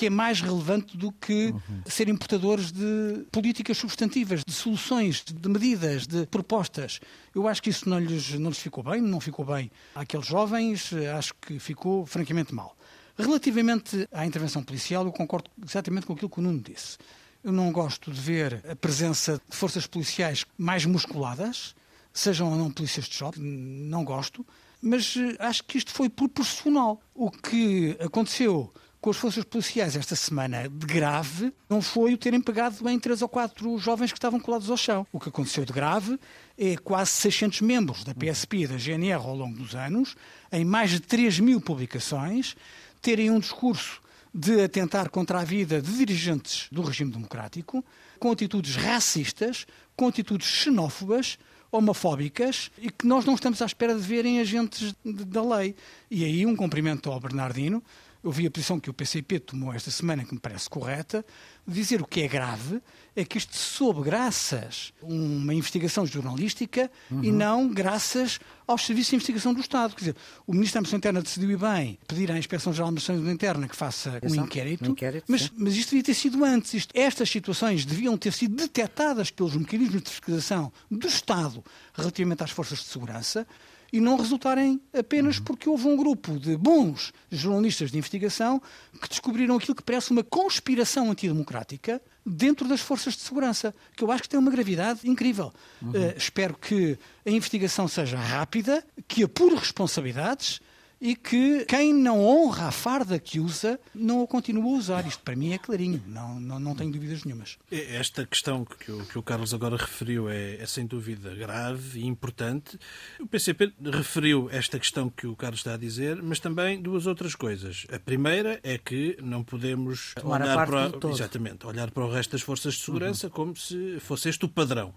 que 0.00 0.06
é 0.06 0.10
mais 0.10 0.40
relevante 0.40 0.96
do 0.96 1.12
que 1.12 1.48
uhum. 1.48 1.82
serem 1.84 2.16
portadores 2.16 2.72
de 2.72 3.26
políticas 3.30 3.76
substantivas, 3.76 4.42
de 4.46 4.52
soluções, 4.54 5.22
de 5.22 5.46
medidas, 5.46 6.06
de 6.06 6.26
propostas. 6.26 7.00
Eu 7.34 7.46
acho 7.46 7.62
que 7.62 7.68
isso 7.68 7.86
não 7.86 7.98
lhes, 7.98 8.30
não 8.38 8.48
lhes 8.48 8.58
ficou 8.58 8.82
bem, 8.82 9.02
não 9.02 9.20
ficou 9.20 9.44
bem 9.44 9.70
àqueles 9.94 10.26
jovens, 10.26 10.90
acho 11.18 11.34
que 11.34 11.58
ficou 11.58 12.06
francamente 12.06 12.54
mal. 12.54 12.74
Relativamente 13.16 14.08
à 14.12 14.26
intervenção 14.26 14.62
policial, 14.62 15.04
eu 15.04 15.12
concordo 15.12 15.50
exatamente 15.64 16.06
com 16.06 16.12
aquilo 16.12 16.30
que 16.30 16.38
o 16.38 16.42
Nuno 16.42 16.60
disse. 16.60 16.98
Eu 17.42 17.52
não 17.52 17.72
gosto 17.72 18.10
de 18.10 18.20
ver 18.20 18.62
a 18.68 18.76
presença 18.76 19.40
de 19.48 19.56
forças 19.56 19.86
policiais 19.86 20.44
mais 20.58 20.84
musculadas, 20.84 21.74
sejam 22.12 22.50
ou 22.50 22.56
não 22.56 22.70
polícias 22.70 23.06
de 23.06 23.14
choque, 23.14 23.40
não 23.40 24.04
gosto, 24.04 24.44
mas 24.82 25.14
eh, 25.16 25.36
acho 25.38 25.64
que 25.64 25.78
isto 25.78 25.90
foi 25.90 26.08
proporcional. 26.08 27.00
O 27.14 27.30
que 27.30 27.96
aconteceu 28.00 28.72
com 29.00 29.10
as 29.10 29.16
forças 29.16 29.44
policiais 29.44 29.96
esta 29.96 30.14
semana 30.14 30.68
de 30.68 30.86
grave 30.86 31.52
não 31.68 31.80
foi 31.80 32.12
o 32.12 32.18
terem 32.18 32.40
pegado 32.40 32.84
bem 32.84 32.98
três 32.98 33.22
ou 33.22 33.28
quatro 33.28 33.78
jovens 33.78 34.12
que 34.12 34.18
estavam 34.18 34.38
colados 34.38 34.68
ao 34.70 34.76
chão. 34.76 35.06
O 35.10 35.18
que 35.18 35.30
aconteceu 35.30 35.64
de 35.64 35.72
grave 35.72 36.18
é 36.58 36.76
quase 36.76 37.10
600 37.12 37.62
membros 37.62 38.04
da 38.04 38.14
PSP 38.14 38.58
e 38.58 38.66
da 38.66 38.76
GNR 38.76 39.24
ao 39.24 39.34
longo 39.34 39.56
dos 39.56 39.74
anos, 39.74 40.14
em 40.52 40.64
mais 40.64 40.90
de 40.90 41.00
3 41.00 41.40
mil 41.40 41.60
publicações, 41.60 42.54
terem 43.00 43.30
um 43.30 43.38
discurso 43.38 44.00
de 44.32 44.62
atentar 44.62 45.10
contra 45.10 45.40
a 45.40 45.44
vida 45.44 45.82
de 45.82 45.92
dirigentes 45.92 46.68
do 46.70 46.82
regime 46.82 47.10
democrático, 47.10 47.84
com 48.18 48.30
atitudes 48.30 48.76
racistas, 48.76 49.66
com 49.96 50.06
atitudes 50.06 50.46
xenófobas, 50.46 51.38
homofóbicas 51.72 52.70
e 52.78 52.90
que 52.90 53.06
nós 53.06 53.24
não 53.24 53.34
estamos 53.34 53.62
à 53.62 53.66
espera 53.66 53.94
de 53.94 54.00
verem 54.00 54.40
agentes 54.40 54.94
da 55.04 55.42
lei. 55.42 55.74
E 56.10 56.24
aí 56.24 56.44
um 56.44 56.56
cumprimento 56.56 57.10
ao 57.10 57.20
Bernardino, 57.20 57.82
eu 58.22 58.30
vi 58.30 58.46
a 58.46 58.50
posição 58.50 58.78
que 58.78 58.90
o 58.90 58.92
PCP 58.92 59.40
tomou 59.40 59.72
esta 59.72 59.90
semana, 59.90 60.24
que 60.24 60.34
me 60.34 60.40
parece 60.40 60.68
correta, 60.68 61.24
dizer 61.66 62.02
o 62.02 62.06
que 62.06 62.22
é 62.22 62.28
grave 62.28 62.80
é 63.16 63.24
que 63.24 63.38
isto 63.38 63.56
soube 63.56 64.02
graças 64.02 64.92
a 65.02 65.06
uma 65.06 65.54
investigação 65.54 66.06
jornalística 66.06 66.90
uhum. 67.10 67.24
e 67.24 67.32
não 67.32 67.68
graças 67.68 68.38
aos 68.66 68.84
serviços 68.84 69.10
de 69.10 69.16
investigação 69.16 69.54
do 69.54 69.60
Estado. 69.60 69.94
Quer 69.94 70.00
dizer, 70.00 70.16
o 70.46 70.52
Ministro 70.52 70.74
da 70.74 70.78
Administração 70.80 70.98
Interna 70.98 71.22
decidiu 71.22 71.58
bem 71.58 71.98
pedir 72.06 72.30
à 72.30 72.38
Inspeção-Geral 72.38 72.88
da 72.88 72.98
Administração 72.98 73.32
Interna 73.32 73.68
que 73.68 73.76
faça 73.76 74.20
um 74.22 74.34
inquérito, 74.34 74.88
um 74.88 74.92
inquérito 74.92 75.24
mas, 75.26 75.50
mas, 75.56 75.74
isto 75.74 75.90
devia 75.90 76.04
ter 76.04 76.14
sido 76.14 76.44
antes. 76.44 76.74
Isto, 76.74 76.92
estas 76.94 77.30
situações 77.30 77.84
deviam 77.84 78.16
ter 78.16 78.32
sido 78.32 78.54
detectadas 78.54 79.30
pelos 79.30 79.56
mecanismos 79.56 80.02
de 80.02 80.10
fiscalização 80.10 80.72
do 80.90 81.06
Estado 81.06 81.64
relativamente 81.94 82.42
às 82.42 82.50
forças 82.50 82.80
de 82.80 82.84
segurança 82.84 83.46
e 83.92 84.00
não 84.00 84.16
resultarem 84.16 84.80
apenas 84.96 85.38
uhum. 85.38 85.44
porque 85.44 85.68
houve 85.68 85.86
um 85.86 85.96
grupo 85.96 86.38
de 86.38 86.56
bons 86.56 87.12
jornalistas 87.30 87.90
de 87.90 87.98
investigação 87.98 88.60
que 89.00 89.08
descobriram 89.08 89.56
aquilo 89.56 89.74
que 89.74 89.82
parece 89.82 90.10
uma 90.10 90.22
conspiração 90.22 91.10
antidemocrática 91.10 92.00
dentro 92.24 92.68
das 92.68 92.80
forças 92.80 93.14
de 93.14 93.20
segurança, 93.20 93.74
que 93.96 94.04
eu 94.04 94.10
acho 94.10 94.22
que 94.22 94.28
tem 94.28 94.38
uma 94.38 94.50
gravidade 94.50 95.08
incrível. 95.08 95.52
Uhum. 95.82 95.90
Uh, 95.90 96.14
espero 96.16 96.56
que 96.56 96.98
a 97.26 97.30
investigação 97.30 97.88
seja 97.88 98.18
rápida, 98.18 98.84
que 99.08 99.22
apure 99.22 99.56
responsabilidades 99.56 100.60
e 101.00 101.16
que 101.16 101.64
quem 101.64 101.94
não 101.94 102.20
honra 102.20 102.68
a 102.68 102.70
farda 102.70 103.18
que 103.18 103.40
usa 103.40 103.80
não 103.94 104.20
o 104.20 104.26
continua 104.26 104.64
a 104.64 104.76
usar. 104.76 105.06
Isto 105.06 105.22
para 105.22 105.34
mim 105.34 105.52
é 105.52 105.58
clarinho, 105.58 106.02
não, 106.06 106.38
não, 106.38 106.60
não 106.60 106.74
tenho 106.74 106.92
dúvidas 106.92 107.24
nenhumas. 107.24 107.56
Esta 107.70 108.26
questão 108.26 108.64
que 108.64 108.92
o, 108.92 109.06
que 109.06 109.18
o 109.18 109.22
Carlos 109.22 109.54
agora 109.54 109.76
referiu 109.76 110.28
é, 110.28 110.56
é, 110.56 110.66
sem 110.66 110.86
dúvida 110.86 111.34
grave 111.34 112.00
e 112.00 112.06
importante. 112.06 112.78
O 113.18 113.26
PCP 113.26 113.72
referiu 113.82 114.48
esta 114.52 114.78
questão 114.78 115.08
que 115.08 115.26
o 115.26 115.34
Carlos 115.34 115.60
está 115.60 115.74
a 115.74 115.76
dizer, 115.78 116.22
mas 116.22 116.38
também 116.38 116.80
duas 116.82 117.06
outras 117.06 117.34
coisas. 117.34 117.86
A 117.90 117.98
primeira 117.98 118.60
é 118.62 118.76
que 118.76 119.16
não 119.22 119.42
podemos 119.42 120.12
Tomar 120.14 120.42
olhar 120.42 120.66
para, 120.66 121.10
exatamente, 121.10 121.66
olhar 121.66 121.90
para 121.90 122.04
o 122.04 122.10
resto 122.10 122.32
das 122.32 122.42
forças 122.42 122.74
de 122.74 122.80
segurança 122.80 123.28
uhum. 123.28 123.32
como 123.32 123.56
se 123.56 123.98
fosse 124.00 124.28
este 124.28 124.44
o 124.44 124.48
padrão. 124.48 124.94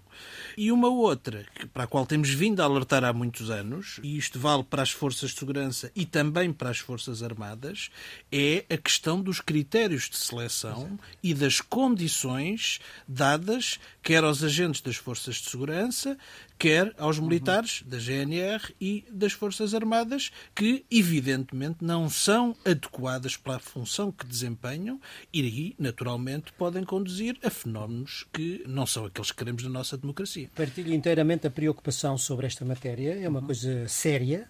E 0.56 0.70
uma 0.70 0.88
outra, 0.88 1.46
para 1.72 1.84
a 1.84 1.86
qual 1.86 2.04
temos 2.04 2.28
vindo 2.28 2.60
a 2.60 2.64
alertar 2.64 3.04
há 3.04 3.12
muitos 3.12 3.50
anos, 3.50 4.00
e 4.02 4.18
isto 4.18 4.38
vale 4.38 4.64
para 4.64 4.82
as 4.82 4.90
forças 4.90 5.30
de 5.30 5.38
segurança 5.38 5.90
e 5.94 6.04
também 6.04 6.52
para 6.52 6.70
as 6.70 6.78
Forças 6.78 7.22
Armadas 7.22 7.90
é 8.30 8.64
a 8.68 8.76
questão 8.76 9.20
dos 9.20 9.40
critérios 9.40 10.08
de 10.08 10.16
seleção 10.16 10.98
e 11.22 11.32
das 11.34 11.60
condições 11.60 12.80
dadas 13.06 13.78
quer 14.02 14.24
aos 14.24 14.42
agentes 14.42 14.80
das 14.80 14.96
Forças 14.96 15.36
de 15.36 15.50
Segurança, 15.50 16.18
quer 16.58 16.94
aos 16.98 17.18
militares 17.18 17.82
da 17.86 17.98
GNR 17.98 18.74
e 18.80 19.04
das 19.10 19.32
Forças 19.32 19.74
Armadas, 19.74 20.30
que 20.54 20.84
evidentemente 20.90 21.78
não 21.80 22.08
são 22.08 22.56
adequadas 22.64 23.36
para 23.36 23.56
a 23.56 23.60
função 23.60 24.12
que 24.12 24.26
desempenham 24.26 25.00
e 25.32 25.42
aí, 25.42 25.74
naturalmente, 25.78 26.52
podem 26.52 26.84
conduzir 26.84 27.38
a 27.42 27.50
fenómenos 27.50 28.26
que 28.32 28.62
não 28.66 28.86
são 28.86 29.06
aqueles 29.06 29.30
que 29.30 29.38
queremos 29.38 29.62
na 29.64 29.70
nossa 29.70 29.96
democracia. 29.96 30.50
Partilho 30.54 30.92
inteiramente 30.92 31.46
a 31.46 31.50
preocupação 31.50 32.16
sobre 32.16 32.46
esta 32.46 32.64
matéria, 32.64 33.18
é 33.18 33.28
uma 33.28 33.42
coisa 33.42 33.86
séria, 33.88 34.48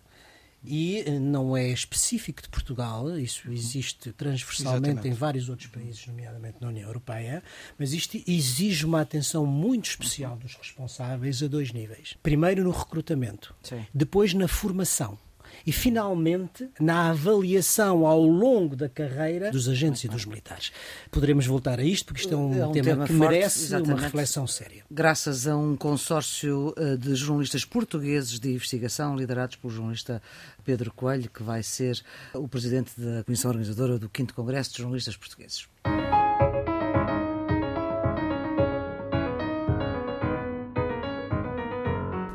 e 0.64 1.00
eh, 1.06 1.18
não 1.18 1.56
é 1.56 1.68
específico 1.68 2.42
de 2.42 2.48
Portugal, 2.48 3.18
isso 3.18 3.50
existe 3.50 4.12
transversalmente 4.12 4.90
Exatamente. 4.90 5.08
em 5.08 5.12
vários 5.12 5.48
outros 5.48 5.68
países, 5.68 6.06
nomeadamente 6.06 6.58
na 6.60 6.68
União 6.68 6.86
Europeia, 6.88 7.42
mas 7.78 7.92
isto 7.92 8.22
exige 8.26 8.86
uma 8.86 9.00
atenção 9.00 9.44
muito 9.44 9.90
especial 9.90 10.36
dos 10.36 10.54
responsáveis 10.54 11.42
a 11.42 11.46
dois 11.46 11.72
níveis. 11.72 12.16
Primeiro 12.22 12.64
no 12.64 12.70
recrutamento, 12.70 13.54
Sim. 13.62 13.86
depois 13.92 14.32
na 14.32 14.48
formação 14.48 15.18
e, 15.66 15.72
finalmente, 15.72 16.68
na 16.80 17.10
avaliação 17.10 18.06
ao 18.06 18.22
longo 18.22 18.76
da 18.76 18.88
carreira 18.88 19.50
dos 19.50 19.68
agentes 19.68 20.04
e 20.04 20.08
dos 20.08 20.24
militares. 20.24 20.72
Poderemos 21.10 21.46
voltar 21.46 21.78
a 21.78 21.84
isto, 21.84 22.06
porque 22.06 22.20
isto 22.20 22.34
é 22.34 22.36
um, 22.36 22.54
é 22.54 22.66
um 22.66 22.72
tema, 22.72 22.84
tema, 22.84 23.06
que 23.06 23.14
forte, 23.14 23.30
merece 23.30 23.64
exatamente. 23.64 23.90
uma 23.92 24.00
reflexão 24.00 24.46
séria. 24.46 24.84
Graças 24.90 25.46
a 25.46 25.56
um 25.56 25.76
consórcio 25.76 26.74
eh, 26.76 26.96
de 26.96 27.14
jornalistas 27.14 27.64
portugueses 27.64 28.38
de 28.38 28.52
investigação, 28.52 29.16
liderados 29.16 29.56
pelo 29.56 29.72
jornalista 29.72 30.22
Pedro 30.64 30.92
Coelho, 30.92 31.30
que 31.30 31.42
vai 31.42 31.62
ser 31.62 32.00
o 32.32 32.48
presidente 32.48 32.92
da 32.96 33.22
Comissão 33.24 33.50
Organizadora 33.50 33.98
do 33.98 34.10
5 34.14 34.34
Congresso 34.34 34.72
de 34.72 34.78
Jornalistas 34.78 35.16
Portugueses. 35.16 35.68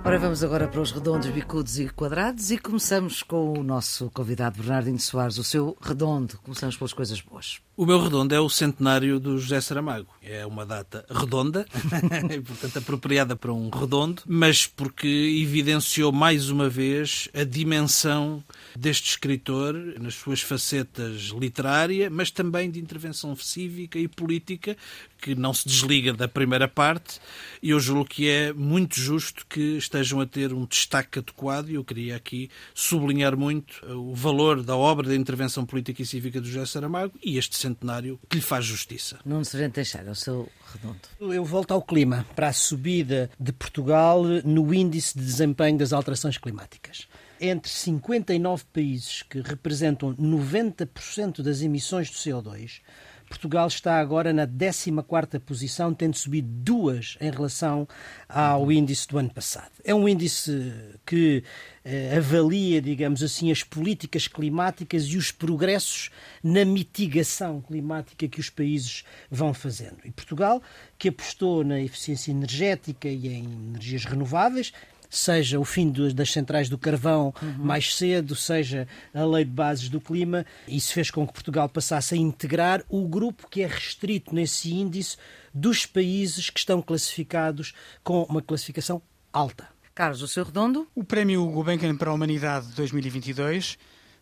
Ora, 0.09 0.17
vamos 0.17 0.43
agora 0.43 0.67
para 0.67 0.81
os 0.81 0.91
redondos, 0.91 1.29
bicudos 1.29 1.77
e 1.77 1.87
quadrados 1.87 2.49
e 2.49 2.57
começamos 2.57 3.21
com 3.21 3.53
o 3.59 3.61
nosso 3.61 4.09
convidado 4.09 4.57
Bernardino 4.57 4.97
Soares, 4.97 5.37
o 5.37 5.43
seu 5.43 5.77
redondo. 5.79 6.39
Começamos 6.39 6.75
pelas 6.75 6.93
coisas 6.93 7.21
boas. 7.21 7.61
O 7.77 7.85
meu 7.85 8.01
redondo 8.01 8.35
é 8.35 8.39
o 8.41 8.49
centenário 8.49 9.21
do 9.21 9.37
José 9.37 9.61
Saramago. 9.61 10.09
É 10.21 10.45
uma 10.45 10.65
data 10.65 11.05
redonda, 11.09 11.65
portanto 12.45 12.77
apropriada 12.77 13.37
para 13.37 13.53
um 13.53 13.69
redondo, 13.69 14.23
mas 14.25 14.65
porque 14.65 15.07
evidenciou 15.07 16.11
mais 16.11 16.49
uma 16.49 16.67
vez 16.67 17.29
a 17.33 17.45
dimensão 17.45 18.43
deste 18.75 19.11
escritor 19.11 19.75
nas 19.97 20.15
suas 20.15 20.41
facetas 20.41 21.29
literária, 21.39 22.09
mas 22.09 22.31
também 22.31 22.69
de 22.69 22.81
intervenção 22.81 23.33
cívica 23.35 23.97
e 23.97 24.09
política, 24.09 24.75
que 25.21 25.33
não 25.33 25.53
se 25.53 25.67
desliga 25.67 26.13
da 26.13 26.27
primeira 26.27 26.67
parte, 26.67 27.21
e 27.63 27.69
eu 27.69 27.79
julgo 27.79 28.05
que 28.05 28.27
é 28.27 28.51
muito 28.51 28.99
justo 28.99 29.45
que 29.47 29.77
estejam 29.99 30.21
a 30.21 30.25
ter 30.25 30.53
um 30.53 30.65
destaque 30.65 31.19
adequado, 31.19 31.69
e 31.69 31.75
eu 31.75 31.83
queria 31.83 32.15
aqui 32.15 32.49
sublinhar 32.73 33.35
muito 33.35 33.85
o 33.85 34.15
valor 34.15 34.63
da 34.63 34.75
obra 34.75 35.09
da 35.09 35.15
intervenção 35.15 35.65
política 35.65 36.01
e 36.01 36.05
cívica 36.05 36.39
do 36.39 36.47
José 36.47 36.65
Saramago 36.65 37.13
e 37.23 37.37
este 37.37 37.57
centenário 37.57 38.19
que 38.29 38.37
lhe 38.37 38.41
faz 38.41 38.65
justiça. 38.65 39.19
Não 39.25 39.43
se 39.43 39.57
devem 39.57 39.69
deixar, 39.69 40.07
é 40.07 40.11
o 40.11 40.15
seu 40.15 40.49
redondo. 40.73 40.99
Eu 41.19 41.43
volto 41.43 41.71
ao 41.71 41.81
clima, 41.81 42.25
para 42.35 42.47
a 42.47 42.53
subida 42.53 43.29
de 43.39 43.51
Portugal 43.51 44.23
no 44.23 44.73
índice 44.73 45.17
de 45.17 45.25
desempenho 45.25 45.77
das 45.77 45.93
alterações 45.93 46.37
climáticas 46.37 47.07
entre 47.41 47.71
59 47.71 48.65
países 48.73 49.23
que 49.23 49.39
representam 49.39 50.13
90% 50.15 51.41
das 51.41 51.61
emissões 51.61 52.09
de 52.09 52.15
CO2, 52.15 52.81
Portugal 53.29 53.67
está 53.67 53.99
agora 53.99 54.33
na 54.33 54.47
14ª 54.47 55.39
posição, 55.39 55.93
tendo 55.93 56.17
subido 56.17 56.49
duas 56.49 57.15
em 57.21 57.29
relação 57.29 57.87
ao 58.27 58.71
índice 58.71 59.07
do 59.07 59.19
ano 59.19 59.29
passado. 59.29 59.71
É 59.83 59.93
um 59.93 60.09
índice 60.09 60.73
que 61.05 61.43
eh, 61.85 62.17
avalia, 62.17 62.81
digamos 62.81 63.21
assim, 63.21 63.51
as 63.51 63.63
políticas 63.63 64.27
climáticas 64.27 65.03
e 65.03 65.15
os 65.15 65.31
progressos 65.31 66.09
na 66.43 66.65
mitigação 66.65 67.61
climática 67.61 68.27
que 68.27 68.39
os 68.39 68.49
países 68.49 69.03
vão 69.29 69.53
fazendo. 69.53 69.97
E 70.03 70.11
Portugal, 70.11 70.61
que 70.97 71.09
apostou 71.09 71.63
na 71.63 71.79
eficiência 71.79 72.31
energética 72.31 73.07
e 73.07 73.27
em 73.27 73.43
energias 73.43 74.05
renováveis, 74.05 74.73
seja 75.09 75.59
o 75.59 75.65
fim 75.65 75.91
das 76.13 76.31
centrais 76.31 76.69
do 76.69 76.77
carvão 76.77 77.33
uhum. 77.41 77.55
mais 77.57 77.95
cedo, 77.95 78.35
seja 78.35 78.87
a 79.13 79.23
lei 79.25 79.43
de 79.43 79.51
bases 79.51 79.89
do 79.89 79.99
clima. 79.99 80.45
Isso 80.67 80.93
fez 80.93 81.09
com 81.09 81.25
que 81.25 81.33
Portugal 81.33 81.67
passasse 81.67 82.13
a 82.13 82.17
integrar 82.17 82.83
o 82.87 83.07
grupo 83.07 83.47
que 83.49 83.61
é 83.61 83.67
restrito 83.67 84.33
nesse 84.33 84.73
índice 84.73 85.17
dos 85.53 85.85
países 85.85 86.49
que 86.49 86.59
estão 86.59 86.81
classificados 86.81 87.73
com 88.03 88.23
uma 88.23 88.41
classificação 88.41 89.01
alta. 89.33 89.67
Carlos, 89.95 90.21
o 90.21 90.27
seu 90.27 90.43
redondo? 90.43 90.87
O 90.95 91.03
Prémio 91.03 91.45
Gulbenkian 91.47 91.95
para 91.97 92.11
a 92.11 92.13
Humanidade 92.13 92.67
2022 92.75 93.77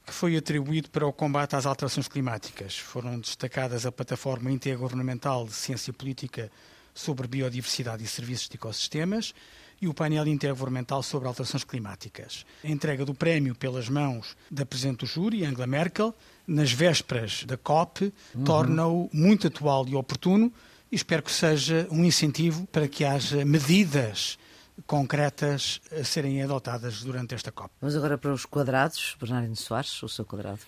que 0.07 0.13
foi 0.13 0.37
atribuído 0.37 0.89
para 0.89 1.05
o 1.05 1.11
combate 1.11 1.57
às 1.57 1.65
alterações 1.65 2.07
climáticas. 2.07 2.77
Foram 2.77 3.19
destacadas 3.19 3.85
a 3.85 3.91
Plataforma 3.91 4.49
Intergovernamental 4.49 5.45
de 5.45 5.51
Ciência 5.51 5.91
Política 5.91 6.49
sobre 6.93 7.27
Biodiversidade 7.27 8.05
e 8.05 8.07
Serviços 8.07 8.47
de 8.47 8.55
Ecossistemas, 8.55 9.33
e 9.81 9.87
o 9.87 9.93
painel 9.93 10.27
intergovernamental 10.27 11.03
sobre 11.03 11.27
alterações 11.27 11.63
climáticas. 11.63 12.45
A 12.63 12.67
entrega 12.67 13.05
do 13.05 13.13
prémio 13.13 13.55
pelas 13.55 13.89
mãos 13.89 14.35
da 14.49 14.65
Presidente 14.65 14.99
do 14.99 15.05
Júri, 15.05 15.45
Angela 15.45 15.67
Merkel, 15.67 16.13
nas 16.45 16.71
vésperas 16.71 17.43
da 17.45 17.57
COP, 17.57 18.13
uhum. 18.33 18.43
torna-o 18.43 19.09
muito 19.13 19.47
atual 19.47 19.87
e 19.87 19.95
oportuno 19.95 20.51
e 20.91 20.95
espero 20.95 21.21
que 21.21 21.31
seja 21.31 21.87
um 21.91 22.03
incentivo 22.03 22.65
para 22.67 22.87
que 22.87 23.03
haja 23.03 23.43
medidas 23.43 24.37
concretas 24.85 25.81
a 25.91 26.03
serem 26.03 26.41
adotadas 26.41 27.03
durante 27.03 27.35
esta 27.35 27.51
COP. 27.51 27.71
Vamos 27.81 27.95
agora 27.95 28.17
para 28.17 28.31
os 28.31 28.45
quadrados. 28.45 29.15
Bernardino 29.19 29.55
Soares, 29.55 30.01
o 30.03 30.09
seu 30.09 30.25
quadrado. 30.25 30.59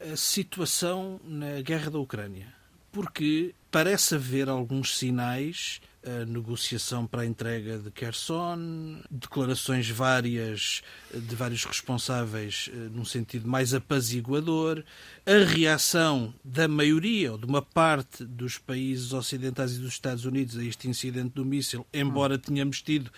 A 0.00 0.16
situação 0.16 1.20
na 1.24 1.60
guerra 1.62 1.90
da 1.90 1.98
Ucrânia. 1.98 2.52
Porque 2.90 3.54
parece 3.70 4.16
haver 4.16 4.48
alguns 4.48 4.98
sinais 4.98 5.80
a 6.04 6.24
negociação 6.24 7.06
para 7.06 7.22
a 7.22 7.26
entrega 7.26 7.78
de 7.78 7.90
Kherson, 7.90 9.00
declarações 9.10 9.88
várias 9.88 10.82
de 11.14 11.34
vários 11.36 11.64
responsáveis 11.64 12.68
eh, 12.72 12.76
num 12.90 13.04
sentido 13.04 13.48
mais 13.48 13.72
apaziguador, 13.72 14.82
a 15.24 15.44
reação 15.44 16.34
da 16.44 16.66
maioria 16.66 17.32
ou 17.32 17.38
de 17.38 17.46
uma 17.46 17.62
parte 17.62 18.24
dos 18.24 18.58
países 18.58 19.12
ocidentais 19.12 19.76
e 19.76 19.78
dos 19.78 19.92
Estados 19.92 20.24
Unidos 20.24 20.58
a 20.58 20.64
este 20.64 20.88
incidente 20.88 21.34
do 21.34 21.44
míssil, 21.44 21.86
embora 21.92 22.36
tenhamos 22.36 22.82
tido 22.82 23.10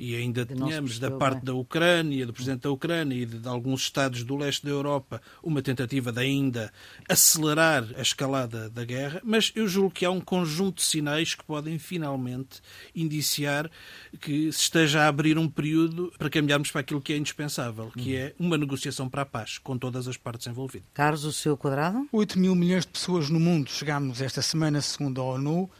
e 0.00 0.16
ainda 0.16 0.46
tínhamos 0.46 0.98
da 0.98 1.10
parte 1.10 1.36
bem. 1.36 1.44
da 1.44 1.54
Ucrânia, 1.54 2.24
do 2.24 2.32
Presidente 2.32 2.62
da 2.62 2.70
Ucrânia 2.70 3.14
e 3.14 3.26
de, 3.26 3.38
de 3.38 3.46
alguns 3.46 3.82
Estados 3.82 4.24
do 4.24 4.34
leste 4.34 4.64
da 4.64 4.70
Europa 4.70 5.20
uma 5.42 5.60
tentativa 5.60 6.10
de 6.10 6.20
ainda 6.20 6.72
acelerar 7.06 7.86
a 7.94 8.00
escalada 8.00 8.70
da 8.70 8.82
guerra, 8.82 9.20
mas 9.22 9.52
eu 9.54 9.68
julgo 9.68 9.90
que 9.90 10.06
há 10.06 10.10
um 10.10 10.20
conjunto 10.20 10.76
de 10.76 10.84
sinais 10.84 11.34
que 11.34 11.44
podem 11.44 11.78
finalmente 11.78 12.62
indiciar 12.94 13.70
que 14.18 14.50
se 14.50 14.60
esteja 14.60 15.02
a 15.02 15.08
abrir 15.08 15.36
um 15.36 15.46
período 15.46 16.10
para 16.16 16.30
caminharmos 16.30 16.70
para 16.70 16.80
aquilo 16.80 17.02
que 17.02 17.12
é 17.12 17.18
indispensável, 17.18 17.90
que 17.90 18.16
é 18.16 18.34
uma 18.38 18.56
negociação 18.56 19.06
para 19.06 19.22
a 19.22 19.26
paz, 19.26 19.58
com 19.58 19.76
todas 19.76 20.08
as 20.08 20.16
partes 20.16 20.46
envolvidas. 20.46 20.88
Carlos, 20.94 21.24
o 21.24 21.32
seu 21.32 21.58
quadrado? 21.58 22.08
8 22.10 22.38
mil 22.38 22.54
milhões 22.54 22.86
de 22.86 22.92
pessoas 22.92 23.28
no 23.28 23.38
mundo. 23.38 23.68
Chegámos 23.68 24.22
esta 24.22 24.40
semana, 24.40 24.80
segundo 24.80 25.20
a 25.20 25.24
ONU, 25.24 25.70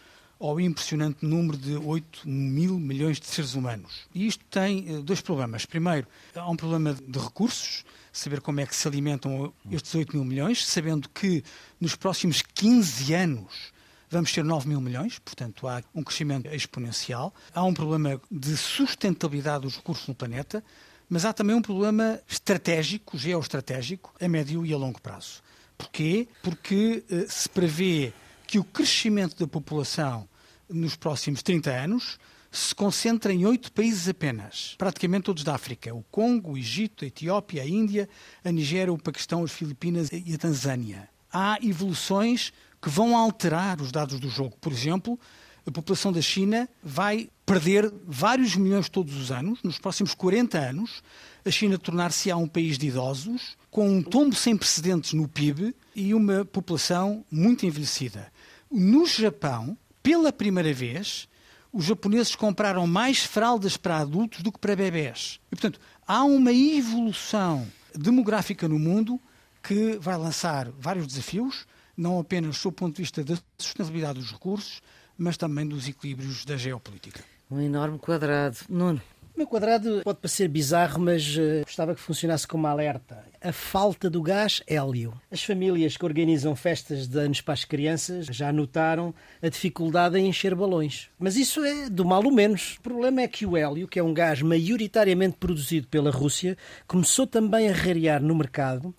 ao 0.41 0.59
impressionante 0.59 1.25
número 1.25 1.59
de 1.59 1.77
8 1.77 2.27
mil 2.27 2.79
milhões 2.79 3.21
de 3.21 3.27
seres 3.27 3.55
humanos. 3.55 4.09
E 4.15 4.27
isto 4.27 4.43
tem 4.47 4.87
eh, 4.89 5.03
dois 5.03 5.21
problemas. 5.21 5.67
Primeiro, 5.67 6.07
há 6.35 6.51
um 6.51 6.57
problema 6.57 6.95
de 6.95 7.19
recursos, 7.19 7.85
saber 8.11 8.41
como 8.41 8.59
é 8.59 8.67
que 8.67 8.75
se 8.75 8.89
alimentam 8.89 9.53
estes 9.71 9.95
8 9.95 10.17
mil 10.17 10.25
milhões, 10.25 10.67
sabendo 10.67 11.11
que 11.11 11.45
nos 11.79 11.95
próximos 11.95 12.41
15 12.41 13.13
anos 13.15 13.73
vamos 14.09 14.33
ter 14.33 14.43
9 14.43 14.67
mil 14.67 14.81
milhões, 14.81 15.19
portanto 15.19 15.69
há 15.69 15.83
um 15.95 16.03
crescimento 16.03 16.49
exponencial. 16.49 17.35
Há 17.55 17.63
um 17.63 17.75
problema 17.75 18.19
de 18.31 18.57
sustentabilidade 18.57 19.65
dos 19.65 19.77
recursos 19.77 20.09
no 20.09 20.15
planeta, 20.15 20.65
mas 21.09 21.27
há 21.27 21.35
também 21.35 21.55
um 21.55 21.63
problema 21.63 22.19
estratégico, 22.27 23.19
geoestratégico, 23.19 24.15
a 24.19 24.27
médio 24.27 24.65
e 24.65 24.73
a 24.73 24.79
longo 24.79 25.01
prazo. 25.01 25.43
Porquê? 25.77 26.29
Porque 26.43 27.05
eh, 27.11 27.27
se 27.29 27.49
prevê 27.49 28.13
que 28.47 28.59
o 28.59 28.65
crescimento 28.65 29.39
da 29.39 29.47
população 29.47 30.29
nos 30.71 30.97
próximos 30.97 31.43
30 31.43 31.71
anos 31.71 32.19
se 32.51 32.75
concentra 32.75 33.33
em 33.33 33.47
oito 33.47 33.71
países 33.71 34.09
apenas, 34.09 34.75
praticamente 34.77 35.25
todos 35.25 35.45
da 35.45 35.55
África: 35.55 35.95
o 35.95 36.03
Congo, 36.11 36.53
o 36.53 36.59
Egito, 36.59 37.05
a 37.05 37.09
Etiópia, 37.09 37.63
a 37.63 37.67
Índia, 37.67 38.09
a 38.45 38.51
Nigéria, 38.51 38.93
o 38.93 38.99
Paquistão, 38.99 39.45
as 39.45 39.53
Filipinas 39.53 40.11
e 40.13 40.35
a 40.35 40.39
Tanzânia. 40.39 41.09
Há 41.33 41.59
evoluções 41.63 42.53
que 42.83 42.89
vão 42.89 43.17
alterar 43.17 43.81
os 43.81 43.93
dados 43.93 44.19
do 44.19 44.29
jogo. 44.29 44.57
Por 44.61 44.73
exemplo, 44.73 45.19
a 45.67 45.71
população 45.71 46.13
da 46.13 46.23
China 46.23 46.69
vai 46.83 47.29
perder 47.45 47.93
vários 48.07 48.57
milhões 48.57 48.89
todos 48.89 49.15
os 49.17 49.31
anos, 49.31 49.63
nos 49.63 49.79
próximos 49.79 50.15
40 50.15 50.59
anos, 50.59 51.03
a 51.45 51.51
China 51.51 51.79
tornar-se-á 51.79 52.37
um 52.37 52.49
país 52.49 52.79
de 52.79 52.89
idosos, 52.89 53.57
com 53.71 53.89
um 53.89 54.03
tombo 54.03 54.35
sem 54.35 54.57
precedentes 54.57 55.13
no 55.13 55.29
PIB 55.29 55.75
e 55.95 56.15
uma 56.15 56.45
população 56.45 57.25
muito 57.31 57.67
envelhecida. 57.67 58.33
No 58.71 59.07
Japão, 59.07 59.77
pela 60.03 60.33
primeira 60.33 60.73
vez, 60.73 61.29
os 61.73 61.85
japoneses 61.85 62.35
compraram 62.35 62.87
mais 62.87 63.25
fraldas 63.25 63.77
para 63.77 63.99
adultos 63.99 64.43
do 64.43 64.51
que 64.51 64.59
para 64.59 64.77
bebés. 64.77 65.41
E, 65.47 65.57
portanto, 65.57 65.81
há 66.07 66.25
uma 66.25 66.53
evolução 66.53 67.67
demográfica 67.95 68.69
no 68.69 68.79
mundo 68.79 69.21
que 69.63 69.99
vai 69.99 70.17
lançar 70.17 70.71
vários 70.79 71.07
desafios, 71.07 71.67
não 71.97 72.19
apenas 72.19 72.57
sob 72.57 72.75
o 72.75 72.77
ponto 72.77 72.97
de 72.97 73.03
vista 73.03 73.23
da 73.23 73.39
sustentabilidade 73.59 74.19
dos 74.19 74.33
recursos, 74.33 74.81
mas 75.17 75.37
também 75.37 75.67
dos 75.67 75.87
equilíbrios 75.87 76.45
da 76.45 76.57
geopolítica. 76.57 77.23
Um 77.51 77.61
enorme 77.61 77.99
quadrado. 77.99 78.57
Nuno. 78.69 79.03
Meu 79.41 79.47
quadrado 79.47 80.03
pode 80.05 80.19
parecer 80.19 80.49
bizarro, 80.49 81.01
mas 81.01 81.35
uh, 81.35 81.65
gostava 81.65 81.95
que 81.95 82.01
funcionasse 82.03 82.47
como 82.47 82.67
alerta. 82.67 83.25
A 83.41 83.53
falta 83.53 84.11
do 84.11 84.21
gás 84.21 84.63
hélio. 84.67 85.15
As 85.31 85.43
famílias 85.43 85.97
que 85.97 86.05
organizam 86.05 86.55
festas 86.55 87.09
de 87.09 87.19
anos 87.19 87.41
para 87.41 87.55
as 87.55 87.65
crianças 87.65 88.27
já 88.27 88.53
notaram 88.53 89.15
a 89.41 89.49
dificuldade 89.49 90.19
em 90.19 90.29
encher 90.29 90.55
balões. 90.55 91.09
Mas 91.19 91.37
isso 91.37 91.65
é 91.65 91.89
do 91.89 92.05
mal 92.05 92.21
o 92.21 92.31
menos. 92.31 92.77
O 92.81 92.83
problema 92.83 93.23
é 93.23 93.29
que 93.29 93.47
o 93.47 93.57
hélio, 93.57 93.89
que 93.89 93.99
é 93.99 94.03
um 94.03 94.13
gás 94.13 94.43
maioritariamente 94.43 95.39
produzido 95.41 95.89
pela 95.89 96.11
Rússia, 96.11 96.55
começou 96.87 97.27
também 97.27 97.71
a 97.71 97.73
rarear 97.73 98.23
no 98.23 98.35
mercado 98.35 98.95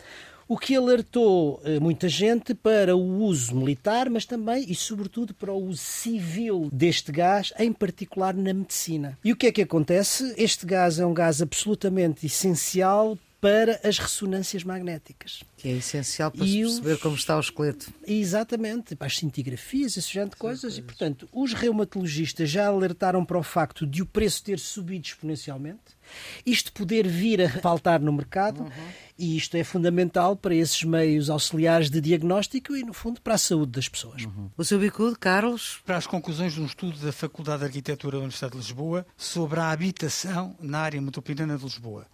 o 0.52 0.58
que 0.58 0.76
alertou 0.76 1.62
eh, 1.64 1.80
muita 1.80 2.10
gente 2.10 2.54
para 2.54 2.94
o 2.94 3.24
uso 3.24 3.56
militar, 3.56 4.10
mas 4.10 4.26
também 4.26 4.66
e 4.68 4.76
sobretudo 4.76 5.34
para 5.34 5.54
o 5.54 5.68
uso 5.68 5.82
civil 5.82 6.68
deste 6.74 7.10
gás, 7.10 7.54
em 7.58 7.72
particular 7.72 8.34
na 8.34 8.54
medicina. 8.54 9.18
E 9.24 9.32
o 9.32 9.36
que 9.38 9.48
é 9.48 9.52
que 9.54 9.62
acontece? 9.62 10.34
Este 10.36 10.66
gás 10.66 11.00
é 11.00 11.06
um 11.06 11.14
gás 11.14 11.42
absolutamente 11.42 12.26
essencial 12.26 13.18
para 13.42 13.82
as 13.84 13.98
ressonâncias 13.98 14.64
magnéticas. 14.64 15.44
Que 15.58 15.70
é 15.70 15.72
essencial 15.72 16.30
para 16.30 16.46
e 16.46 16.62
perceber 16.62 16.94
os... 16.94 17.02
como 17.02 17.16
está 17.16 17.36
o 17.36 17.40
esqueleto. 17.40 17.92
Exatamente, 18.06 18.96
para 18.96 19.08
as 19.08 19.18
cintigrafias, 19.18 19.98
esse 19.98 20.14
género 20.14 20.30
de 20.30 20.36
coisas. 20.36 20.78
E, 20.78 20.82
portanto, 20.84 21.28
os 21.34 21.54
reumatologistas 21.54 22.52
já 22.52 22.68
alertaram 22.68 23.26
para 23.26 23.40
o 23.40 23.44
facto 23.44 23.88
de 23.88 24.04
o 24.04 24.06
preço 24.06 24.44
ter 24.44 24.60
subido 24.60 25.08
exponencialmente, 25.08 26.00
isto 26.46 26.72
poder 26.72 27.08
vir 27.08 27.42
a 27.42 27.50
faltar 27.50 28.00
no 28.00 28.14
mercado, 28.14 28.62
uhum. 28.62 28.70
e 29.18 29.36
isto 29.36 29.56
é 29.58 29.64
fundamental 29.64 30.36
para 30.36 30.54
esses 30.54 30.84
meios 30.84 31.30
auxiliares 31.30 31.90
de 31.90 32.00
diagnóstico 32.00 32.76
e, 32.76 32.84
no 32.84 32.94
fundo, 32.94 33.20
para 33.22 33.34
a 33.34 33.40
saúde 33.40 33.72
das 33.72 33.90
pessoas. 33.90 34.24
Uhum. 34.24 34.52
O 34.56 34.64
seu 34.64 34.78
bicudo, 34.78 35.18
Carlos? 35.18 35.82
Para 35.84 35.98
as 35.98 36.06
conclusões 36.06 36.54
de 36.54 36.62
um 36.62 36.66
estudo 36.66 37.00
da 37.00 37.12
Faculdade 37.12 37.60
de 37.60 37.66
Arquitetura 37.66 38.18
da 38.18 38.20
Universidade 38.20 38.52
de 38.52 38.60
Lisboa 38.60 39.04
sobre 39.18 39.60
a 39.60 39.72
habitação 39.72 40.56
na 40.60 40.80
área 40.80 41.02
metropolitana 41.02 41.58
de 41.58 41.64
Lisboa. 41.64 42.06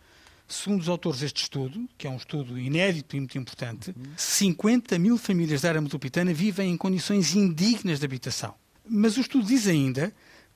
Segundo 0.47 0.79
os 0.79 0.87
autores 0.87 1.19
deste 1.19 1.43
estudo, 1.43 1.89
que 1.97 2.07
é 2.07 2.09
um 2.09 2.15
estudo 2.15 2.57
inédito 2.57 3.17
e 3.17 3.19
muito 3.19 3.37
importante, 3.37 3.93
50 4.15 4.97
mil 4.97 5.17
famílias 5.17 5.61
da 5.61 5.69
área 5.69 5.81
metropolitana 5.81 6.33
vivem 6.33 6.71
em 6.71 6.77
condições 6.77 7.35
indignas 7.35 7.99
de 7.99 8.05
habitação. 8.05 8.55
Mas 8.87 9.17
o 9.17 9.21
estudo 9.21 9.45
diz 9.45 9.67
ainda 9.67 10.13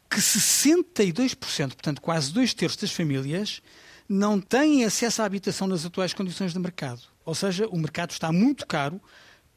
que 0.10 0.18
62%, 0.18 1.36
portanto 1.70 2.02
quase 2.02 2.32
dois 2.32 2.54
terços 2.54 2.80
das 2.80 2.92
famílias, 2.92 3.62
não 4.08 4.40
têm 4.40 4.86
acesso 4.86 5.22
à 5.22 5.26
habitação 5.26 5.68
nas 5.68 5.86
atuais 5.86 6.14
condições 6.14 6.54
de 6.54 6.60
mercado. 6.60 7.02
Ou 7.26 7.36
seja, 7.36 7.68
o 7.68 7.78
mercado 7.78 8.12
está 8.12 8.32
muito 8.32 8.66
caro 8.66 9.02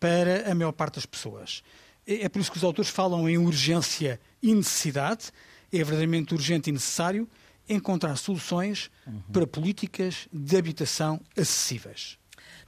para 0.00 0.50
a 0.50 0.54
maior 0.54 0.72
parte 0.72 0.96
das 0.96 1.06
pessoas. 1.06 1.62
É 2.06 2.28
por 2.28 2.40
isso 2.40 2.50
que 2.50 2.58
os 2.58 2.64
autores 2.64 2.90
falam 2.90 3.28
em 3.28 3.38
urgência 3.38 4.20
e 4.42 4.54
necessidade. 4.54 5.30
É 5.72 5.78
verdadeiramente 5.78 6.34
urgente 6.34 6.70
e 6.70 6.72
necessário 6.72 7.28
encontrar 7.68 8.16
soluções 8.16 8.90
uhum. 9.06 9.20
para 9.32 9.46
políticas 9.46 10.28
de 10.32 10.56
habitação 10.56 11.20
acessíveis. 11.36 12.18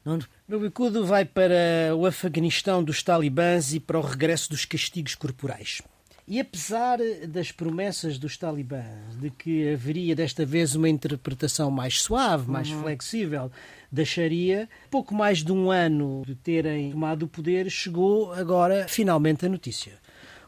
Nuno? 0.05 0.25
Meu 0.47 0.61
bicudo 0.61 1.05
vai 1.05 1.25
para 1.25 1.95
o 1.97 2.07
Afeganistão 2.07 2.83
dos 2.83 3.03
talibãs 3.03 3.75
e 3.75 3.81
para 3.81 3.99
o 3.99 4.03
regresso 4.03 4.49
dos 4.49 4.65
castigos 4.65 5.15
corporais. 5.15 5.83
E 6.29 6.41
apesar 6.41 6.99
das 7.29 7.53
promessas 7.53 8.19
dos 8.19 8.37
talibãs 8.37 9.17
de 9.21 9.31
que 9.31 9.73
haveria 9.73 10.15
desta 10.15 10.45
vez 10.45 10.75
uma 10.75 10.89
interpretação 10.89 11.71
mais 11.71 12.01
suave, 12.03 12.51
mais 12.51 12.69
uhum. 12.69 12.83
flexível 12.83 13.51
da 13.93 14.05
Sharia, 14.05 14.69
pouco 14.91 15.15
mais 15.15 15.45
de 15.45 15.53
um 15.53 15.71
ano 15.71 16.23
de 16.27 16.35
terem 16.35 16.91
tomado 16.91 17.25
o 17.25 17.29
poder, 17.29 17.71
chegou 17.71 18.33
agora 18.33 18.87
finalmente 18.89 19.47
a 19.47 19.49
notícia 19.49 19.93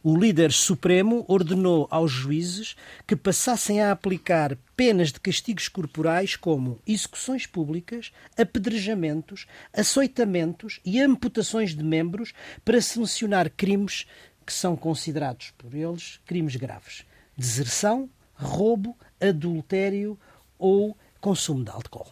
o 0.02 0.16
líder 0.16 0.52
supremo 0.52 1.24
ordenou 1.28 1.88
aos 1.90 2.10
juízes 2.10 2.76
que 3.06 3.16
passassem 3.16 3.80
a 3.80 3.90
aplicar 3.90 4.56
penas 4.76 5.12
de 5.12 5.20
castigos 5.20 5.68
corporais 5.68 6.36
como 6.36 6.80
execuções 6.86 7.46
públicas, 7.46 8.12
apedrejamentos, 8.36 9.46
açoitamentos 9.72 10.80
e 10.84 11.00
amputações 11.00 11.74
de 11.74 11.82
membros 11.82 12.32
para 12.64 12.80
sancionar 12.80 13.50
crimes 13.50 14.06
que 14.46 14.52
são 14.52 14.76
considerados 14.76 15.52
por 15.58 15.74
eles 15.74 16.20
crimes 16.24 16.56
graves: 16.56 17.04
deserção, 17.36 18.08
roubo, 18.34 18.96
adultério 19.20 20.18
ou 20.58 20.96
consumo 21.20 21.64
de 21.64 21.70
álcool. 21.70 22.06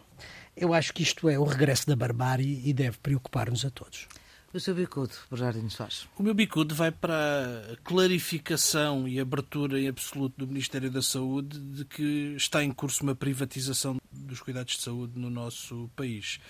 Eu 0.56 0.72
acho 0.72 0.92
que 0.92 1.02
isto 1.02 1.28
é 1.28 1.38
o 1.38 1.44
regresso 1.44 1.86
da 1.86 1.94
barbárie 1.94 2.62
e 2.64 2.72
deve 2.72 2.98
preocupar-nos 2.98 3.64
a 3.64 3.70
todos. 3.70 4.08
O 4.56 4.60
seu 4.60 4.74
bicudo, 4.74 5.12
Bernardino 5.30 5.70
Soares? 5.70 6.08
O 6.16 6.22
meu 6.22 6.32
bicudo 6.32 6.74
vai 6.74 6.90
para 6.90 7.74
a 7.74 7.76
clarificação 7.84 9.06
e 9.06 9.20
abertura 9.20 9.78
em 9.78 9.86
absoluto 9.86 10.38
do 10.38 10.46
Ministério 10.46 10.90
da 10.90 11.02
Saúde 11.02 11.60
de 11.60 11.84
que 11.84 12.32
está 12.38 12.64
em 12.64 12.72
curso 12.72 13.02
uma 13.02 13.14
privatização 13.14 13.98
dos 14.10 14.40
cuidados 14.40 14.76
de 14.76 14.80
saúde 14.80 15.12
no 15.18 15.28
nosso 15.28 15.90
país. 15.94 16.40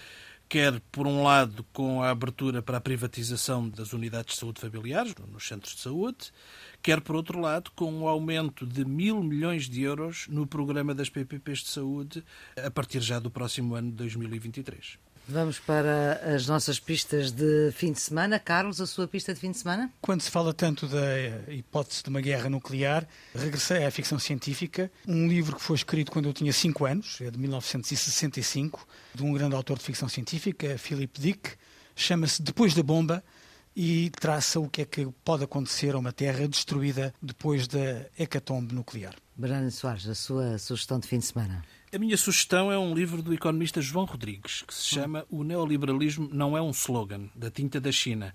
Quer, 0.48 0.80
por 0.92 1.04
um 1.04 1.24
lado, 1.24 1.66
com 1.72 2.00
a 2.00 2.10
abertura 2.10 2.62
para 2.62 2.76
a 2.78 2.80
privatização 2.80 3.68
das 3.68 3.92
unidades 3.92 4.34
de 4.34 4.40
saúde 4.40 4.60
familiares, 4.60 5.12
nos 5.28 5.44
centros 5.44 5.74
de 5.74 5.80
saúde, 5.80 6.30
quer, 6.80 7.00
por 7.00 7.16
outro 7.16 7.40
lado, 7.40 7.72
com 7.74 7.92
o 7.92 8.02
um 8.02 8.08
aumento 8.08 8.64
de 8.64 8.84
mil 8.84 9.20
milhões 9.20 9.68
de 9.68 9.82
euros 9.82 10.28
no 10.28 10.46
programa 10.46 10.94
das 10.94 11.10
PPPs 11.10 11.58
de 11.58 11.70
saúde 11.70 12.24
a 12.56 12.70
partir 12.70 13.00
já 13.00 13.18
do 13.18 13.32
próximo 13.32 13.74
ano 13.74 13.90
de 13.90 13.96
2023. 13.96 15.05
Vamos 15.28 15.58
para 15.58 16.20
as 16.36 16.46
nossas 16.46 16.78
pistas 16.78 17.32
de 17.32 17.72
fim 17.72 17.90
de 17.90 17.98
semana. 17.98 18.38
Carlos, 18.38 18.80
a 18.80 18.86
sua 18.86 19.08
pista 19.08 19.34
de 19.34 19.40
fim 19.40 19.50
de 19.50 19.58
semana? 19.58 19.92
Quando 20.00 20.20
se 20.20 20.30
fala 20.30 20.54
tanto 20.54 20.86
da 20.86 21.52
hipótese 21.52 22.04
de 22.04 22.10
uma 22.10 22.20
guerra 22.20 22.48
nuclear, 22.48 23.04
regressei 23.34 23.84
à 23.84 23.90
ficção 23.90 24.20
científica, 24.20 24.88
um 25.06 25.26
livro 25.26 25.56
que 25.56 25.62
foi 25.62 25.74
escrito 25.74 26.12
quando 26.12 26.26
eu 26.26 26.32
tinha 26.32 26.52
5 26.52 26.86
anos, 26.86 27.20
é 27.20 27.28
de 27.28 27.38
1965, 27.38 28.86
de 29.12 29.24
um 29.24 29.32
grande 29.32 29.56
autor 29.56 29.78
de 29.78 29.84
ficção 29.84 30.08
científica, 30.08 30.78
Philip 30.78 31.20
Dick, 31.20 31.50
chama-se 31.96 32.40
Depois 32.40 32.72
da 32.72 32.84
Bomba, 32.84 33.24
e 33.74 34.10
traça 34.10 34.60
o 34.60 34.68
que 34.68 34.82
é 34.82 34.84
que 34.84 35.06
pode 35.24 35.42
acontecer 35.42 35.94
a 35.94 35.98
uma 35.98 36.12
Terra 36.12 36.46
destruída 36.48 37.12
depois 37.20 37.66
da 37.66 38.06
hecatombe 38.18 38.74
nuclear. 38.74 39.14
Bernardo 39.36 39.70
Soares, 39.70 40.08
a 40.08 40.14
sua 40.14 40.56
sugestão 40.56 40.98
de 40.98 41.06
fim 41.06 41.18
de 41.18 41.26
semana? 41.26 41.62
A 41.94 41.98
minha 41.98 42.16
sugestão 42.16 42.70
é 42.70 42.76
um 42.76 42.92
livro 42.92 43.22
do 43.22 43.32
economista 43.32 43.80
João 43.80 44.06
Rodrigues, 44.06 44.62
que 44.66 44.74
se 44.74 44.82
chama 44.86 45.24
O 45.30 45.44
Neoliberalismo 45.44 46.28
Não 46.32 46.56
é 46.56 46.60
um 46.60 46.70
Slogan, 46.70 47.30
da 47.32 47.48
tinta 47.48 47.80
da 47.80 47.92
China. 47.92 48.34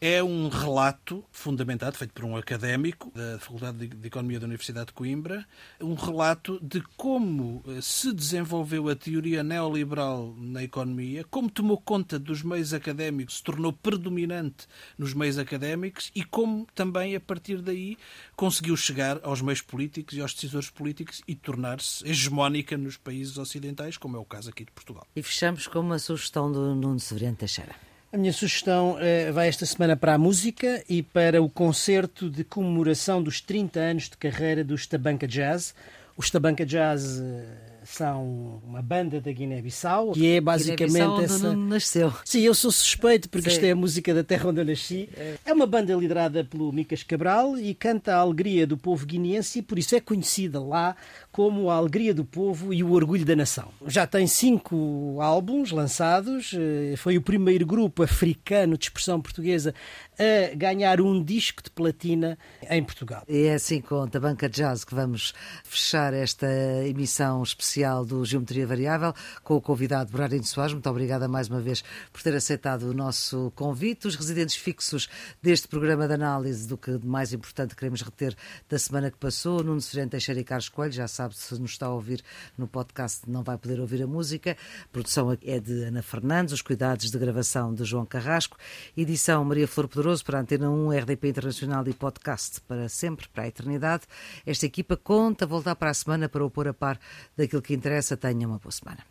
É 0.00 0.20
um 0.20 0.48
relato 0.48 1.24
fundamentado, 1.30 1.96
feito 1.96 2.12
por 2.12 2.24
um 2.24 2.36
académico 2.36 3.12
da 3.14 3.38
Faculdade 3.38 3.86
de 3.86 4.06
Economia 4.06 4.40
da 4.40 4.46
Universidade 4.46 4.86
de 4.86 4.94
Coimbra, 4.94 5.46
um 5.80 5.94
relato 5.94 6.58
de 6.60 6.82
como 6.96 7.62
eh, 7.68 7.78
se 7.80 8.12
desenvolveu 8.12 8.88
a 8.88 8.96
teoria 8.96 9.44
neoliberal 9.44 10.34
na 10.36 10.64
economia, 10.64 11.24
como 11.30 11.48
tomou 11.48 11.80
conta 11.80 12.18
dos 12.18 12.42
meios 12.42 12.74
académicos, 12.74 13.36
se 13.36 13.42
tornou 13.44 13.72
predominante 13.72 14.66
nos 14.98 15.14
meios 15.14 15.38
académicos 15.38 16.10
e 16.16 16.24
como 16.24 16.66
também, 16.74 17.14
a 17.14 17.20
partir 17.20 17.62
daí, 17.62 17.96
conseguiu 18.34 18.76
chegar 18.76 19.20
aos 19.22 19.40
meios 19.40 19.62
políticos 19.62 20.16
e 20.16 20.20
aos 20.20 20.34
decisores 20.34 20.68
políticos 20.68 21.22
e 21.28 21.36
tornar-se 21.36 22.04
hegemónica 22.04 22.76
nos 22.88 22.96
países 22.96 23.36
ocidentais, 23.36 23.98
como 23.98 24.16
é 24.16 24.20
o 24.20 24.24
caso 24.24 24.48
aqui 24.48 24.64
de 24.64 24.72
Portugal. 24.72 25.06
E 25.14 25.22
fechamos 25.22 25.66
com 25.66 25.78
uma 25.80 25.98
sugestão 25.98 26.50
do 26.50 26.74
Nuno 26.74 26.98
Severiano 26.98 27.36
Teixeira. 27.36 27.74
A 28.10 28.16
minha 28.16 28.32
sugestão 28.32 28.92
uh, 28.96 29.32
vai 29.34 29.48
esta 29.48 29.66
semana 29.66 29.94
para 29.94 30.14
a 30.14 30.18
música 30.18 30.82
e 30.88 31.02
para 31.02 31.42
o 31.42 31.48
concerto 31.50 32.30
de 32.30 32.42
comemoração 32.42 33.22
dos 33.22 33.42
30 33.42 33.78
anos 33.78 34.08
de 34.08 34.16
carreira 34.16 34.64
dos 34.64 34.86
Tabanca 34.86 35.28
Jazz. 35.28 35.74
Os 36.16 36.30
Tabanca 36.30 36.64
Jazz 36.64 37.20
uh, 37.20 37.68
são 37.84 38.62
uma 38.66 38.80
banda 38.80 39.20
da 39.20 39.30
Guiné-Bissau, 39.30 40.12
que 40.12 40.26
é 40.26 40.40
basicamente 40.40 41.24
essa. 41.24 41.50
Onde 41.50 41.68
nasceu. 41.68 42.12
Sim, 42.24 42.40
eu 42.40 42.54
sou 42.54 42.70
suspeito 42.70 43.28
porque 43.28 43.50
Sim. 43.50 43.56
isto 43.56 43.64
é 43.64 43.70
a 43.72 43.76
música 43.76 44.14
da 44.14 44.24
terra 44.24 44.48
onde 44.48 44.60
eu 44.60 44.64
nasci. 44.64 45.08
É 45.44 45.52
uma 45.52 45.66
banda 45.66 45.94
liderada 45.94 46.44
pelo 46.44 46.72
Micas 46.72 47.02
Cabral 47.02 47.58
e 47.58 47.74
canta 47.74 48.14
a 48.14 48.18
alegria 48.20 48.66
do 48.66 48.76
povo 48.76 49.04
guineense 49.04 49.58
e 49.58 49.62
por 49.62 49.78
isso 49.78 49.94
é 49.94 50.00
conhecida 50.00 50.60
lá 50.60 50.96
como 51.30 51.70
a 51.70 51.76
alegria 51.76 52.14
do 52.14 52.24
povo 52.24 52.72
e 52.72 52.82
o 52.82 52.92
orgulho 52.92 53.24
da 53.24 53.36
nação. 53.36 53.68
Já 53.86 54.06
tem 54.06 54.26
cinco 54.26 55.18
álbuns 55.20 55.70
lançados, 55.70 56.54
eh, 56.54 56.94
foi 56.96 57.16
o 57.16 57.22
primeiro 57.22 57.66
grupo 57.66 58.02
africano 58.02 58.76
de 58.76 58.86
expressão 58.86 59.20
portuguesa 59.20 59.74
a 60.18 60.54
ganhar 60.54 61.00
um 61.00 61.22
disco 61.22 61.62
de 61.62 61.70
platina 61.70 62.36
em 62.68 62.82
Portugal. 62.82 63.22
E 63.28 63.46
é 63.46 63.54
assim 63.54 63.80
com 63.80 64.02
a 64.02 64.06
Banca 64.06 64.48
Jazz 64.48 64.84
que 64.84 64.94
vamos 64.94 65.32
fechar 65.62 66.12
esta 66.12 66.46
emissão 66.84 67.42
especial 67.42 68.04
do 68.04 68.24
Geometria 68.24 68.66
Variável 68.66 69.14
com 69.44 69.54
o 69.54 69.60
convidado 69.60 70.10
Bernardino 70.10 70.44
Soares. 70.44 70.72
Muito 70.72 70.90
obrigada 70.90 71.28
mais 71.28 71.48
uma 71.48 71.60
vez 71.60 71.84
por 72.12 72.22
ter 72.22 72.34
aceitado 72.34 72.82
o 72.84 72.94
nosso 72.94 73.52
convite. 73.54 74.08
Os 74.08 74.16
residentes 74.16 74.56
fixos 74.56 75.08
deste 75.40 75.68
programa 75.68 76.08
de 76.08 76.14
análise 76.14 76.66
do 76.66 76.76
que 76.76 76.98
de 76.98 77.06
mais 77.06 77.32
importante 77.32 77.76
queremos 77.76 78.02
reter 78.02 78.34
da 78.68 78.78
semana 78.78 79.10
que 79.10 79.18
passou, 79.18 79.62
Nuno 79.62 79.80
Serente 79.80 80.10
Teixeira 80.10 80.40
e 80.40 80.44
Carlos 80.44 80.68
Coelho, 80.68 80.92
já 80.92 81.06
sabe, 81.06 81.27
se 81.32 81.58
nos 81.60 81.72
está 81.72 81.86
a 81.86 81.90
ouvir 81.90 82.22
no 82.56 82.66
podcast 82.66 83.28
não 83.28 83.42
vai 83.42 83.56
poder 83.58 83.80
ouvir 83.80 84.02
a 84.02 84.06
música. 84.06 84.56
A 84.84 84.88
produção 84.92 85.36
é 85.42 85.60
de 85.60 85.84
Ana 85.84 86.02
Fernandes, 86.02 86.52
os 86.52 86.62
cuidados 86.62 87.10
de 87.10 87.18
gravação 87.18 87.74
de 87.74 87.84
João 87.84 88.06
Carrasco, 88.06 88.56
edição 88.96 89.44
Maria 89.44 89.66
Flor 89.66 89.88
Poderoso 89.88 90.24
para 90.24 90.38
a 90.38 90.40
Antena 90.42 90.70
1, 90.70 90.98
RDP 90.98 91.28
Internacional 91.28 91.86
e 91.86 91.92
podcast 91.92 92.60
para 92.62 92.88
sempre, 92.88 93.28
para 93.28 93.44
a 93.44 93.48
eternidade. 93.48 94.04
Esta 94.44 94.66
equipa 94.66 94.96
conta 94.96 95.46
voltar 95.46 95.74
para 95.76 95.90
a 95.90 95.94
semana 95.94 96.28
para 96.28 96.44
o 96.44 96.50
pôr 96.50 96.68
a 96.68 96.74
par 96.74 96.98
daquilo 97.36 97.62
que 97.62 97.74
interessa. 97.74 98.16
Tenha 98.16 98.46
uma 98.46 98.58
boa 98.58 98.72
semana. 98.72 99.08